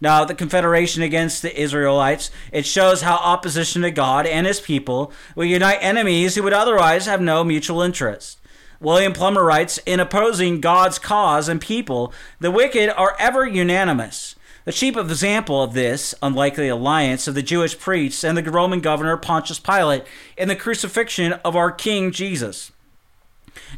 Now, 0.00 0.24
the 0.24 0.34
confederation 0.34 1.02
against 1.02 1.42
the 1.42 1.58
Israelites, 1.58 2.30
it 2.52 2.66
shows 2.66 3.02
how 3.02 3.16
opposition 3.16 3.82
to 3.82 3.90
God 3.90 4.26
and 4.26 4.46
his 4.46 4.60
people 4.60 5.12
will 5.34 5.46
unite 5.46 5.78
enemies 5.80 6.34
who 6.34 6.42
would 6.42 6.52
otherwise 6.52 7.06
have 7.06 7.20
no 7.20 7.42
mutual 7.44 7.82
interest. 7.82 8.38
William 8.78 9.14
Plumer 9.14 9.42
writes 9.42 9.78
In 9.86 10.00
opposing 10.00 10.60
God's 10.60 10.98
cause 10.98 11.48
and 11.48 11.60
people, 11.60 12.12
the 12.40 12.50
wicked 12.50 12.90
are 12.90 13.16
ever 13.18 13.46
unanimous. 13.46 14.36
The 14.66 14.72
chief 14.72 14.96
example 14.96 15.62
of 15.62 15.74
this 15.74 16.14
unlikely 16.22 16.68
alliance 16.68 17.28
of 17.28 17.34
the 17.34 17.42
Jewish 17.42 17.78
priests 17.78 18.24
and 18.24 18.36
the 18.36 18.50
Roman 18.50 18.80
governor 18.80 19.16
Pontius 19.16 19.60
Pilate 19.60 20.02
in 20.36 20.48
the 20.48 20.56
crucifixion 20.56 21.34
of 21.44 21.56
our 21.56 21.70
King 21.70 22.10
Jesus. 22.10 22.72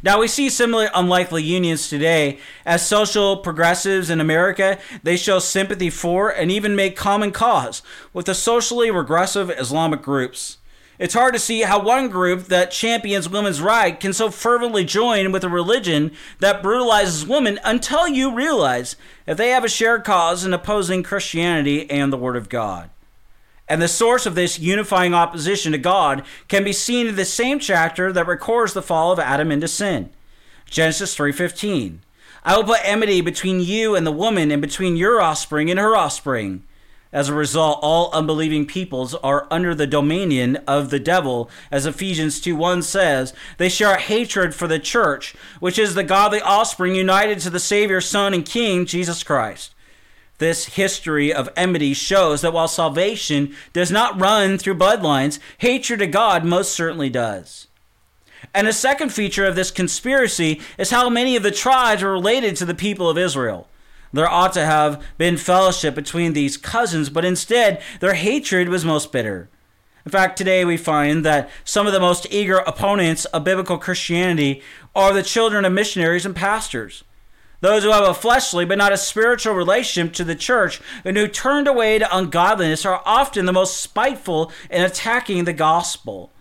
Now 0.03 0.19
we 0.19 0.27
see 0.27 0.49
similar 0.49 0.89
unlikely 0.93 1.43
unions 1.43 1.89
today 1.89 2.39
as 2.65 2.87
social 2.87 3.37
progressives 3.37 4.09
in 4.09 4.19
America, 4.21 4.77
they 5.03 5.17
show 5.17 5.39
sympathy 5.39 5.89
for 5.89 6.29
and 6.29 6.51
even 6.51 6.75
make 6.75 6.95
common 6.95 7.31
cause 7.31 7.81
with 8.13 8.25
the 8.25 8.35
socially 8.35 8.91
regressive 8.91 9.49
Islamic 9.49 10.01
groups. 10.01 10.57
It's 10.99 11.13
hard 11.13 11.33
to 11.33 11.39
see 11.39 11.61
how 11.61 11.81
one 11.81 12.09
group 12.09 12.47
that 12.47 12.71
champions 12.71 13.29
women's 13.29 13.61
rights 13.61 14.01
can 14.01 14.11
so 14.11 14.29
fervently 14.29 14.83
join 14.83 15.31
with 15.31 15.45
a 15.45 15.49
religion 15.49 16.11
that 16.39 16.61
brutalizes 16.61 17.25
women 17.25 17.57
until 17.63 18.05
you 18.05 18.35
realize 18.35 18.97
that 19.25 19.37
they 19.37 19.51
have 19.51 19.63
a 19.63 19.69
shared 19.69 20.03
cause 20.03 20.43
in 20.43 20.53
opposing 20.53 21.01
Christianity 21.01 21.89
and 21.89 22.11
the 22.11 22.17
Word 22.17 22.35
of 22.35 22.49
God. 22.49 22.89
And 23.69 23.81
the 23.81 23.87
source 23.87 24.25
of 24.25 24.33
this 24.33 24.59
unifying 24.59 25.13
opposition 25.13 25.71
to 25.71 25.77
God 25.77 26.23
can 26.47 26.63
be 26.63 26.73
seen 26.73 27.05
in 27.05 27.15
the 27.15 27.23
same 27.23 27.59
chapter 27.59 28.11
that 28.11 28.27
records 28.27 28.73
the 28.73 28.81
fall 28.81 29.11
of 29.11 29.19
Adam 29.19 29.51
into 29.51 29.67
sin. 29.67 30.09
Genesis 30.69 31.15
3:15. 31.15 32.01
I 32.43 32.55
will 32.55 32.63
put 32.63 32.79
enmity 32.83 33.21
between 33.21 33.59
you 33.59 33.95
and 33.95 34.07
the 34.07 34.11
woman 34.11 34.49
and 34.49 34.61
between 34.61 34.97
your 34.97 35.21
offspring 35.21 35.69
and 35.69 35.79
her 35.79 35.95
offspring. 35.95 36.63
As 37.11 37.27
a 37.27 37.33
result, 37.33 37.79
all 37.81 38.11
unbelieving 38.13 38.65
peoples 38.65 39.15
are 39.15 39.47
under 39.49 39.73
the 39.73 39.87
dominion 39.87 40.57
of 40.67 40.89
the 40.89 40.99
devil, 40.99 41.49
as 41.71 41.85
Ephesians 41.85 42.39
2 42.39 42.55
1 42.55 42.81
says. 42.83 43.33
They 43.57 43.69
share 43.69 43.93
a 43.93 43.99
hatred 43.99 44.53
for 44.55 44.67
the 44.67 44.79
church, 44.79 45.35
which 45.59 45.79
is 45.79 45.95
the 45.95 46.03
godly 46.03 46.41
offspring 46.41 46.95
united 46.95 47.39
to 47.39 47.49
the 47.49 47.59
Savior, 47.59 47.99
Son, 47.99 48.33
and 48.33 48.45
King, 48.45 48.85
Jesus 48.85 49.23
Christ. 49.23 49.73
This 50.39 50.65
history 50.65 51.33
of 51.33 51.49
enmity 51.55 51.93
shows 51.93 52.41
that 52.41 52.53
while 52.53 52.69
salvation 52.69 53.55
does 53.73 53.91
not 53.91 54.19
run 54.19 54.57
through 54.57 54.75
bloodlines, 54.75 55.37
hatred 55.59 56.01
of 56.01 56.11
God 56.11 56.45
most 56.45 56.73
certainly 56.73 57.09
does. 57.09 57.67
And 58.53 58.65
a 58.65 58.73
second 58.73 59.09
feature 59.09 59.45
of 59.45 59.55
this 59.55 59.69
conspiracy 59.69 60.61
is 60.77 60.91
how 60.91 61.09
many 61.09 61.35
of 61.35 61.43
the 61.43 61.51
tribes 61.51 62.01
are 62.01 62.11
related 62.11 62.55
to 62.55 62.65
the 62.65 62.73
people 62.73 63.09
of 63.09 63.17
Israel. 63.17 63.67
There 64.13 64.29
ought 64.29 64.53
to 64.53 64.65
have 64.65 65.03
been 65.17 65.35
fellowship 65.35 65.93
between 65.93 66.31
these 66.31 66.57
cousins, 66.57 67.09
but 67.09 67.25
instead 67.25 67.81
their 67.99 68.13
hatred 68.13 68.69
was 68.69 68.85
most 68.85 69.11
bitter. 69.11 69.49
In 70.05 70.11
fact, 70.11 70.37
today 70.37 70.63
we 70.63 70.77
find 70.77 71.25
that 71.25 71.49
some 71.65 71.85
of 71.85 71.91
the 71.93 71.99
most 71.99 72.25
eager 72.31 72.59
opponents 72.59 73.25
of 73.25 73.43
biblical 73.43 73.77
Christianity 73.77 74.63
are 74.95 75.13
the 75.13 75.21
children 75.21 75.65
of 75.65 75.73
missionaries 75.73 76.25
and 76.25 76.35
pastors. 76.35 77.03
Those 77.61 77.83
who 77.83 77.91
have 77.91 78.07
a 78.07 78.13
fleshly 78.13 78.65
but 78.65 78.77
not 78.77 78.93
a 78.93 78.97
spiritual 78.97 79.53
relationship 79.53 80.13
to 80.13 80.23
the 80.23 80.35
church 80.35 80.81
and 81.03 81.17
who 81.17 81.27
turned 81.27 81.67
away 81.67 81.99
to 81.99 82.17
ungodliness 82.17 82.85
are 82.85 83.01
often 83.05 83.45
the 83.45 83.53
most 83.53 83.81
spiteful 83.81 84.51
in 84.69 84.81
attacking 84.81 85.43
the 85.43 85.53
gospel. 85.53 86.31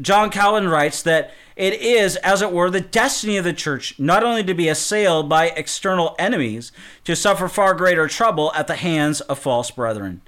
John 0.00 0.30
Calvin 0.30 0.68
writes 0.68 1.02
that 1.02 1.32
it 1.56 1.74
is, 1.74 2.16
as 2.16 2.42
it 2.42 2.52
were, 2.52 2.70
the 2.70 2.80
destiny 2.80 3.36
of 3.36 3.44
the 3.44 3.52
church 3.52 3.98
not 3.98 4.22
only 4.22 4.44
to 4.44 4.54
be 4.54 4.68
assailed 4.68 5.28
by 5.28 5.48
external 5.48 6.14
enemies, 6.18 6.70
to 7.04 7.16
suffer 7.16 7.48
far 7.48 7.74
greater 7.74 8.06
trouble 8.06 8.52
at 8.54 8.68
the 8.68 8.76
hands 8.76 9.20
of 9.22 9.38
false 9.38 9.70
brethren. 9.70 10.22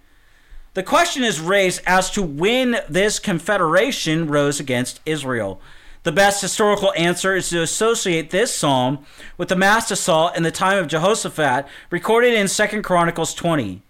The 0.74 0.82
question 0.82 1.22
is 1.22 1.38
raised 1.38 1.80
as 1.86 2.10
to 2.10 2.22
when 2.22 2.78
this 2.88 3.18
confederation 3.18 4.26
rose 4.26 4.58
against 4.58 5.00
Israel. 5.06 5.60
The 6.04 6.10
best 6.12 6.40
historical 6.40 6.92
answer 6.96 7.36
is 7.36 7.50
to 7.50 7.62
associate 7.62 8.30
this 8.30 8.52
psalm 8.52 9.06
with 9.38 9.48
the 9.48 9.56
mass 9.56 9.88
assault 9.92 10.36
in 10.36 10.42
the 10.42 10.50
time 10.50 10.78
of 10.78 10.88
Jehoshaphat, 10.88 11.66
recorded 11.90 12.34
in 12.34 12.48
2 12.48 12.82
Chronicles 12.82 13.34
20. 13.34 13.82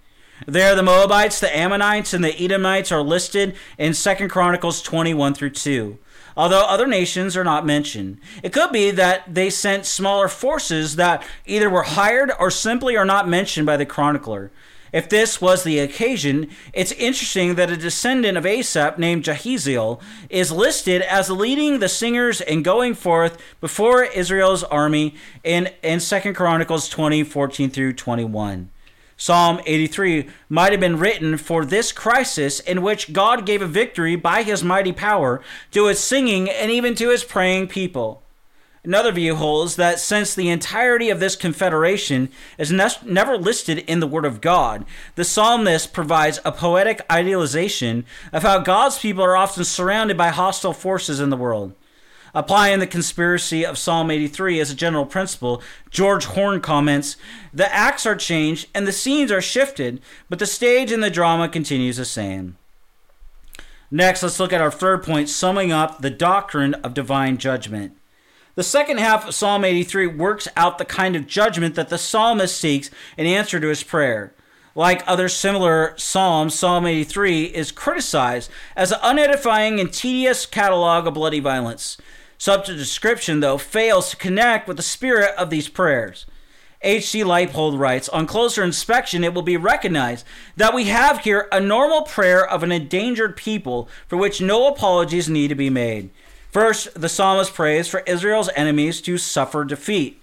There, 0.47 0.75
the 0.75 0.83
Moabites, 0.83 1.41
the 1.41 1.57
Ammonites, 1.57 2.13
and 2.13 2.23
the 2.23 2.39
Edomites 2.39 2.93
are 2.93 3.01
listed 3.01 3.57
in 3.79 3.95
2 3.95 4.29
Chronicles 4.29 4.83
21 4.83 5.33
through 5.33 5.51
2, 5.51 5.97
although 6.37 6.67
other 6.67 6.87
nations 6.87 7.35
are 7.35 7.45
not 7.45 7.65
mentioned. 7.65 8.19
It 8.43 8.53
could 8.53 8.73
be 8.73 8.91
that 8.91 9.33
they 9.33 9.49
sent 9.49 9.87
smaller 9.87 10.29
forces 10.29 10.97
that 10.97 11.25
either 11.47 11.71
were 11.71 11.85
hired 11.85 12.31
or 12.39 12.51
simply 12.51 12.95
are 12.95 13.07
not 13.07 13.27
mentioned 13.27 13.65
by 13.65 13.79
the 13.79 13.87
chronicler. 13.87 14.51
If 14.93 15.09
this 15.09 15.41
was 15.41 15.65
the 15.65 15.79
occasion, 15.79 16.51
it's 16.75 16.93
interesting 16.93 17.55
that 17.55 17.71
a 17.71 17.77
descendant 17.79 18.37
of 18.37 18.45
Asaph 18.45 18.99
named 18.99 19.25
Jahaziel 19.25 20.01
is 20.29 20.53
listed 20.53 21.01
as 21.01 21.31
leading 21.31 21.79
the 21.79 21.89
singers 21.89 22.43
and 22.43 22.63
going 22.63 22.93
forth 22.95 23.39
before 23.61 24.05
Israel's 24.05 24.63
army 24.65 25.15
in, 25.43 25.71
in 25.83 25.99
2 25.99 26.35
Chronicles 26.35 26.91
20, 26.91 27.25
14 27.25 27.71
through 27.71 27.95
21. 27.95 28.71
Psalm 29.17 29.61
83 29.65 30.29
might 30.49 30.73
have 30.73 30.81
been 30.81 30.99
written 30.99 31.39
for 31.39 31.65
this 31.65 31.93
crisis 31.93 32.61
in 32.61 32.83
which 32.83 33.13
God 33.13 33.47
gave 33.47 33.63
a 33.63 33.67
victory 33.67 34.17
by 34.17 34.43
his 34.43 34.63
mighty 34.65 34.93
power 34.93 35.41
to 35.71 35.87
his 35.87 36.01
singing 36.01 36.51
and 36.51 36.71
even 36.71 36.95
to 36.97 37.09
his 37.09 37.25
praying 37.25 37.69
people. 37.69 38.22
Another 38.85 39.13
view 39.13 39.37
holds 39.37 39.77
that 39.77 40.01
since 40.01 40.35
the 40.35 40.49
entirety 40.49 41.09
of 41.09 41.21
this 41.21 41.37
confederation 41.37 42.29
is 42.59 42.73
ne- 42.73 42.89
never 43.05 43.39
listed 43.39 43.79
in 43.79 44.01
the 44.01 44.09
Word 44.09 44.25
of 44.25 44.41
God, 44.41 44.85
the 45.15 45.25
psalmist 45.25 45.93
provides 45.93 46.41
a 46.45 46.51
poetic 46.51 47.01
idealization 47.09 48.05
of 48.33 48.43
how 48.43 48.59
God's 48.59 48.99
people 48.99 49.23
are 49.23 49.37
often 49.37 49.63
surrounded 49.63 50.17
by 50.17 50.31
hostile 50.31 50.73
forces 50.73 51.21
in 51.21 51.31
the 51.31 51.37
world. 51.37 51.75
Applying 52.35 52.81
the 52.81 52.89
conspiracy 52.89 53.65
of 53.65 53.79
Psalm 53.79 54.11
83 54.11 54.59
as 54.59 54.73
a 54.73 54.75
general 54.75 55.07
principle, 55.07 55.63
George 55.91 56.25
Horne 56.25 56.61
comments 56.61 57.17
The 57.55 57.73
acts 57.73 58.05
are 58.05 58.17
changed 58.17 58.67
and 58.75 58.85
the 58.85 58.91
scenes 58.91 59.31
are 59.31 59.41
shifted, 59.41 60.01
but 60.29 60.41
the 60.41 60.47
stage 60.47 60.91
and 60.91 61.05
the 61.05 61.11
drama 61.11 61.49
continues 61.49 61.99
the 61.99 62.05
same. 62.05 62.57
Next, 63.93 64.25
let's 64.25 64.41
look 64.41 64.53
at 64.53 64.61
our 64.61 64.73
third 64.73 65.05
point, 65.05 65.29
summing 65.29 65.71
up 65.71 66.01
the 66.01 66.11
doctrine 66.11 66.75
of 66.75 66.95
divine 66.95 67.39
judgment. 67.39 67.97
The 68.55 68.63
second 68.63 68.99
half 68.99 69.27
of 69.27 69.35
Psalm 69.35 69.65
83 69.65 70.09
works 70.09 70.47
out 70.57 70.77
the 70.77 70.85
kind 70.85 71.17
of 71.17 71.27
judgment 71.27 71.75
that 71.75 71.89
the 71.89 71.97
psalmist 71.97 72.55
seeks 72.55 72.91
in 73.17 73.27
answer 73.27 73.59
to 73.59 73.69
his 73.69 73.83
prayer. 73.83 74.35
Like 74.75 75.03
other 75.07 75.31
similar 75.31 75.95
psalms, 75.97 76.55
Psalm 76.55 76.85
83 76.85 77.45
is 77.45 77.73
criticized 77.73 78.51
as 78.77 78.93
an 78.93 78.99
unedifying 79.03 79.81
and 79.81 79.91
tedious 79.91 80.45
catalog 80.45 81.07
of 81.07 81.15
bloody 81.15 81.41
violence. 81.41 81.97
Such 82.37 82.69
a 82.69 82.77
description, 82.77 83.41
though, 83.41 83.57
fails 83.57 84.11
to 84.11 84.17
connect 84.17 84.69
with 84.69 84.77
the 84.77 84.83
spirit 84.83 85.35
of 85.39 85.49
these 85.49 85.69
prayers. 85.69 86.27
H.C. 86.83 87.23
Leupold 87.23 87.79
writes 87.79 88.09
On 88.11 88.27
closer 88.27 88.63
inspection, 88.63 89.25
it 89.25 89.33
will 89.33 89.43
be 89.43 89.57
recognized 89.57 90.27
that 90.57 90.75
we 90.75 90.85
have 90.85 91.21
here 91.21 91.49
a 91.53 91.61
normal 91.61 92.03
prayer 92.03 92.47
of 92.47 92.63
an 92.63 92.73
endangered 92.73 93.37
people 93.37 93.89
for 94.09 94.17
which 94.17 94.43
no 94.43 94.67
apologies 94.67 95.29
need 95.29 95.49
to 95.49 95.55
be 95.55 95.71
made. 95.71 96.11
First, 96.53 97.01
the 97.01 97.09
psalmist 97.09 97.55
prays 97.55 97.89
for 97.89 98.01
Israel's 98.01 98.51
enemies 98.55 99.01
to 99.03 99.17
suffer 99.17 99.65
defeat. 99.65 100.23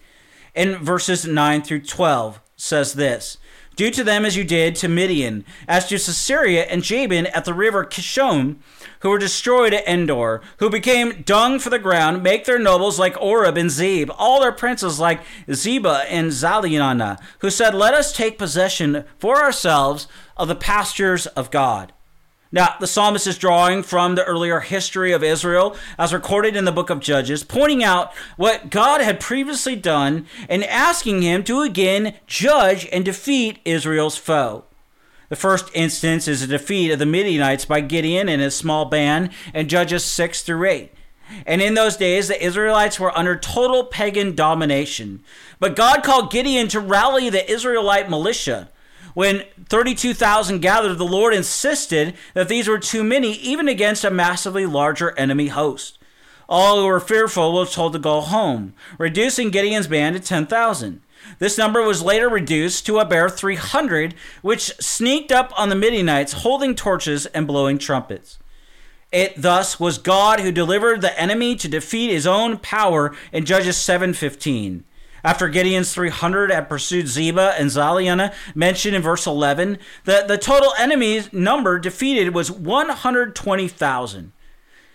In 0.54 0.76
verses 0.76 1.26
9 1.26 1.64
through 1.64 1.82
12, 1.82 2.40
says 2.56 2.94
this 2.94 3.38
Do 3.76 3.90
to 3.90 4.04
them 4.04 4.26
as 4.26 4.38
you 4.38 4.44
did 4.44 4.76
to 4.76 4.88
Midian, 4.88 5.44
as 5.68 5.88
to 5.88 5.98
Sisera 5.98 6.62
and 6.62 6.84
Jabin 6.84 7.26
at 7.28 7.46
the 7.46 7.54
river 7.56 7.84
Kishon, 7.84 8.58
who 9.00 9.10
were 9.10 9.18
destroyed 9.18 9.74
at 9.74 9.88
Endor, 9.88 10.42
who 10.58 10.70
became 10.70 11.24
dung 11.24 11.58
for 11.58 11.72
the 11.72 11.80
ground, 11.80 12.22
make 12.22 12.46
their 12.46 12.60
nobles 12.60 13.00
like 13.00 13.20
Oreb 13.20 13.58
and 13.58 13.72
Zeb, 13.72 14.12
all 14.16 14.40
their 14.40 14.52
princes 14.52 15.00
like 15.00 15.22
Zebah 15.48 16.06
and 16.10 16.30
Zalmunna, 16.30 17.20
who 17.40 17.50
said, 17.50 17.74
Let 17.74 17.96
us 17.96 18.14
take 18.14 18.38
possession 18.38 19.04
for 19.18 19.42
ourselves 19.42 20.08
of 20.38 20.48
the 20.48 20.56
pastures 20.56 21.26
of 21.26 21.50
God. 21.50 21.92
Now, 22.52 22.76
the 22.80 22.88
psalmist 22.88 23.28
is 23.28 23.38
drawing 23.38 23.84
from 23.84 24.16
the 24.16 24.24
earlier 24.24 24.60
history 24.60 25.12
of 25.12 25.24
Israel 25.24 25.76
as 26.00 26.12
recorded 26.12 26.56
in 26.56 26.66
the 26.66 26.72
book 26.72 26.90
of 26.90 27.00
Judges, 27.00 27.44
pointing 27.44 27.84
out 27.84 28.12
what 28.38 28.72
God 28.72 29.02
had 29.02 29.20
previously 29.20 29.76
done 29.76 30.26
and 30.48 30.64
asking 30.64 31.22
him 31.22 31.44
to 31.44 31.62
again 31.62 32.16
judge 32.26 32.88
and 32.92 33.06
defeat 33.06 33.60
Israel's 33.66 34.18
foe. 34.18 34.64
The 35.30 35.36
first 35.36 35.70
instance 35.76 36.28
is 36.28 36.42
a 36.42 36.48
defeat 36.48 36.90
of 36.90 36.98
the 36.98 37.06
Midianites 37.06 37.66
by 37.66 37.82
Gideon 37.82 38.28
and 38.28 38.42
his 38.42 38.56
small 38.56 38.86
band 38.86 39.30
in 39.54 39.68
Judges 39.68 40.04
6 40.04 40.42
through 40.42 40.68
8. 40.68 40.92
And 41.46 41.62
in 41.62 41.76
those 41.76 41.98
days, 41.98 42.30
the 42.30 42.44
Israelites 42.44 43.00
were 43.00 43.16
under 43.16 43.38
total 43.38 43.84
pagan 43.84 44.34
domination. 44.34 45.24
But 45.60 45.76
God 45.76 46.02
called 46.02 46.32
Gideon 46.32 46.68
to 46.70 46.80
rally 46.80 47.30
the 47.30 47.48
Israelite 47.50 48.10
militia. 48.10 48.72
When 49.14 49.44
32,000 49.68 50.60
gathered, 50.60 50.98
the 50.98 51.06
Lord 51.06 51.34
insisted 51.34 52.16
that 52.34 52.48
these 52.48 52.68
were 52.68 52.80
too 52.80 53.04
many, 53.04 53.34
even 53.34 53.68
against 53.68 54.04
a 54.04 54.12
massively 54.12 54.66
larger 54.66 55.18
enemy 55.18 55.48
host. 55.48 55.98
All 56.48 56.80
who 56.80 56.88
were 56.88 57.00
fearful 57.00 57.54
were 57.54 57.66
told 57.66 57.94
to 57.94 58.00
go 58.00 58.22
home, 58.22 58.74
reducing 58.98 59.52
Gideon's 59.52 59.88
band 59.88 60.16
to 60.16 60.22
10,000. 60.22 61.02
This 61.38 61.58
number 61.58 61.82
was 61.84 62.02
later 62.02 62.28
reduced 62.28 62.86
to 62.86 62.98
a 63.00 63.06
bare 63.06 63.30
300, 63.30 64.16
which 64.42 64.74
sneaked 64.80 65.32
up 65.32 65.54
on 65.58 65.70
the 65.70 65.76
Midianites, 65.76 66.34
holding 66.34 66.74
torches 66.74 67.26
and 67.28 67.46
blowing 67.46 67.78
trumpets. 67.78 68.40
It 69.12 69.42
thus 69.42 69.80
was 69.80 69.98
God 69.98 70.40
who 70.40 70.52
delivered 70.52 71.02
the 71.02 71.20
enemy 71.20 71.56
to 71.58 71.68
defeat 71.68 72.12
his 72.12 72.28
own 72.28 72.58
power 72.58 73.16
in 73.32 73.46
Judges 73.46 73.76
7:15. 73.78 74.84
After 75.24 75.48
Gideon's 75.48 75.94
300 75.94 76.52
had 76.52 76.70
pursued 76.70 77.08
Zebah 77.08 77.56
and 77.58 77.70
Zalmunna, 77.70 78.34
mentioned 78.56 78.96
in 78.96 79.02
verse 79.02 79.26
11, 79.26 79.78
the, 80.06 80.26
the 80.28 80.38
total 80.38 80.74
enemy 80.78 81.24
number 81.32 81.80
defeated 81.80 82.34
was 82.34 82.52
120,000. 82.52 84.32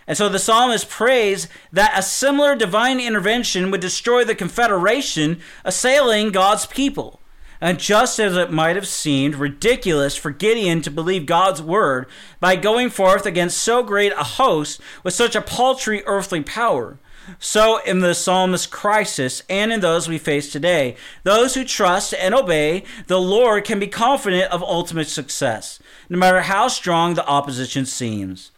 And 0.07 0.19
so 0.19 0.29
the 0.29 0.39
psalmist 0.39 0.89
prays 0.89 1.49
that 1.73 1.99
a 1.99 2.03
similar 2.03 2.55
divine 2.55 3.01
intervention 3.01 3.71
would 3.71 3.81
destroy 3.81 4.25
the 4.25 4.35
confederation 4.35 5.41
assailing 5.65 6.31
God's 6.31 6.67
people. 6.67 7.21
And 7.61 7.79
just 7.79 8.19
as 8.19 8.37
it 8.37 8.53
might 8.53 8.77
have 8.77 8.87
seemed 8.87 9.37
ridiculous 9.37 10.17
for 10.17 10.31
Gideon 10.31 10.83
to 10.83 10.91
believe 10.91 11.25
God's 11.25 11.63
word 11.63 12.07
by 12.39 12.57
going 12.57 12.91
forth 12.91 13.25
against 13.25 13.57
so 13.57 13.83
great 13.83 14.13
a 14.13 14.25
host 14.25 14.81
with 15.03 15.15
such 15.15 15.35
a 15.35 15.41
paltry 15.41 16.03
earthly 16.05 16.43
power, 16.43 16.99
so, 17.39 17.79
in 17.83 18.01
the 18.01 18.15
psalmist's 18.15 18.67
crisis 18.67 19.43
and 19.49 19.73
in 19.73 19.81
those 19.81 20.09
we 20.09 20.19
face 20.19 20.51
today, 20.51 20.97
those 21.23 21.55
who 21.55 21.65
trust 21.65 22.15
and 22.15 22.35
obey 22.35 22.85
the 23.07 23.21
Lord 23.21 23.65
can 23.65 23.79
be 23.79 23.87
confident 23.87 24.51
of 24.53 24.63
ultimate 24.63 25.09
success, 25.09 25.79
no 26.09 26.19
matter 26.19 26.43
how 26.43 26.69
strong 26.69 27.15
the 27.15 27.27
opposition 27.27 27.87
seems. 27.87 28.51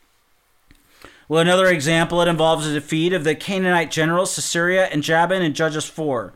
Well, 1.28 1.40
another 1.40 1.66
example, 1.66 2.20
it 2.22 2.28
involves 2.28 2.66
the 2.66 2.74
defeat 2.74 3.12
of 3.12 3.24
the 3.24 3.34
Canaanite 3.34 3.90
generals 3.90 4.32
Sisera 4.32 4.84
and 4.84 5.02
Jabin 5.02 5.42
in 5.42 5.54
Judges 5.54 5.86
4. 5.86 6.32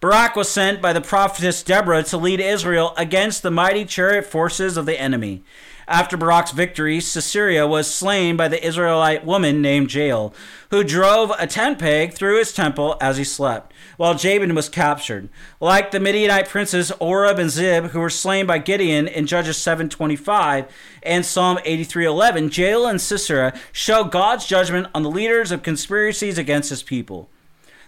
Barak 0.00 0.36
was 0.36 0.48
sent 0.48 0.80
by 0.80 0.92
the 0.92 1.00
prophetess 1.00 1.64
Deborah 1.64 2.04
to 2.04 2.16
lead 2.16 2.38
Israel 2.38 2.94
against 2.96 3.42
the 3.42 3.50
mighty 3.50 3.84
chariot 3.84 4.26
forces 4.26 4.76
of 4.76 4.86
the 4.86 5.00
enemy. 5.00 5.42
After 5.88 6.18
Barak's 6.18 6.50
victory, 6.50 7.00
Sisera 7.00 7.66
was 7.66 7.90
slain 7.90 8.36
by 8.36 8.48
the 8.48 8.62
Israelite 8.62 9.24
woman 9.24 9.62
named 9.62 9.90
Jael, 9.90 10.34
who 10.70 10.84
drove 10.84 11.32
a 11.38 11.46
tent 11.46 11.78
peg 11.78 12.12
through 12.12 12.38
his 12.38 12.52
temple 12.52 12.98
as 13.00 13.16
he 13.16 13.24
slept, 13.24 13.72
while 13.96 14.14
Jabin 14.14 14.54
was 14.54 14.68
captured. 14.68 15.30
Like 15.60 15.90
the 15.90 15.98
Midianite 15.98 16.46
princes 16.46 16.92
Oreb 17.00 17.38
and 17.38 17.48
Zeb, 17.48 17.86
who 17.86 18.00
were 18.00 18.10
slain 18.10 18.44
by 18.44 18.58
Gideon 18.58 19.08
in 19.08 19.26
Judges 19.26 19.56
7.25 19.56 20.68
and 21.02 21.24
Psalm 21.24 21.56
83.11, 21.64 22.54
Jael 22.54 22.86
and 22.86 23.00
Sisera 23.00 23.58
show 23.72 24.04
God's 24.04 24.44
judgment 24.44 24.88
on 24.94 25.02
the 25.02 25.10
leaders 25.10 25.50
of 25.50 25.62
conspiracies 25.62 26.36
against 26.36 26.68
his 26.68 26.82
people. 26.82 27.30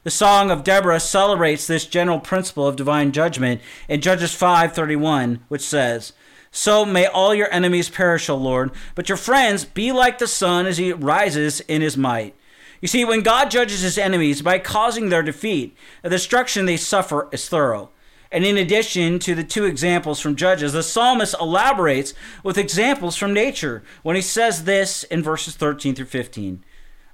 The 0.04 0.10
Song 0.10 0.50
of 0.50 0.64
Deborah 0.64 1.00
celebrates 1.00 1.66
this 1.66 1.84
general 1.84 2.18
principle 2.18 2.66
of 2.66 2.76
divine 2.76 3.12
judgment 3.12 3.60
in 3.90 4.00
Judges 4.00 4.32
5:31, 4.34 5.40
which 5.48 5.60
says, 5.60 6.14
so 6.52 6.84
may 6.84 7.06
all 7.06 7.34
your 7.34 7.52
enemies 7.52 7.88
perish, 7.88 8.28
O 8.28 8.36
Lord, 8.36 8.72
but 8.94 9.08
your 9.08 9.18
friends 9.18 9.64
be 9.64 9.92
like 9.92 10.18
the 10.18 10.26
sun 10.26 10.66
as 10.66 10.78
he 10.78 10.92
rises 10.92 11.60
in 11.60 11.80
his 11.80 11.96
might. 11.96 12.34
You 12.80 12.88
see, 12.88 13.04
when 13.04 13.22
God 13.22 13.50
judges 13.50 13.82
his 13.82 13.98
enemies 13.98 14.42
by 14.42 14.58
causing 14.58 15.08
their 15.08 15.22
defeat, 15.22 15.76
the 16.02 16.08
destruction 16.08 16.66
they 16.66 16.76
suffer 16.76 17.28
is 17.30 17.48
thorough. 17.48 17.90
And 18.32 18.44
in 18.44 18.56
addition 18.56 19.18
to 19.20 19.34
the 19.34 19.44
two 19.44 19.64
examples 19.64 20.20
from 20.20 20.36
Judges, 20.36 20.72
the 20.72 20.84
psalmist 20.84 21.34
elaborates 21.40 22.14
with 22.44 22.58
examples 22.58 23.16
from 23.16 23.34
nature 23.34 23.82
when 24.02 24.14
he 24.14 24.22
says 24.22 24.64
this 24.64 25.02
in 25.04 25.22
verses 25.22 25.56
13 25.56 25.96
through 25.96 26.06
15. 26.06 26.64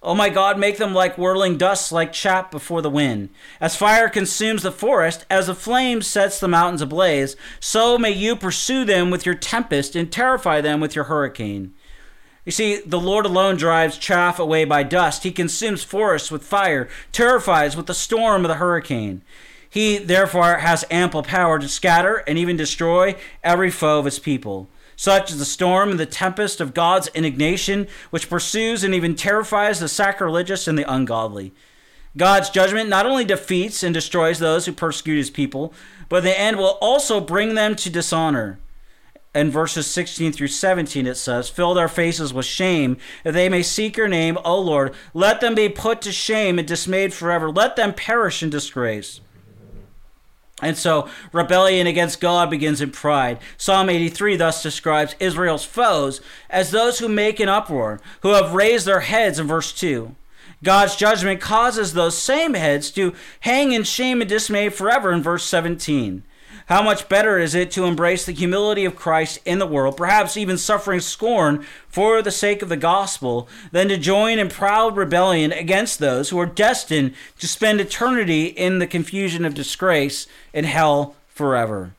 Oh 0.03 0.15
my 0.15 0.29
God, 0.29 0.59
make 0.59 0.77
them 0.77 0.95
like 0.95 1.19
whirling 1.19 1.57
dust, 1.57 1.91
like 1.91 2.13
chaff 2.13 2.51
before 2.51 2.83
the 2.83 2.91
wind. 2.91 3.31
As 3.61 3.77
fire 3.77 4.09
consumes 4.09 4.63
the 4.63 4.71
forest, 4.71 5.25
as 5.31 5.49
a 5.49 5.55
flame 5.55 6.03
sets 6.03 6.39
the 6.39 6.49
mountains 6.49 6.83
ablaze, 6.83 7.35
so 7.59 7.99
may 7.99 8.11
you 8.11 8.37
pursue 8.37 8.85
them 8.85 9.11
with 9.11 9.27
your 9.27 9.35
tempest 9.35 9.97
and 9.97 10.13
terrify 10.13 10.61
them 10.61 10.81
with 10.81 10.95
your 10.95 11.05
hurricane. 11.05 11.75
You 12.45 12.53
see, 12.53 12.81
the 12.87 13.01
Lord 13.01 13.27
alone 13.27 13.57
drives 13.57 13.99
chaff 13.99 14.39
away 14.39 14.65
by 14.65 14.85
dust. 14.85 15.25
He 15.25 15.33
consumes 15.33 15.83
forests 15.83 16.31
with 16.31 16.45
fire, 16.45 16.89
terrifies 17.11 17.77
with 17.77 17.87
the 17.87 17.95
storm 17.95 18.45
of 18.45 18.49
the 18.49 18.55
hurricane. 18.57 19.23
He 19.69 19.99
therefore 19.99 20.59
has 20.59 20.85
ample 20.91 21.25
power 21.25 21.59
to 21.59 21.69
scatter 21.69 22.23
and 22.29 22.39
even 22.39 22.57
destroy 22.57 23.17
every 23.43 23.73
foe 23.73 23.99
of 23.99 24.05
his 24.05 24.21
people. 24.21 24.69
Such 24.97 25.31
is 25.31 25.39
the 25.39 25.45
storm 25.45 25.91
and 25.91 26.01
the 26.01 26.07
tempest 26.07 26.61
of 26.61 26.75
God's 26.75 27.09
indignation, 27.09 27.87
which 28.11 28.31
pursues 28.31 28.83
and 28.83 28.95
even 28.95 29.15
terrifies 29.15 29.79
the 29.79 29.89
sacrilegious 29.89 30.67
and 30.67 30.79
the 30.79 30.91
ungodly. 30.91 31.53
God's 32.17 32.49
judgment 32.49 32.89
not 32.89 33.05
only 33.05 33.27
defeats 33.27 33.83
and 33.83 33.93
destroys 33.93 34.39
those 34.39 34.65
who 34.65 34.73
persecute 34.73 35.19
his 35.19 35.31
people, 35.31 35.75
but 36.09 36.19
in 36.19 36.25
the 36.25 36.41
end 36.41 36.57
will 36.57 36.79
also 36.81 37.21
bring 37.21 37.55
them 37.55 37.77
to 37.77 37.91
dishonor. 37.91 38.59
In 39.35 39.51
verses 39.51 39.87
16 39.87 40.33
through 40.33 40.49
17, 40.49 41.07
it 41.07 41.17
says, 41.17 41.51
Fill 41.51 41.75
their 41.75 41.89
faces 41.89 42.33
with 42.33 42.47
shame, 42.47 42.97
that 43.23 43.33
they 43.33 43.51
may 43.51 43.63
seek 43.63 43.99
your 43.99 44.09
name, 44.09 44.39
O 44.47 44.59
Lord. 44.59 44.95
Let 45.13 45.43
them 45.43 45.55
be 45.55 45.69
put 45.69 46.01
to 46.03 46.13
shame 46.13 46.59
and 46.59 46.67
dismayed 46.67 47.13
forever. 47.13 47.51
Let 47.51 47.77
them 47.77 47.93
perish 47.93 48.43
in 48.43 48.49
disgrace. 48.49 49.21
And 50.63 50.77
so 50.77 51.09
rebellion 51.33 51.87
against 51.87 52.21
God 52.21 52.49
begins 52.49 52.81
in 52.81 52.91
pride. 52.91 53.39
Psalm 53.59 53.91
83 53.91 54.37
thus 54.37 54.63
describes 54.63 55.15
Israel's 55.21 55.65
foes 55.65 56.23
as 56.49 56.71
those 56.71 56.99
who 56.99 57.09
make 57.09 57.41
an 57.41 57.49
uproar, 57.51 58.01
who 58.23 58.31
have 58.31 58.55
raised 58.55 58.87
their 58.87 59.01
heads 59.01 59.39
in 59.39 59.47
verse 59.47 59.73
2. 59.73 60.15
God's 60.65 60.97
judgment 60.97 61.41
causes 61.41 61.93
those 61.93 62.17
same 62.17 62.55
heads 62.55 62.91
to 62.93 63.15
hang 63.41 63.73
in 63.73 63.83
shame 63.85 64.23
and 64.23 64.29
dismay 64.29 64.71
forever 64.71 65.13
in 65.13 65.23
verse 65.23 65.45
17. 65.45 66.23
How 66.67 66.83
much 66.83 67.09
better 67.09 67.39
is 67.39 67.55
it 67.55 67.71
to 67.73 67.85
embrace 67.85 68.27
the 68.27 68.33
humility 68.33 68.85
of 68.85 68.97
Christ 68.97 69.39
in 69.45 69.61
the 69.61 69.69
world, 69.69 69.97
perhaps 69.97 70.37
even 70.37 70.59
suffering 70.59 70.99
scorn 70.99 71.65
for 71.89 72.23
the 72.23 72.33
sake 72.33 72.61
of 72.61 72.69
the 72.69 72.77
gospel, 72.77 73.49
than 73.71 73.89
to 73.89 73.97
join 73.97 74.41
in 74.41 74.49
proud 74.49 74.97
rebellion 74.97 75.53
against 75.53 76.01
those 76.01 76.31
who 76.31 76.41
are 76.41 76.47
destined 76.47 77.15
to 77.39 77.47
spend 77.47 77.81
eternity 77.81 78.47
in 78.47 78.81
the 78.81 78.87
confusion 78.89 79.45
of 79.45 79.55
disgrace 79.55 80.27
in 80.53 80.65
hell 80.65 81.15
forever? 81.29 81.95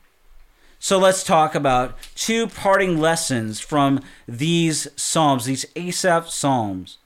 So 0.78 0.98
let's 0.98 1.24
talk 1.24 1.54
about 1.54 1.96
two 2.14 2.46
parting 2.46 2.98
lessons 2.98 3.60
from 3.60 4.00
these 4.28 4.86
Psalms, 4.96 5.46
these 5.46 5.64
Asaph 5.76 6.28
Psalms. 6.28 6.98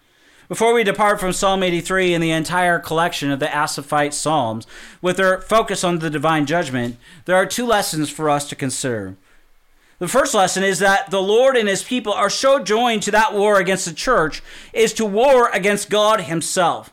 Before 0.53 0.75
we 0.75 0.85
depart 0.85 1.19
from 1.19 1.33
Psalm 1.33 1.63
83 1.63 2.13
and 2.13 2.23
the 2.23 2.31
entire 2.31 2.79
collection 2.79 3.31
of 3.31 3.41
the 3.41 3.51
Asaphite 3.51 4.13
Psalms, 4.13 4.67
with 5.01 5.17
their 5.17 5.41
focus 5.41 5.83
on 5.83 6.01
the 6.01 6.11
divine 6.11 6.45
judgment, 6.45 6.99
there 7.25 7.37
are 7.37 7.47
two 7.47 7.65
lessons 7.65 8.11
for 8.11 8.29
us 8.29 8.47
to 8.51 8.55
consider. 8.55 9.17
The 9.99 10.09
first 10.09 10.35
lesson 10.35 10.63
is 10.63 10.79
that 10.81 11.11
the 11.11 11.23
Lord 11.23 11.57
and 11.57 11.71
his 11.71 11.83
people 11.83 12.13
are 12.13 12.29
so 12.29 12.63
joined 12.63 13.03
to 13.05 13.11
that 13.13 13.33
war 13.33 13.59
against 13.59 13.87
the 13.87 13.95
church 13.95 14.43
is 14.75 14.93
to 14.93 15.07
war 15.07 15.49
against 15.55 15.89
God 15.89 16.21
himself. 16.21 16.93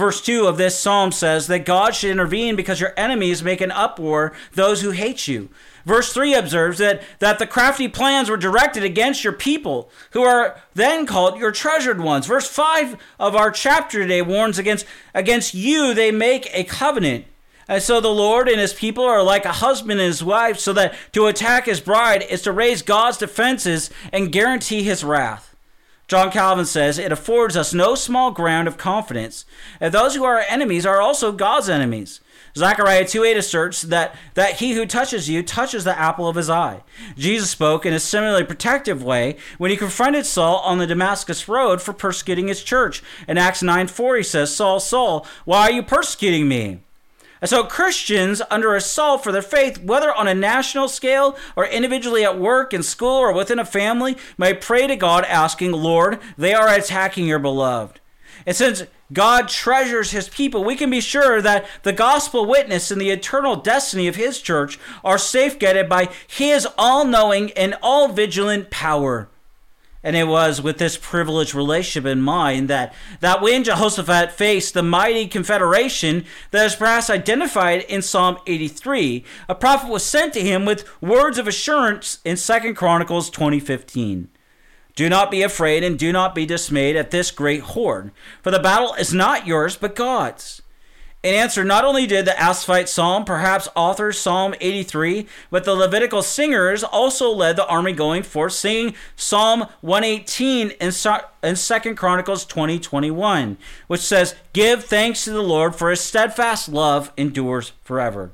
Verse 0.00 0.22
2 0.22 0.46
of 0.46 0.56
this 0.56 0.78
psalm 0.78 1.12
says 1.12 1.46
that 1.48 1.66
God 1.66 1.94
should 1.94 2.10
intervene 2.10 2.56
because 2.56 2.80
your 2.80 2.94
enemies 2.96 3.42
make 3.42 3.60
an 3.60 3.70
uproar, 3.70 4.32
those 4.52 4.80
who 4.80 4.92
hate 4.92 5.28
you. 5.28 5.50
Verse 5.84 6.10
3 6.10 6.32
observes 6.32 6.78
that, 6.78 7.02
that 7.18 7.38
the 7.38 7.46
crafty 7.46 7.86
plans 7.86 8.30
were 8.30 8.38
directed 8.38 8.82
against 8.82 9.22
your 9.22 9.34
people, 9.34 9.90
who 10.12 10.22
are 10.22 10.58
then 10.72 11.04
called 11.04 11.38
your 11.38 11.52
treasured 11.52 12.00
ones. 12.00 12.26
Verse 12.26 12.48
5 12.48 12.96
of 13.18 13.36
our 13.36 13.50
chapter 13.50 14.00
today 14.00 14.22
warns 14.22 14.58
against, 14.58 14.86
against 15.12 15.52
you, 15.52 15.92
they 15.92 16.10
make 16.10 16.48
a 16.54 16.64
covenant. 16.64 17.26
And 17.68 17.82
so 17.82 18.00
the 18.00 18.08
Lord 18.08 18.48
and 18.48 18.58
his 18.58 18.72
people 18.72 19.04
are 19.04 19.22
like 19.22 19.44
a 19.44 19.52
husband 19.52 20.00
and 20.00 20.06
his 20.06 20.24
wife, 20.24 20.58
so 20.58 20.72
that 20.72 20.94
to 21.12 21.26
attack 21.26 21.66
his 21.66 21.82
bride 21.82 22.22
is 22.22 22.40
to 22.42 22.52
raise 22.52 22.80
God's 22.80 23.18
defenses 23.18 23.90
and 24.14 24.32
guarantee 24.32 24.82
his 24.82 25.04
wrath. 25.04 25.49
John 26.10 26.32
Calvin 26.32 26.64
says, 26.64 26.98
It 26.98 27.12
affords 27.12 27.56
us 27.56 27.72
no 27.72 27.94
small 27.94 28.32
ground 28.32 28.66
of 28.66 28.76
confidence 28.76 29.44
that 29.78 29.92
those 29.92 30.16
who 30.16 30.24
are 30.24 30.38
our 30.38 30.44
enemies 30.48 30.84
are 30.84 31.00
also 31.00 31.30
God's 31.30 31.68
enemies. 31.68 32.20
Zechariah 32.56 33.04
2.8 33.04 33.36
asserts 33.36 33.82
that, 33.82 34.16
that 34.34 34.54
he 34.54 34.72
who 34.72 34.86
touches 34.86 35.28
you 35.28 35.44
touches 35.44 35.84
the 35.84 35.96
apple 35.96 36.26
of 36.26 36.34
his 36.34 36.50
eye. 36.50 36.82
Jesus 37.16 37.50
spoke 37.50 37.86
in 37.86 37.92
a 37.92 38.00
similarly 38.00 38.42
protective 38.42 39.04
way 39.04 39.36
when 39.58 39.70
he 39.70 39.76
confronted 39.76 40.26
Saul 40.26 40.56
on 40.64 40.78
the 40.78 40.86
Damascus 40.88 41.46
road 41.46 41.80
for 41.80 41.92
persecuting 41.92 42.48
his 42.48 42.64
church. 42.64 43.04
In 43.28 43.38
Acts 43.38 43.62
9.4 43.62 44.16
he 44.16 44.24
says, 44.24 44.52
Saul, 44.52 44.80
Saul, 44.80 45.24
why 45.44 45.60
are 45.68 45.72
you 45.72 45.84
persecuting 45.84 46.48
me? 46.48 46.80
And 47.40 47.48
so 47.48 47.64
Christians 47.64 48.42
under 48.50 48.74
assault 48.74 49.24
for 49.24 49.32
their 49.32 49.42
faith, 49.42 49.82
whether 49.82 50.14
on 50.14 50.28
a 50.28 50.34
national 50.34 50.88
scale 50.88 51.36
or 51.56 51.66
individually 51.66 52.24
at 52.24 52.38
work, 52.38 52.74
in 52.74 52.82
school, 52.82 53.16
or 53.16 53.32
within 53.32 53.58
a 53.58 53.64
family, 53.64 54.16
may 54.36 54.52
pray 54.52 54.86
to 54.86 54.96
God 54.96 55.24
asking, 55.24 55.72
Lord, 55.72 56.20
they 56.36 56.52
are 56.52 56.68
attacking 56.68 57.26
your 57.26 57.38
beloved. 57.38 58.00
And 58.46 58.56
since 58.56 58.84
God 59.12 59.48
treasures 59.48 60.12
his 60.12 60.28
people, 60.28 60.64
we 60.64 60.76
can 60.76 60.90
be 60.90 61.00
sure 61.00 61.42
that 61.42 61.66
the 61.82 61.92
gospel 61.92 62.46
witness 62.46 62.90
and 62.90 63.00
the 63.00 63.10
eternal 63.10 63.56
destiny 63.56 64.06
of 64.06 64.16
his 64.16 64.40
church 64.40 64.78
are 65.04 65.18
safeguarded 65.18 65.88
by 65.88 66.08
his 66.26 66.66
all 66.78 67.04
knowing 67.04 67.50
and 67.52 67.74
all 67.82 68.08
vigilant 68.08 68.70
power. 68.70 69.28
And 70.02 70.16
it 70.16 70.26
was 70.26 70.62
with 70.62 70.78
this 70.78 70.96
privileged 70.96 71.54
relationship 71.54 72.10
in 72.10 72.22
mind 72.22 72.68
that, 72.68 72.94
that 73.20 73.42
when 73.42 73.64
Jehoshaphat 73.64 74.32
faced 74.32 74.72
the 74.72 74.82
mighty 74.82 75.26
confederation 75.26 76.24
that 76.52 76.64
is 76.64 76.74
perhaps 76.74 77.10
identified 77.10 77.82
in 77.82 78.00
Psalm 78.00 78.38
83, 78.46 79.24
a 79.48 79.54
prophet 79.54 79.90
was 79.90 80.02
sent 80.02 80.32
to 80.34 80.40
him 80.40 80.64
with 80.64 80.88
words 81.02 81.36
of 81.36 81.46
assurance 81.46 82.18
in 82.24 82.36
2 82.36 82.74
Chronicles 82.74 83.28
2015. 83.28 84.28
Do 84.96 85.08
not 85.08 85.30
be 85.30 85.42
afraid 85.42 85.84
and 85.84 85.98
do 85.98 86.12
not 86.12 86.34
be 86.34 86.46
dismayed 86.46 86.96
at 86.96 87.10
this 87.10 87.30
great 87.30 87.60
horde, 87.60 88.10
for 88.42 88.50
the 88.50 88.58
battle 88.58 88.94
is 88.94 89.12
not 89.14 89.46
yours 89.46 89.76
but 89.76 89.94
God's. 89.94 90.59
In 91.22 91.34
answer, 91.34 91.64
not 91.64 91.84
only 91.84 92.06
did 92.06 92.24
the 92.24 92.40
Asaphite 92.40 92.88
Psalm 92.88 93.26
perhaps 93.26 93.68
author 93.76 94.10
Psalm 94.10 94.54
83, 94.58 95.26
but 95.50 95.64
the 95.64 95.74
Levitical 95.74 96.22
singers 96.22 96.82
also 96.82 97.30
led 97.30 97.56
the 97.56 97.66
army 97.66 97.92
going 97.92 98.22
forth, 98.22 98.54
singing 98.54 98.94
Psalm 99.16 99.66
118 99.82 100.70
in, 100.70 100.92
in 101.42 101.54
2 101.56 101.94
Chronicles 101.94 102.46
20 102.46 102.78
21, 102.78 103.58
which 103.86 104.00
says, 104.00 104.34
Give 104.54 104.82
thanks 104.82 105.24
to 105.24 105.30
the 105.32 105.42
Lord, 105.42 105.74
for 105.74 105.90
his 105.90 106.00
steadfast 106.00 106.70
love 106.70 107.12
endures 107.18 107.72
forever. 107.84 108.32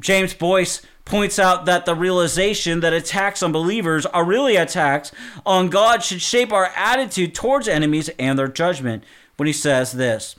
James 0.00 0.32
Boice 0.32 0.82
points 1.04 1.40
out 1.40 1.66
that 1.66 1.86
the 1.86 1.96
realization 1.96 2.78
that 2.80 2.92
attacks 2.92 3.42
on 3.42 3.50
believers 3.50 4.06
are 4.06 4.24
really 4.24 4.54
attacks 4.54 5.10
on 5.44 5.68
God 5.68 6.04
should 6.04 6.22
shape 6.22 6.52
our 6.52 6.66
attitude 6.76 7.34
towards 7.34 7.66
enemies 7.66 8.08
and 8.16 8.38
their 8.38 8.46
judgment 8.46 9.02
when 9.36 9.48
he 9.48 9.52
says 9.52 9.90
this. 9.92 10.36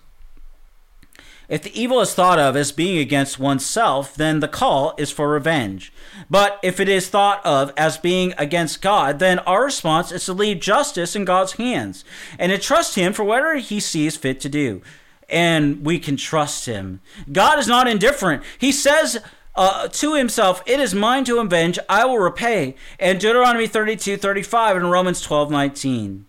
If 1.51 1.63
the 1.63 1.79
evil 1.79 1.99
is 1.99 2.13
thought 2.13 2.39
of 2.39 2.55
as 2.55 2.71
being 2.71 2.97
against 2.97 3.37
oneself, 3.37 4.15
then 4.15 4.39
the 4.39 4.47
call 4.47 4.95
is 4.97 5.11
for 5.11 5.27
revenge. 5.27 5.91
But 6.29 6.57
if 6.63 6.79
it 6.79 6.87
is 6.87 7.09
thought 7.09 7.45
of 7.45 7.73
as 7.75 7.97
being 7.97 8.33
against 8.37 8.81
God, 8.81 9.19
then 9.19 9.39
our 9.39 9.65
response 9.65 10.13
is 10.13 10.23
to 10.25 10.33
leave 10.33 10.61
justice 10.61 11.13
in 11.13 11.25
God's 11.25 11.53
hands 11.53 12.05
and 12.39 12.53
to 12.53 12.57
trust 12.57 12.95
Him 12.95 13.11
for 13.11 13.25
whatever 13.25 13.57
He 13.57 13.81
sees 13.81 14.15
fit 14.15 14.39
to 14.39 14.47
do. 14.47 14.81
And 15.27 15.85
we 15.85 15.99
can 15.99 16.15
trust 16.15 16.67
Him. 16.67 17.01
God 17.29 17.59
is 17.59 17.67
not 17.67 17.85
indifferent. 17.85 18.43
He 18.57 18.71
says, 18.71 19.21
uh, 19.53 19.89
to 19.89 20.15
himself, 20.15 20.63
It 20.65 20.79
is 20.79 20.95
mine 20.95 21.25
to 21.25 21.39
avenge, 21.39 21.77
I 21.89 22.05
will 22.05 22.19
repay. 22.19 22.75
And 22.97 23.19
Deuteronomy 23.19 23.67
32 23.67 24.15
35 24.15 24.77
and 24.77 24.89
Romans 24.89 25.19
12 25.19 25.51
19. 25.51 26.27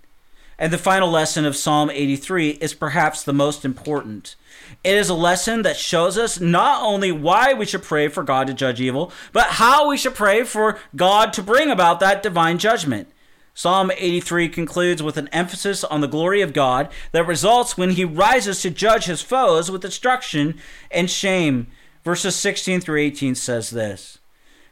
And 0.58 0.72
the 0.72 0.78
final 0.78 1.08
lesson 1.08 1.44
of 1.44 1.54
Psalm 1.54 1.90
83 1.90 2.50
is 2.60 2.74
perhaps 2.74 3.22
the 3.22 3.32
most 3.32 3.64
important. 3.64 4.34
It 4.84 4.96
is 4.96 5.08
a 5.08 5.14
lesson 5.14 5.62
that 5.62 5.76
shows 5.76 6.18
us 6.18 6.40
not 6.40 6.82
only 6.82 7.12
why 7.12 7.52
we 7.54 7.66
should 7.66 7.82
pray 7.82 8.08
for 8.08 8.22
God 8.22 8.46
to 8.46 8.54
judge 8.54 8.80
evil, 8.80 9.12
but 9.32 9.46
how 9.46 9.88
we 9.88 9.96
should 9.96 10.14
pray 10.14 10.44
for 10.44 10.78
God 10.96 11.32
to 11.34 11.42
bring 11.42 11.70
about 11.70 12.00
that 12.00 12.22
divine 12.22 12.58
judgment. 12.58 13.08
Psalm 13.54 13.90
83 13.94 14.48
concludes 14.48 15.02
with 15.02 15.18
an 15.18 15.28
emphasis 15.28 15.84
on 15.84 16.00
the 16.00 16.08
glory 16.08 16.40
of 16.40 16.54
God 16.54 16.90
that 17.12 17.26
results 17.26 17.76
when 17.76 17.90
he 17.90 18.04
rises 18.04 18.62
to 18.62 18.70
judge 18.70 19.04
his 19.04 19.20
foes 19.20 19.70
with 19.70 19.82
destruction 19.82 20.58
and 20.90 21.10
shame. 21.10 21.66
Verses 22.02 22.34
16 22.34 22.80
through 22.80 23.00
18 23.00 23.34
says 23.34 23.70
this 23.70 24.18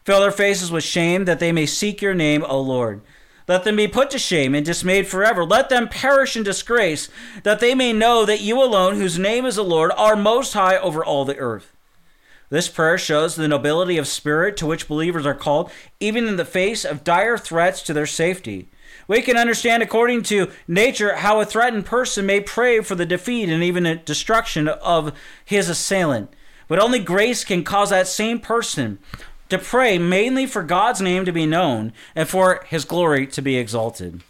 Fill 0.05 0.21
their 0.21 0.33
faces 0.33 0.71
with 0.71 0.83
shame, 0.83 1.27
that 1.27 1.41
they 1.41 1.53
may 1.53 1.67
seek 1.67 2.01
your 2.01 2.15
name, 2.15 2.45
O 2.49 2.61
Lord. 2.61 3.03
Let 3.51 3.65
them 3.65 3.75
be 3.75 3.89
put 3.89 4.11
to 4.11 4.19
shame 4.21 4.55
and 4.55 4.65
dismayed 4.65 5.09
forever. 5.09 5.45
Let 5.45 5.71
them 5.71 5.89
perish 5.89 6.37
in 6.37 6.45
disgrace, 6.45 7.09
that 7.43 7.59
they 7.59 7.75
may 7.75 7.93
know 7.93 8.25
that 8.25 8.41
you 8.41 8.63
alone, 8.63 8.95
whose 8.95 9.19
name 9.19 9.45
is 9.45 9.57
the 9.57 9.65
Lord, 9.65 9.91
are 9.97 10.15
most 10.15 10.53
high 10.53 10.77
over 10.77 11.05
all 11.05 11.25
the 11.25 11.37
earth. 11.37 11.73
This 12.49 12.69
prayer 12.69 12.97
shows 12.97 13.35
the 13.35 13.49
nobility 13.49 13.99
of 13.99 14.07
spirit 14.07 14.57
to 14.59 14.67
which 14.67 14.87
believers 14.87 15.27
are 15.27 15.35
called, 15.35 15.73
even 15.99 16.29
in 16.29 16.37
the 16.37 16.45
face 16.45 16.85
of 16.85 17.03
dire 17.03 17.37
threats 17.37 17.83
to 17.83 17.93
their 17.93 18.07
safety. 18.07 18.71
We 19.09 19.21
can 19.21 19.37
understand, 19.37 19.83
according 19.83 20.23
to 20.25 20.53
nature, 20.69 21.17
how 21.17 21.41
a 21.41 21.45
threatened 21.45 21.87
person 21.87 22.27
may 22.27 22.39
pray 22.39 22.83
for 22.83 22.95
the 22.95 23.05
defeat 23.05 23.49
and 23.49 23.65
even 23.65 24.01
destruction 24.05 24.69
of 24.69 25.13
his 25.45 25.69
assailant. 25.69 26.33
But 26.69 26.79
only 26.79 27.01
grace 27.01 27.43
can 27.43 27.65
cause 27.65 27.91
that 27.91 28.07
same 28.07 28.39
person 28.39 29.01
to 29.51 29.59
pray 29.59 29.99
mainly 29.99 30.47
for 30.47 30.63
God's 30.63 31.01
name 31.01 31.25
to 31.25 31.33
be 31.33 31.47
known 31.47 31.93
and 32.15 32.29
for 32.29 32.65
his 32.69 32.85
glory 32.85 33.27
to 33.29 33.43
be 33.43 33.57
exalted. 33.57 34.23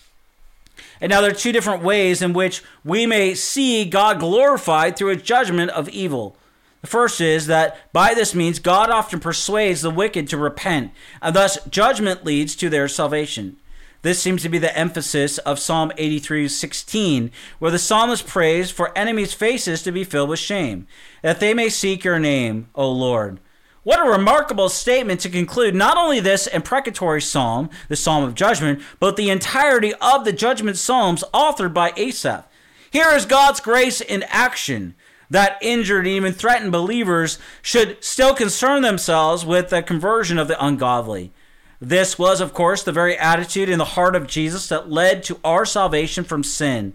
And 1.01 1.11
now 1.11 1.21
there 1.21 1.31
are 1.31 1.35
two 1.35 1.53
different 1.53 1.83
ways 1.83 2.21
in 2.21 2.33
which 2.33 2.63
we 2.85 3.07
may 3.07 3.35
see 3.35 3.85
God 3.85 4.21
glorified 4.21 4.97
through 4.97 5.11
a 5.11 5.17
judgment 5.17 5.71
of 5.71 5.89
evil. 5.89 6.37
The 6.83 6.87
first 6.87 7.21
is 7.21 7.47
that 7.47 7.93
by 7.93 8.15
this 8.15 8.35
means 8.35 8.59
God 8.59 8.91
often 8.91 9.21
persuades 9.21 9.83
the 9.83 9.91
wicked 9.91 10.29
to 10.29 10.37
repent, 10.37 10.93
and 11.21 11.37
thus 11.37 11.59
judgment 11.67 12.25
leads 12.25 12.57
to 12.57 12.71
their 12.71 12.89
salvation. 12.89 13.57
This 14.03 14.21
seems 14.23 14.41
to 14.43 14.49
be 14.49 14.59
the 14.59 14.77
emphasis 14.77 15.37
of 15.39 15.59
Psalm 15.59 15.93
83:16, 15.99 17.31
where 17.59 17.71
the 17.71 17.79
psalmist 17.79 18.27
prays 18.27 18.71
for 18.71 18.97
enemies' 18.97 19.35
faces 19.35 19.83
to 19.83 19.93
be 19.93 20.05
filled 20.05 20.31
with 20.31 20.39
shame, 20.39 20.87
that 21.21 21.39
they 21.39 21.53
may 21.53 21.69
seek 21.69 22.03
your 22.03 22.19
name, 22.19 22.69
O 22.75 22.91
Lord. 22.91 23.41
What 23.83 24.07
a 24.07 24.11
remarkable 24.11 24.69
statement 24.69 25.21
to 25.21 25.31
conclude 25.31 25.75
not 25.75 25.97
only 25.97 26.21
this 26.21 26.47
imprecatory 26.47 27.23
psalm, 27.23 27.71
the 27.89 27.97
psalm 27.97 28.25
of 28.25 28.35
judgment, 28.35 28.83
but 28.99 29.17
the 29.17 29.31
entirety 29.31 29.95
of 29.95 30.27
the 30.27 30.33
judgment 30.33 30.77
psalms 30.77 31.25
authored 31.33 31.73
by 31.73 31.95
Asaph. 31.97 32.47
Here 32.91 33.11
is 33.13 33.25
God's 33.25 33.61
grace 33.61 34.03
in 34.03 34.25
action 34.25 34.95
that 35.31 35.59
injured 35.63 36.07
and 36.07 36.15
even 36.15 36.33
threatened 36.33 36.73
believers 36.73 37.39
should 37.63 38.03
still 38.05 38.35
concern 38.35 38.83
themselves 38.83 39.47
with 39.47 39.71
the 39.71 39.83
conversion 39.83 40.39
of 40.39 40.49
the 40.49 40.63
ungodly. 40.63 41.33
This 41.81 42.19
was, 42.19 42.43
of 42.43 42.53
course, 42.53 42.83
the 42.83 42.93
very 42.93 43.17
attitude 43.17 43.71
in 43.71 43.79
the 43.79 43.85
heart 43.87 44.15
of 44.15 44.27
Jesus 44.27 44.69
that 44.69 44.91
led 44.91 45.23
to 45.25 45.41
our 45.43 45.65
salvation 45.65 46.25
from 46.25 46.45
sin. 46.45 46.95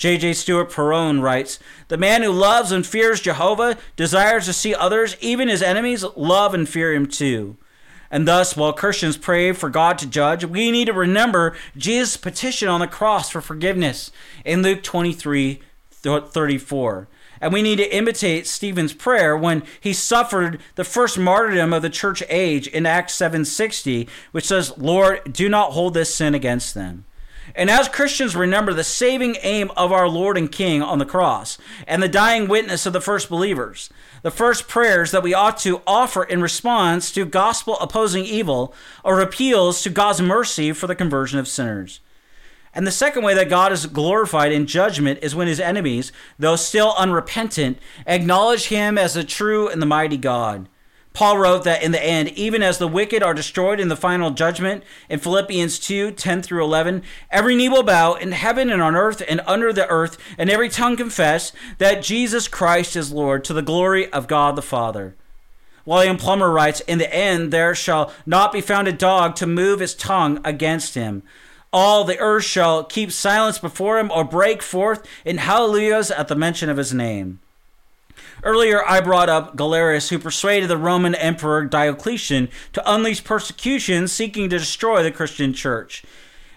J.J. 0.00 0.32
Stewart 0.32 0.70
Perowne 0.70 1.20
writes 1.20 1.58
The 1.88 1.98
man 1.98 2.22
who 2.22 2.32
loves 2.32 2.72
and 2.72 2.86
fears 2.86 3.20
Jehovah 3.20 3.76
desires 3.96 4.46
to 4.46 4.54
see 4.54 4.74
others, 4.74 5.14
even 5.20 5.48
his 5.48 5.62
enemies, 5.62 6.02
love 6.16 6.54
and 6.54 6.66
fear 6.66 6.94
him 6.94 7.04
too. 7.04 7.58
And 8.10 8.26
thus, 8.26 8.56
while 8.56 8.72
Christians 8.72 9.18
pray 9.18 9.52
for 9.52 9.68
God 9.68 9.98
to 9.98 10.06
judge, 10.06 10.42
we 10.42 10.70
need 10.70 10.86
to 10.86 10.94
remember 10.94 11.54
Jesus' 11.76 12.16
petition 12.16 12.66
on 12.66 12.80
the 12.80 12.86
cross 12.86 13.28
for 13.28 13.42
forgiveness 13.42 14.10
in 14.42 14.62
Luke 14.62 14.82
23 14.82 15.60
34. 15.90 17.08
And 17.42 17.52
we 17.52 17.60
need 17.60 17.76
to 17.76 17.94
imitate 17.94 18.46
Stephen's 18.46 18.94
prayer 18.94 19.36
when 19.36 19.62
he 19.80 19.92
suffered 19.92 20.62
the 20.76 20.84
first 20.84 21.18
martyrdom 21.18 21.74
of 21.74 21.82
the 21.82 21.90
church 21.90 22.22
age 22.30 22.66
in 22.66 22.86
Acts 22.86 23.12
7:60, 23.12 24.08
which 24.32 24.46
says, 24.46 24.72
"Lord, 24.78 25.30
do 25.30 25.50
not 25.50 25.72
hold 25.72 25.92
this 25.92 26.14
sin 26.14 26.34
against 26.34 26.74
them." 26.74 27.04
And 27.54 27.70
as 27.70 27.88
Christians 27.88 28.36
remember 28.36 28.72
the 28.72 28.84
saving 28.84 29.36
aim 29.42 29.70
of 29.76 29.92
our 29.92 30.08
Lord 30.08 30.36
and 30.36 30.50
King 30.50 30.82
on 30.82 30.98
the 30.98 31.04
cross 31.04 31.58
and 31.86 32.02
the 32.02 32.08
dying 32.08 32.48
witness 32.48 32.86
of 32.86 32.92
the 32.92 33.00
first 33.00 33.28
believers, 33.28 33.90
the 34.22 34.30
first 34.30 34.68
prayers 34.68 35.10
that 35.10 35.22
we 35.22 35.34
ought 35.34 35.58
to 35.58 35.82
offer 35.86 36.24
in 36.24 36.42
response 36.42 37.10
to 37.12 37.24
gospel 37.24 37.78
opposing 37.78 38.24
evil 38.24 38.74
are 39.04 39.20
appeals 39.20 39.82
to 39.82 39.90
God's 39.90 40.20
mercy 40.20 40.72
for 40.72 40.86
the 40.86 40.94
conversion 40.94 41.38
of 41.38 41.48
sinners. 41.48 42.00
And 42.72 42.86
the 42.86 42.92
second 42.92 43.24
way 43.24 43.34
that 43.34 43.48
God 43.48 43.72
is 43.72 43.86
glorified 43.86 44.52
in 44.52 44.66
judgment 44.66 45.18
is 45.22 45.34
when 45.34 45.48
his 45.48 45.58
enemies, 45.58 46.12
though 46.38 46.56
still 46.56 46.94
unrepentant, 46.96 47.78
acknowledge 48.06 48.66
him 48.66 48.96
as 48.96 49.14
the 49.14 49.24
true 49.24 49.68
and 49.68 49.82
the 49.82 49.86
mighty 49.86 50.16
God. 50.16 50.68
Paul 51.12 51.38
wrote 51.38 51.64
that 51.64 51.82
in 51.82 51.92
the 51.92 52.02
end, 52.02 52.28
even 52.30 52.62
as 52.62 52.78
the 52.78 52.86
wicked 52.88 53.22
are 53.22 53.34
destroyed 53.34 53.80
in 53.80 53.88
the 53.88 53.96
final 53.96 54.30
judgment, 54.30 54.84
in 55.08 55.18
Philippians 55.18 55.78
2 55.78 56.12
10 56.12 56.42
through 56.42 56.64
11, 56.64 57.02
every 57.30 57.56
knee 57.56 57.68
will 57.68 57.82
bow 57.82 58.14
in 58.14 58.32
heaven 58.32 58.70
and 58.70 58.80
on 58.80 58.94
earth 58.94 59.22
and 59.28 59.40
under 59.46 59.72
the 59.72 59.88
earth, 59.88 60.16
and 60.38 60.48
every 60.48 60.68
tongue 60.68 60.96
confess 60.96 61.52
that 61.78 62.02
Jesus 62.02 62.48
Christ 62.48 62.94
is 62.94 63.12
Lord 63.12 63.44
to 63.44 63.52
the 63.52 63.62
glory 63.62 64.10
of 64.12 64.28
God 64.28 64.56
the 64.56 64.62
Father. 64.62 65.16
William 65.84 66.16
Plumer 66.16 66.50
writes, 66.50 66.80
In 66.80 66.98
the 66.98 67.12
end, 67.12 67.52
there 67.52 67.74
shall 67.74 68.12
not 68.24 68.52
be 68.52 68.60
found 68.60 68.86
a 68.86 68.92
dog 68.92 69.34
to 69.36 69.46
move 69.46 69.80
his 69.80 69.94
tongue 69.94 70.40
against 70.44 70.94
him 70.94 71.22
all 71.72 72.04
the 72.04 72.18
earth 72.18 72.44
shall 72.44 72.84
keep 72.84 73.12
silence 73.12 73.58
before 73.58 73.98
him 73.98 74.10
or 74.10 74.24
break 74.24 74.62
forth 74.62 75.06
in 75.24 75.38
hallelujahs 75.38 76.10
at 76.10 76.28
the 76.28 76.34
mention 76.34 76.68
of 76.68 76.76
his 76.76 76.92
name. 76.92 77.40
Earlier, 78.42 78.84
I 78.86 79.00
brought 79.00 79.28
up 79.28 79.56
Galerius, 79.56 80.08
who 80.08 80.18
persuaded 80.18 80.68
the 80.68 80.76
Roman 80.76 81.14
Emperor 81.14 81.64
Diocletian 81.64 82.48
to 82.72 82.92
unleash 82.92 83.22
persecution 83.22 84.08
seeking 84.08 84.48
to 84.48 84.58
destroy 84.58 85.02
the 85.02 85.10
Christian 85.10 85.52
church. 85.52 86.04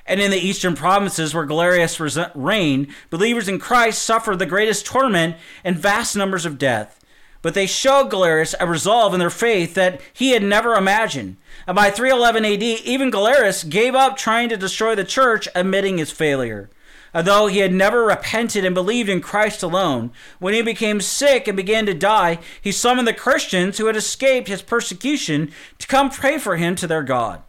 And 0.05 0.19
in 0.19 0.31
the 0.31 0.37
eastern 0.37 0.75
provinces 0.75 1.33
where 1.33 1.45
Galerius 1.45 1.99
reigned, 2.35 2.87
believers 3.09 3.47
in 3.47 3.59
Christ 3.59 4.01
suffered 4.03 4.39
the 4.39 4.45
greatest 4.45 4.85
torment 4.85 5.37
and 5.63 5.77
vast 5.77 6.15
numbers 6.15 6.45
of 6.45 6.57
death. 6.57 6.99
But 7.41 7.53
they 7.53 7.67
showed 7.67 8.09
Galerius 8.09 8.55
a 8.59 8.67
resolve 8.67 9.13
in 9.13 9.19
their 9.19 9.29
faith 9.29 9.73
that 9.73 9.99
he 10.13 10.31
had 10.31 10.43
never 10.43 10.75
imagined. 10.75 11.35
And 11.67 11.75
by 11.75 11.91
311 11.91 12.45
AD, 12.45 12.63
even 12.63 13.11
Galerius 13.11 13.63
gave 13.69 13.95
up 13.95 14.15
trying 14.15 14.49
to 14.49 14.57
destroy 14.57 14.95
the 14.95 15.03
church, 15.03 15.47
admitting 15.53 15.97
his 15.97 16.11
failure. 16.11 16.69
Although 17.13 17.47
he 17.47 17.59
had 17.59 17.73
never 17.73 18.05
repented 18.05 18.65
and 18.65 18.73
believed 18.73 19.09
in 19.09 19.21
Christ 19.21 19.61
alone, 19.61 20.11
when 20.39 20.53
he 20.53 20.61
became 20.61 20.99
sick 20.99 21.47
and 21.47 21.55
began 21.55 21.85
to 21.85 21.93
die, 21.93 22.39
he 22.61 22.71
summoned 22.71 23.07
the 23.07 23.13
Christians 23.13 23.77
who 23.77 23.85
had 23.85 23.95
escaped 23.95 24.47
his 24.47 24.61
persecution 24.61 25.51
to 25.77 25.87
come 25.87 26.09
pray 26.09 26.37
for 26.37 26.55
him 26.55 26.75
to 26.75 26.87
their 26.87 27.03
God 27.03 27.43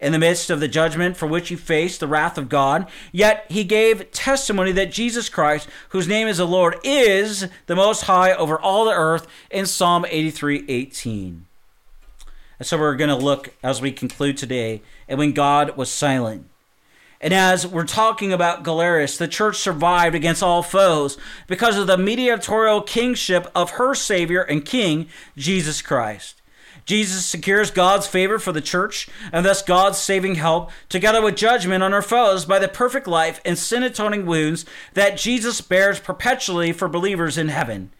in 0.00 0.12
the 0.12 0.18
midst 0.18 0.50
of 0.50 0.60
the 0.60 0.68
judgment 0.68 1.16
for 1.16 1.26
which 1.26 1.48
he 1.48 1.56
faced 1.56 2.00
the 2.00 2.06
wrath 2.06 2.38
of 2.38 2.48
God, 2.48 2.88
yet 3.10 3.44
he 3.48 3.64
gave 3.64 4.10
testimony 4.12 4.72
that 4.72 4.92
Jesus 4.92 5.28
Christ, 5.28 5.68
whose 5.88 6.06
name 6.06 6.28
is 6.28 6.38
the 6.38 6.46
Lord, 6.46 6.76
is 6.84 7.48
the 7.66 7.76
most 7.76 8.02
high 8.02 8.32
over 8.32 8.58
all 8.58 8.84
the 8.84 8.92
earth 8.92 9.26
in 9.50 9.66
Psalm 9.66 10.06
83 10.08 10.64
18. 10.68 11.46
And 12.60 12.66
so 12.66 12.78
we're 12.78 12.96
going 12.96 13.10
to 13.10 13.16
look 13.16 13.54
as 13.62 13.80
we 13.80 13.92
conclude 13.92 14.36
today 14.36 14.82
and 15.08 15.18
when 15.18 15.32
God 15.32 15.76
was 15.76 15.90
silent. 15.90 16.48
And 17.20 17.34
as 17.34 17.66
we're 17.66 17.84
talking 17.84 18.32
about 18.32 18.62
Galerius, 18.62 19.16
the 19.16 19.26
church 19.26 19.56
survived 19.56 20.14
against 20.14 20.42
all 20.42 20.62
foes 20.62 21.18
because 21.48 21.76
of 21.76 21.88
the 21.88 21.98
mediatorial 21.98 22.80
kingship 22.80 23.50
of 23.54 23.70
her 23.72 23.94
Savior 23.94 24.42
and 24.42 24.64
King, 24.64 25.08
Jesus 25.36 25.82
Christ. 25.82 26.40
Jesus 26.84 27.26
secures 27.26 27.70
God's 27.70 28.06
favor 28.06 28.38
for 28.38 28.52
the 28.52 28.62
church 28.62 29.10
and 29.30 29.44
thus 29.44 29.62
God's 29.62 29.98
saving 29.98 30.36
help, 30.36 30.70
together 30.88 31.20
with 31.20 31.36
judgment 31.36 31.82
on 31.82 31.92
our 31.92 32.00
foes 32.00 32.46
by 32.46 32.58
the 32.58 32.68
perfect 32.68 33.06
life 33.06 33.42
and 33.44 33.58
sin 33.58 33.82
atoning 33.82 34.24
wounds 34.24 34.64
that 34.94 35.18
Jesus 35.18 35.60
bears 35.60 36.00
perpetually 36.00 36.72
for 36.72 36.88
believers 36.88 37.36
in 37.36 37.48
heaven. 37.48 37.90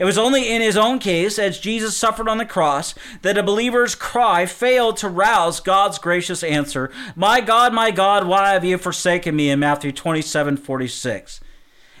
It 0.00 0.06
was 0.06 0.16
only 0.16 0.50
in 0.50 0.62
his 0.62 0.78
own 0.78 0.98
case, 0.98 1.38
as 1.38 1.60
Jesus 1.60 1.94
suffered 1.94 2.26
on 2.26 2.38
the 2.38 2.46
cross, 2.46 2.94
that 3.20 3.36
a 3.36 3.42
believer's 3.42 3.94
cry 3.94 4.46
failed 4.46 4.96
to 4.96 5.10
rouse 5.10 5.60
God's 5.60 5.98
gracious 5.98 6.42
answer, 6.42 6.90
My 7.14 7.42
God, 7.42 7.74
my 7.74 7.90
God, 7.90 8.26
why 8.26 8.54
have 8.54 8.64
you 8.64 8.78
forsaken 8.78 9.36
me? 9.36 9.50
in 9.50 9.58
Matthew 9.58 9.92
27 9.92 10.56
46. 10.56 11.40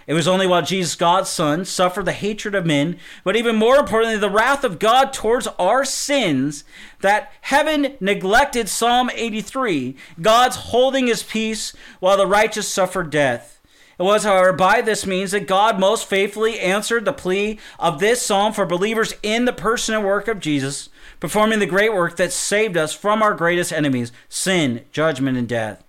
It 0.06 0.14
was 0.14 0.26
only 0.26 0.46
while 0.46 0.62
Jesus, 0.62 0.96
God's 0.96 1.28
Son, 1.28 1.66
suffered 1.66 2.06
the 2.06 2.12
hatred 2.12 2.54
of 2.54 2.64
men, 2.64 2.98
but 3.22 3.36
even 3.36 3.54
more 3.54 3.76
importantly, 3.76 4.16
the 4.16 4.30
wrath 4.30 4.64
of 4.64 4.78
God 4.78 5.12
towards 5.12 5.46
our 5.58 5.84
sins, 5.84 6.64
that 7.02 7.30
heaven 7.42 7.98
neglected 8.00 8.70
Psalm 8.70 9.10
83, 9.12 9.94
God's 10.22 10.56
holding 10.56 11.06
his 11.06 11.22
peace 11.22 11.74
while 12.00 12.16
the 12.16 12.26
righteous 12.26 12.66
suffered 12.66 13.10
death. 13.10 13.59
It 14.00 14.04
was, 14.04 14.24
however, 14.24 14.54
by 14.54 14.80
this 14.80 15.04
means 15.04 15.32
that 15.32 15.46
God 15.46 15.78
most 15.78 16.08
faithfully 16.08 16.58
answered 16.58 17.04
the 17.04 17.12
plea 17.12 17.58
of 17.78 18.00
this 18.00 18.22
psalm 18.22 18.54
for 18.54 18.64
believers 18.64 19.12
in 19.22 19.44
the 19.44 19.52
person 19.52 19.94
and 19.94 20.02
work 20.02 20.26
of 20.26 20.40
Jesus, 20.40 20.88
performing 21.20 21.58
the 21.58 21.66
great 21.66 21.92
work 21.92 22.16
that 22.16 22.32
saved 22.32 22.78
us 22.78 22.94
from 22.94 23.22
our 23.22 23.34
greatest 23.34 23.74
enemies 23.74 24.10
sin, 24.30 24.86
judgment, 24.90 25.36
and 25.36 25.46
death. 25.46 25.84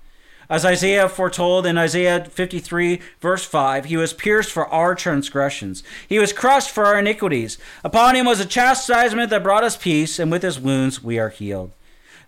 As 0.50 0.66
Isaiah 0.66 1.08
foretold 1.08 1.66
in 1.66 1.78
Isaiah 1.78 2.26
53, 2.26 3.00
verse 3.22 3.46
5, 3.46 3.86
he 3.86 3.96
was 3.96 4.12
pierced 4.12 4.52
for 4.52 4.68
our 4.68 4.94
transgressions, 4.94 5.82
he 6.10 6.20
was 6.20 6.34
crushed 6.34 6.72
for 6.72 6.86
our 6.86 7.00
iniquities. 7.00 7.58
Upon 7.82 8.18
him 8.18 8.26
was 8.26 8.42
a 8.42 8.46
chastisement 8.46 9.30
that 9.30 9.42
brought 9.42 9.64
us 9.64 9.78
peace, 9.78 10.20
and 10.20 10.30
with 10.30 10.44
his 10.44 10.60
wounds 10.60 11.02
we 11.02 11.18
are 11.18 11.30
healed. 11.30 11.72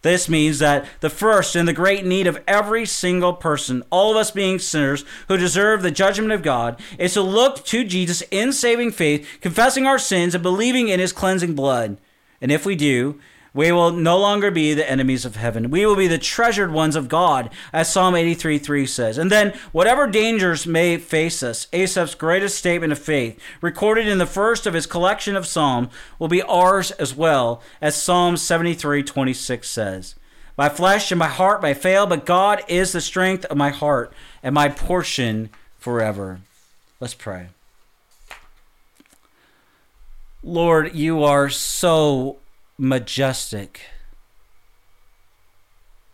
This 0.03 0.29
means 0.29 0.59
that 0.59 0.85
the 0.99 1.09
first 1.09 1.55
and 1.55 1.67
the 1.67 1.73
great 1.73 2.05
need 2.05 2.27
of 2.27 2.41
every 2.45 2.85
single 2.85 3.33
person, 3.33 3.83
all 3.89 4.11
of 4.11 4.17
us 4.17 4.31
being 4.31 4.59
sinners 4.59 5.05
who 5.29 5.37
deserve 5.37 5.81
the 5.81 5.91
judgment 5.91 6.33
of 6.33 6.43
God, 6.43 6.79
is 6.99 7.13
to 7.13 7.21
look 7.21 7.63
to 7.65 7.85
Jesus 7.85 8.21
in 8.29 8.53
saving 8.53 8.91
faith, 8.91 9.27
confessing 9.39 9.87
our 9.87 9.97
sins, 9.97 10.35
and 10.35 10.43
believing 10.43 10.89
in 10.89 10.99
his 10.99 11.13
cleansing 11.13 11.55
blood. 11.55 11.97
And 12.41 12.51
if 12.51 12.65
we 12.65 12.75
do, 12.75 13.19
we 13.53 13.71
will 13.71 13.91
no 13.91 14.17
longer 14.17 14.49
be 14.49 14.73
the 14.73 14.89
enemies 14.89 15.25
of 15.25 15.35
heaven. 15.35 15.69
We 15.69 15.85
will 15.85 15.95
be 15.95 16.07
the 16.07 16.17
treasured 16.17 16.71
ones 16.71 16.95
of 16.95 17.07
God, 17.07 17.51
as 17.71 17.91
Psalm 17.91 18.15
83 18.15 18.57
3 18.57 18.85
says. 18.87 19.17
And 19.17 19.31
then, 19.31 19.53
whatever 19.71 20.07
dangers 20.07 20.65
may 20.65 20.97
face 20.97 21.43
us, 21.43 21.67
Asaph's 21.71 22.15
greatest 22.15 22.57
statement 22.57 22.91
of 22.91 22.99
faith, 22.99 23.39
recorded 23.61 24.07
in 24.07 24.17
the 24.17 24.25
first 24.25 24.65
of 24.65 24.73
his 24.73 24.87
collection 24.87 25.35
of 25.35 25.45
Psalms, 25.45 25.89
will 26.17 26.27
be 26.27 26.41
ours 26.41 26.91
as 26.91 27.15
well, 27.15 27.61
as 27.79 28.01
Psalm 28.01 28.37
73 28.37 29.03
26 29.03 29.69
says. 29.69 30.15
My 30.57 30.69
flesh 30.69 31.11
and 31.11 31.19
my 31.19 31.27
heart 31.27 31.61
may 31.61 31.73
fail, 31.73 32.05
but 32.05 32.25
God 32.25 32.63
is 32.67 32.91
the 32.91 33.01
strength 33.01 33.45
of 33.45 33.57
my 33.57 33.69
heart 33.69 34.13
and 34.41 34.53
my 34.53 34.69
portion 34.69 35.49
forever. 35.77 36.41
Let's 36.99 37.15
pray. 37.15 37.47
Lord, 40.43 40.93
you 40.93 41.23
are 41.23 41.49
so 41.49 42.37
majestic. 42.77 43.81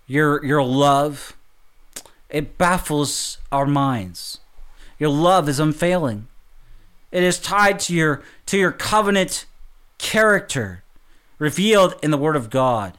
Your 0.08 0.44
your 0.44 0.64
love 0.64 1.36
it 2.30 2.58
baffles 2.58 3.40
our 3.52 3.66
minds. 3.66 4.40
Your 5.00 5.10
love 5.10 5.50
is 5.50 5.60
unfailing. 5.60 6.28
It 7.12 7.24
is 7.24 7.40
tied 7.40 7.80
to 7.82 7.94
your 7.94 8.22
to 8.48 8.58
your 8.58 8.72
covenant 8.72 9.46
character 9.98 10.84
revealed 11.40 11.96
in 12.04 12.12
the 12.12 12.18
Word 12.18 12.36
of 12.36 12.50
God. 12.50 12.98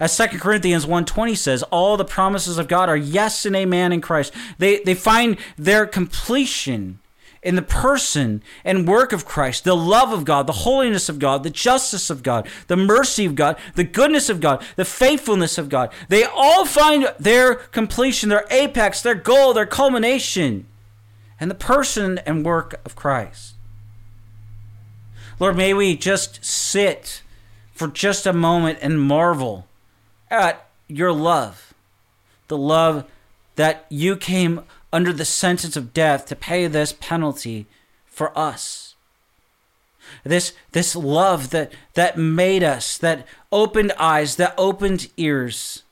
As 0.00 0.16
2 0.16 0.38
Corinthians 0.38 0.86
1.20 0.86 1.36
says, 1.36 1.64
all 1.64 1.96
the 1.96 2.04
promises 2.04 2.56
of 2.56 2.68
God 2.68 2.88
are 2.88 2.96
yes 2.96 3.44
and 3.44 3.56
amen 3.56 3.92
in 3.92 4.00
Christ. 4.00 4.32
They, 4.58 4.78
they 4.78 4.94
find 4.94 5.36
their 5.56 5.86
completion 5.86 7.00
in 7.42 7.54
the 7.54 7.62
person 7.62 8.42
and 8.64 8.88
work 8.88 9.12
of 9.12 9.24
Christ, 9.24 9.64
the 9.64 9.76
love 9.76 10.12
of 10.12 10.24
God, 10.24 10.46
the 10.46 10.52
holiness 10.52 11.08
of 11.08 11.18
God, 11.18 11.42
the 11.42 11.50
justice 11.50 12.10
of 12.10 12.22
God, 12.22 12.48
the 12.66 12.76
mercy 12.76 13.24
of 13.24 13.34
God, 13.34 13.58
the 13.74 13.84
goodness 13.84 14.28
of 14.28 14.40
God, 14.40 14.64
the 14.76 14.84
faithfulness 14.84 15.58
of 15.58 15.68
God. 15.68 15.92
They 16.08 16.24
all 16.24 16.64
find 16.64 17.12
their 17.18 17.54
completion, 17.54 18.28
their 18.28 18.46
apex, 18.50 19.02
their 19.02 19.14
goal, 19.14 19.54
their 19.54 19.66
culmination 19.66 20.66
in 21.40 21.48
the 21.48 21.54
person 21.54 22.18
and 22.18 22.44
work 22.44 22.80
of 22.84 22.96
Christ. 22.96 23.54
Lord, 25.38 25.56
may 25.56 25.72
we 25.72 25.96
just 25.96 26.44
sit 26.44 27.22
for 27.72 27.86
just 27.86 28.26
a 28.26 28.32
moment 28.32 28.80
and 28.82 29.00
marvel 29.00 29.66
at 30.30 30.68
your 30.88 31.12
love, 31.12 31.72
the 32.48 32.58
love 32.58 33.04
that 33.54 33.86
you 33.88 34.16
came 34.16 34.62
under 34.92 35.12
the 35.12 35.24
sentence 35.24 35.76
of 35.76 35.92
death 35.92 36.26
to 36.26 36.36
pay 36.36 36.66
this 36.66 36.92
penalty 36.92 37.66
for 38.06 38.36
us. 38.36 38.94
This, 40.24 40.52
this 40.72 40.96
love 40.96 41.50
that, 41.50 41.72
that 41.94 42.18
made 42.18 42.62
us, 42.62 42.96
that 42.98 43.26
opened 43.52 43.92
eyes, 43.98 44.36
that 44.36 44.54
opened 44.56 45.08
ears. 45.16 45.82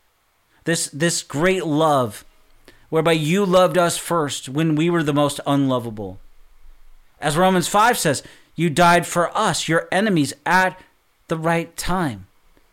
This, 0.65 0.89
this 0.89 1.23
great 1.23 1.65
love 1.65 2.25
whereby 2.89 3.13
you 3.13 3.45
loved 3.45 3.77
us 3.77 3.99
first 3.99 4.49
when 4.49 4.75
we 4.75 4.89
were 4.89 5.03
the 5.03 5.13
most 5.13 5.41
unlovable. 5.47 6.19
As 7.21 7.37
Romans 7.37 7.69
5 7.69 7.99
says, 7.99 8.23
you 8.55 8.71
died 8.71 9.07
for 9.07 9.37
us, 9.37 9.69
your 9.69 9.89
enemies, 9.93 10.33
at 10.45 10.81
the 11.29 11.37
right 11.37 11.77
time 11.77 12.27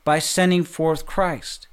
by 0.03 0.19
sending 0.19 0.63
forth 0.63 1.05
Christ. 1.05 1.67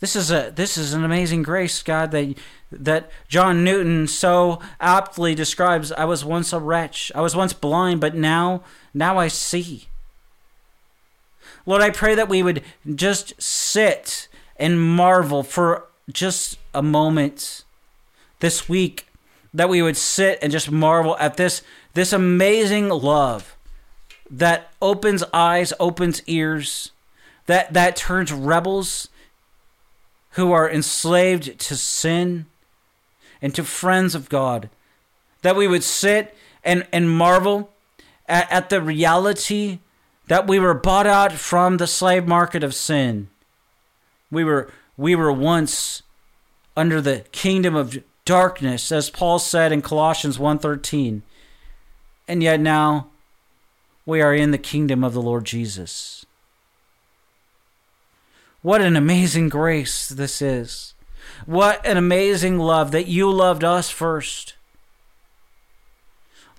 This 0.00 0.14
is 0.14 0.30
a 0.30 0.52
this 0.54 0.76
is 0.76 0.92
an 0.92 1.04
amazing 1.04 1.42
grace, 1.42 1.82
God, 1.82 2.10
that 2.10 2.36
that 2.70 3.10
John 3.28 3.64
Newton 3.64 4.06
so 4.06 4.60
aptly 4.80 5.34
describes. 5.34 5.90
I 5.92 6.04
was 6.04 6.24
once 6.24 6.52
a 6.52 6.60
wretch. 6.60 7.10
I 7.14 7.20
was 7.20 7.34
once 7.34 7.52
blind, 7.52 8.00
but 8.00 8.14
now 8.14 8.62
now 8.92 9.18
I 9.18 9.28
see. 9.28 9.88
Lord, 11.64 11.82
I 11.82 11.90
pray 11.90 12.14
that 12.14 12.28
we 12.28 12.42
would 12.42 12.62
just 12.94 13.40
sit 13.40 14.28
and 14.56 14.80
marvel 14.80 15.42
for 15.42 15.86
just 16.12 16.58
a 16.74 16.82
moment 16.82 17.64
this 18.40 18.68
week 18.68 19.06
that 19.52 19.68
we 19.68 19.80
would 19.80 19.96
sit 19.96 20.38
and 20.42 20.52
just 20.52 20.70
marvel 20.70 21.16
at 21.18 21.36
this 21.36 21.62
this 21.94 22.12
amazing 22.12 22.90
love 22.90 23.56
that 24.30 24.70
opens 24.82 25.24
eyes, 25.32 25.72
opens 25.80 26.22
ears, 26.26 26.92
that 27.46 27.72
that 27.72 27.96
turns 27.96 28.32
rebels 28.32 29.08
who 30.36 30.52
are 30.52 30.70
enslaved 30.70 31.58
to 31.58 31.74
sin 31.76 32.44
and 33.40 33.54
to 33.54 33.64
friends 33.64 34.14
of 34.14 34.28
God, 34.28 34.68
that 35.40 35.56
we 35.56 35.66
would 35.66 35.82
sit 35.82 36.36
and, 36.62 36.86
and 36.92 37.10
marvel 37.10 37.70
at, 38.28 38.50
at 38.52 38.68
the 38.68 38.82
reality 38.82 39.78
that 40.28 40.46
we 40.46 40.58
were 40.58 40.74
bought 40.74 41.06
out 41.06 41.32
from 41.32 41.78
the 41.78 41.86
slave 41.86 42.26
market 42.26 42.62
of 42.62 42.74
sin. 42.74 43.28
We 44.30 44.44
were 44.44 44.70
we 44.98 45.14
were 45.14 45.32
once 45.32 46.02
under 46.76 47.00
the 47.00 47.24
kingdom 47.32 47.74
of 47.74 48.02
darkness 48.24 48.92
as 48.92 49.08
Paul 49.08 49.38
said 49.38 49.72
in 49.72 49.80
Colossians 49.80 50.36
1:13. 50.36 51.22
And 52.28 52.42
yet 52.42 52.60
now 52.60 53.08
we 54.04 54.20
are 54.20 54.34
in 54.34 54.50
the 54.50 54.58
kingdom 54.58 55.02
of 55.02 55.14
the 55.14 55.22
Lord 55.22 55.46
Jesus. 55.46 56.26
What 58.66 58.82
an 58.82 58.96
amazing 58.96 59.48
grace 59.48 60.08
this 60.08 60.42
is. 60.42 60.94
What 61.44 61.86
an 61.86 61.96
amazing 61.96 62.58
love 62.58 62.90
that 62.90 63.06
you 63.06 63.30
loved 63.30 63.62
us 63.62 63.90
first. 63.90 64.56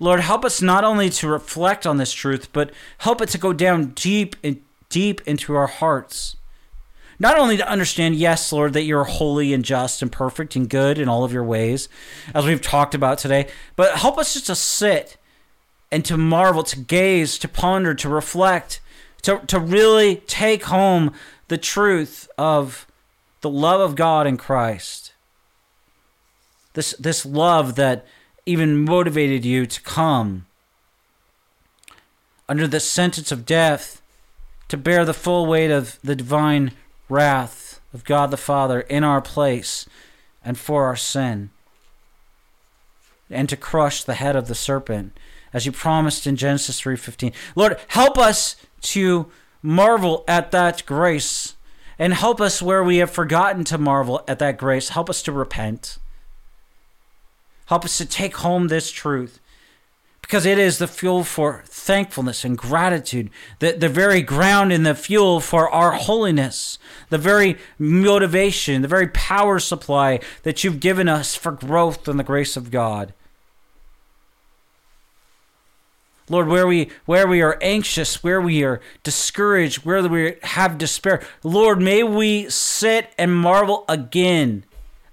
Lord, 0.00 0.20
help 0.20 0.42
us 0.42 0.62
not 0.62 0.84
only 0.84 1.10
to 1.10 1.28
reflect 1.28 1.86
on 1.86 1.98
this 1.98 2.14
truth, 2.14 2.50
but 2.50 2.70
help 2.96 3.20
it 3.20 3.28
to 3.28 3.36
go 3.36 3.52
down 3.52 3.88
deep 3.88 4.36
and 4.42 4.62
deep 4.88 5.20
into 5.26 5.54
our 5.54 5.66
hearts. 5.66 6.36
Not 7.18 7.38
only 7.38 7.58
to 7.58 7.70
understand, 7.70 8.14
yes, 8.14 8.50
Lord, 8.54 8.72
that 8.72 8.84
you're 8.84 9.04
holy 9.04 9.52
and 9.52 9.62
just 9.62 10.00
and 10.00 10.10
perfect 10.10 10.56
and 10.56 10.66
good 10.66 10.98
in 10.98 11.10
all 11.10 11.24
of 11.24 11.32
your 11.34 11.44
ways, 11.44 11.90
as 12.34 12.46
we've 12.46 12.62
talked 12.62 12.94
about 12.94 13.18
today, 13.18 13.48
but 13.76 13.98
help 13.98 14.16
us 14.16 14.32
just 14.32 14.46
to 14.46 14.54
sit 14.54 15.18
and 15.92 16.06
to 16.06 16.16
marvel, 16.16 16.62
to 16.62 16.78
gaze, 16.80 17.36
to 17.36 17.48
ponder, 17.48 17.94
to 17.96 18.08
reflect, 18.08 18.80
to, 19.20 19.40
to 19.46 19.60
really 19.60 20.16
take 20.26 20.64
home 20.64 21.12
the 21.48 21.58
truth 21.58 22.28
of 22.38 22.86
the 23.40 23.50
love 23.50 23.80
of 23.80 23.96
God 23.96 24.26
in 24.26 24.36
Christ. 24.36 25.12
This, 26.74 26.92
this 26.98 27.26
love 27.26 27.74
that 27.76 28.06
even 28.46 28.84
motivated 28.84 29.44
you 29.44 29.66
to 29.66 29.82
come 29.82 30.46
under 32.48 32.66
the 32.66 32.80
sentence 32.80 33.30
of 33.30 33.44
death 33.44 34.00
to 34.68 34.76
bear 34.76 35.04
the 35.04 35.14
full 35.14 35.46
weight 35.46 35.70
of 35.70 35.98
the 36.02 36.16
divine 36.16 36.72
wrath 37.08 37.80
of 37.92 38.04
God 38.04 38.30
the 38.30 38.36
Father 38.36 38.80
in 38.80 39.04
our 39.04 39.20
place 39.20 39.86
and 40.44 40.58
for 40.58 40.84
our 40.84 40.96
sin 40.96 41.50
and 43.30 43.48
to 43.48 43.56
crush 43.56 44.04
the 44.04 44.14
head 44.14 44.36
of 44.36 44.48
the 44.48 44.54
serpent 44.54 45.18
as 45.52 45.66
you 45.66 45.72
promised 45.72 46.26
in 46.26 46.36
Genesis 46.36 46.80
3:15. 46.80 47.32
Lord, 47.54 47.78
help 47.88 48.18
us 48.18 48.56
to 48.82 49.30
marvel 49.62 50.24
at 50.28 50.50
that 50.50 50.84
grace 50.86 51.54
and 51.98 52.14
help 52.14 52.40
us 52.40 52.62
where 52.62 52.84
we 52.84 52.98
have 52.98 53.10
forgotten 53.10 53.64
to 53.64 53.78
marvel 53.78 54.22
at 54.28 54.38
that 54.38 54.56
grace. 54.56 54.90
Help 54.90 55.10
us 55.10 55.22
to 55.22 55.32
repent. 55.32 55.98
Help 57.66 57.84
us 57.84 57.98
to 57.98 58.06
take 58.06 58.36
home 58.36 58.68
this 58.68 58.90
truth 58.90 59.40
because 60.22 60.44
it 60.44 60.58
is 60.58 60.76
the 60.76 60.86
fuel 60.86 61.24
for 61.24 61.62
thankfulness 61.66 62.44
and 62.44 62.58
gratitude, 62.58 63.30
the, 63.60 63.72
the 63.72 63.88
very 63.88 64.20
ground 64.20 64.72
and 64.72 64.84
the 64.84 64.94
fuel 64.94 65.40
for 65.40 65.70
our 65.70 65.92
holiness, 65.92 66.78
the 67.08 67.16
very 67.16 67.56
motivation, 67.78 68.82
the 68.82 68.88
very 68.88 69.08
power 69.08 69.58
supply 69.58 70.20
that 70.42 70.62
you've 70.62 70.80
given 70.80 71.08
us 71.08 71.34
for 71.34 71.50
growth 71.50 72.06
in 72.06 72.18
the 72.18 72.24
grace 72.24 72.58
of 72.58 72.70
God. 72.70 73.14
Lord, 76.30 76.48
where 76.48 76.66
we 76.66 76.90
where 77.06 77.26
we 77.26 77.42
are 77.42 77.58
anxious, 77.60 78.22
where 78.22 78.40
we 78.40 78.62
are 78.64 78.80
discouraged, 79.02 79.84
where 79.84 80.06
we 80.06 80.36
have 80.42 80.78
despair, 80.78 81.22
Lord, 81.42 81.80
may 81.80 82.02
we 82.02 82.48
sit 82.50 83.12
and 83.18 83.34
marvel 83.34 83.84
again 83.88 84.64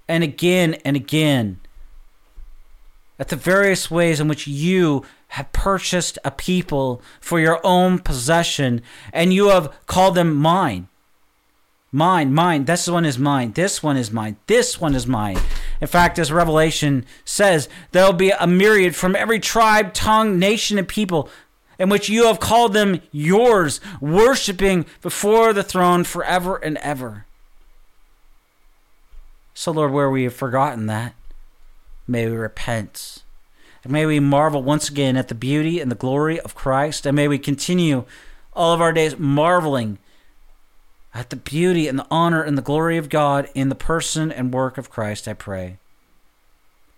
and 0.08 0.22
again 0.22 0.74
and 0.84 0.96
again 0.96 1.60
at 3.18 3.28
the 3.28 3.36
various 3.36 3.90
ways 3.90 4.20
in 4.20 4.28
which 4.28 4.46
you 4.46 5.04
have 5.28 5.50
purchased 5.52 6.18
a 6.24 6.30
people 6.30 7.02
for 7.20 7.40
your 7.40 7.60
own 7.64 7.98
possession 7.98 8.82
and 9.12 9.32
you 9.32 9.48
have 9.48 9.74
called 9.86 10.14
them 10.14 10.34
mine. 10.34 10.88
Mine, 11.92 12.34
mine. 12.34 12.64
This 12.66 12.88
one 12.88 13.04
is 13.04 13.18
mine. 13.18 13.52
This 13.52 13.82
one 13.82 13.96
is 13.96 14.10
mine. 14.10 14.36
This 14.46 14.80
one 14.80 14.94
is 14.94 15.06
mine. 15.06 15.38
In 15.80 15.86
fact, 15.86 16.18
as 16.18 16.32
Revelation 16.32 17.04
says, 17.24 17.68
there'll 17.92 18.12
be 18.12 18.30
a 18.30 18.46
myriad 18.46 18.96
from 18.96 19.14
every 19.14 19.40
tribe, 19.40 19.92
tongue, 19.92 20.38
nation, 20.38 20.78
and 20.78 20.88
people 20.88 21.28
in 21.78 21.88
which 21.88 22.08
you 22.08 22.26
have 22.26 22.40
called 22.40 22.72
them 22.72 23.00
yours, 23.12 23.80
worshiping 24.00 24.86
before 25.02 25.52
the 25.52 25.62
throne 25.62 26.04
forever 26.04 26.56
and 26.56 26.78
ever. 26.78 27.26
So, 29.54 29.72
Lord, 29.72 29.92
where 29.92 30.10
we 30.10 30.24
have 30.24 30.34
forgotten 30.34 30.86
that, 30.86 31.14
may 32.06 32.26
we 32.26 32.36
repent. 32.36 33.22
And 33.84 33.92
may 33.92 34.04
we 34.04 34.20
marvel 34.20 34.62
once 34.62 34.88
again 34.88 35.16
at 35.16 35.28
the 35.28 35.34
beauty 35.34 35.80
and 35.80 35.90
the 35.90 35.96
glory 35.96 36.40
of 36.40 36.54
Christ. 36.54 37.06
And 37.06 37.14
may 37.16 37.28
we 37.28 37.38
continue 37.38 38.04
all 38.52 38.72
of 38.72 38.80
our 38.80 38.92
days 38.92 39.18
marveling 39.18 39.98
at 41.16 41.30
the 41.30 41.36
beauty 41.36 41.88
and 41.88 41.98
the 41.98 42.06
honor 42.10 42.42
and 42.42 42.58
the 42.58 42.62
glory 42.62 42.98
of 42.98 43.08
God 43.08 43.48
in 43.54 43.70
the 43.70 43.74
person 43.74 44.30
and 44.30 44.52
work 44.52 44.76
of 44.76 44.90
Christ, 44.90 45.26
I 45.26 45.32
pray. 45.32 45.78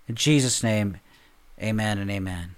In 0.08 0.16
Jesus' 0.16 0.60
name, 0.60 0.96
amen 1.62 1.98
and 1.98 2.10
amen. 2.10 2.56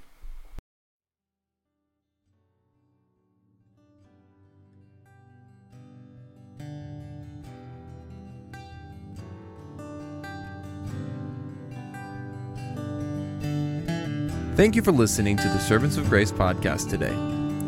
Thank 14.56 14.76
you 14.76 14.82
for 14.82 14.92
listening 14.92 15.36
to 15.36 15.48
the 15.48 15.58
Servants 15.58 15.98
of 15.98 16.08
Grace 16.08 16.32
podcast 16.32 16.88
today. 16.88 17.14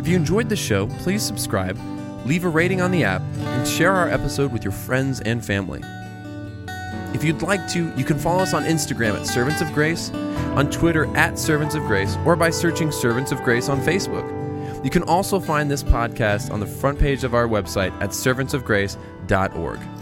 If 0.00 0.08
you 0.08 0.16
enjoyed 0.16 0.48
the 0.48 0.56
show, 0.56 0.86
please 0.86 1.22
subscribe 1.22 1.78
leave 2.24 2.44
a 2.44 2.48
rating 2.48 2.80
on 2.80 2.90
the 2.90 3.04
app, 3.04 3.22
and 3.38 3.66
share 3.66 3.92
our 3.92 4.08
episode 4.08 4.52
with 4.52 4.64
your 4.64 4.72
friends 4.72 5.20
and 5.20 5.44
family. 5.44 5.82
If 7.14 7.22
you'd 7.24 7.42
like 7.42 7.68
to, 7.68 7.92
you 7.96 8.04
can 8.04 8.18
follow 8.18 8.42
us 8.42 8.54
on 8.54 8.64
Instagram 8.64 9.14
at 9.18 9.26
Servants 9.26 9.60
of 9.60 9.72
Grace, 9.72 10.10
on 10.56 10.70
Twitter 10.70 11.04
at 11.16 11.38
Servants 11.38 11.74
of 11.74 11.82
Grace, 11.84 12.16
or 12.24 12.36
by 12.36 12.50
searching 12.50 12.90
Servants 12.90 13.32
of 13.32 13.42
Grace 13.42 13.68
on 13.68 13.80
Facebook. 13.80 14.42
You 14.84 14.90
can 14.90 15.02
also 15.04 15.38
find 15.38 15.70
this 15.70 15.82
podcast 15.82 16.50
on 16.50 16.58
the 16.60 16.66
front 16.66 16.98
page 16.98 17.22
of 17.22 17.34
our 17.34 17.46
website 17.46 17.92
at 18.00 18.10
servantsofgrace.org. 18.10 20.01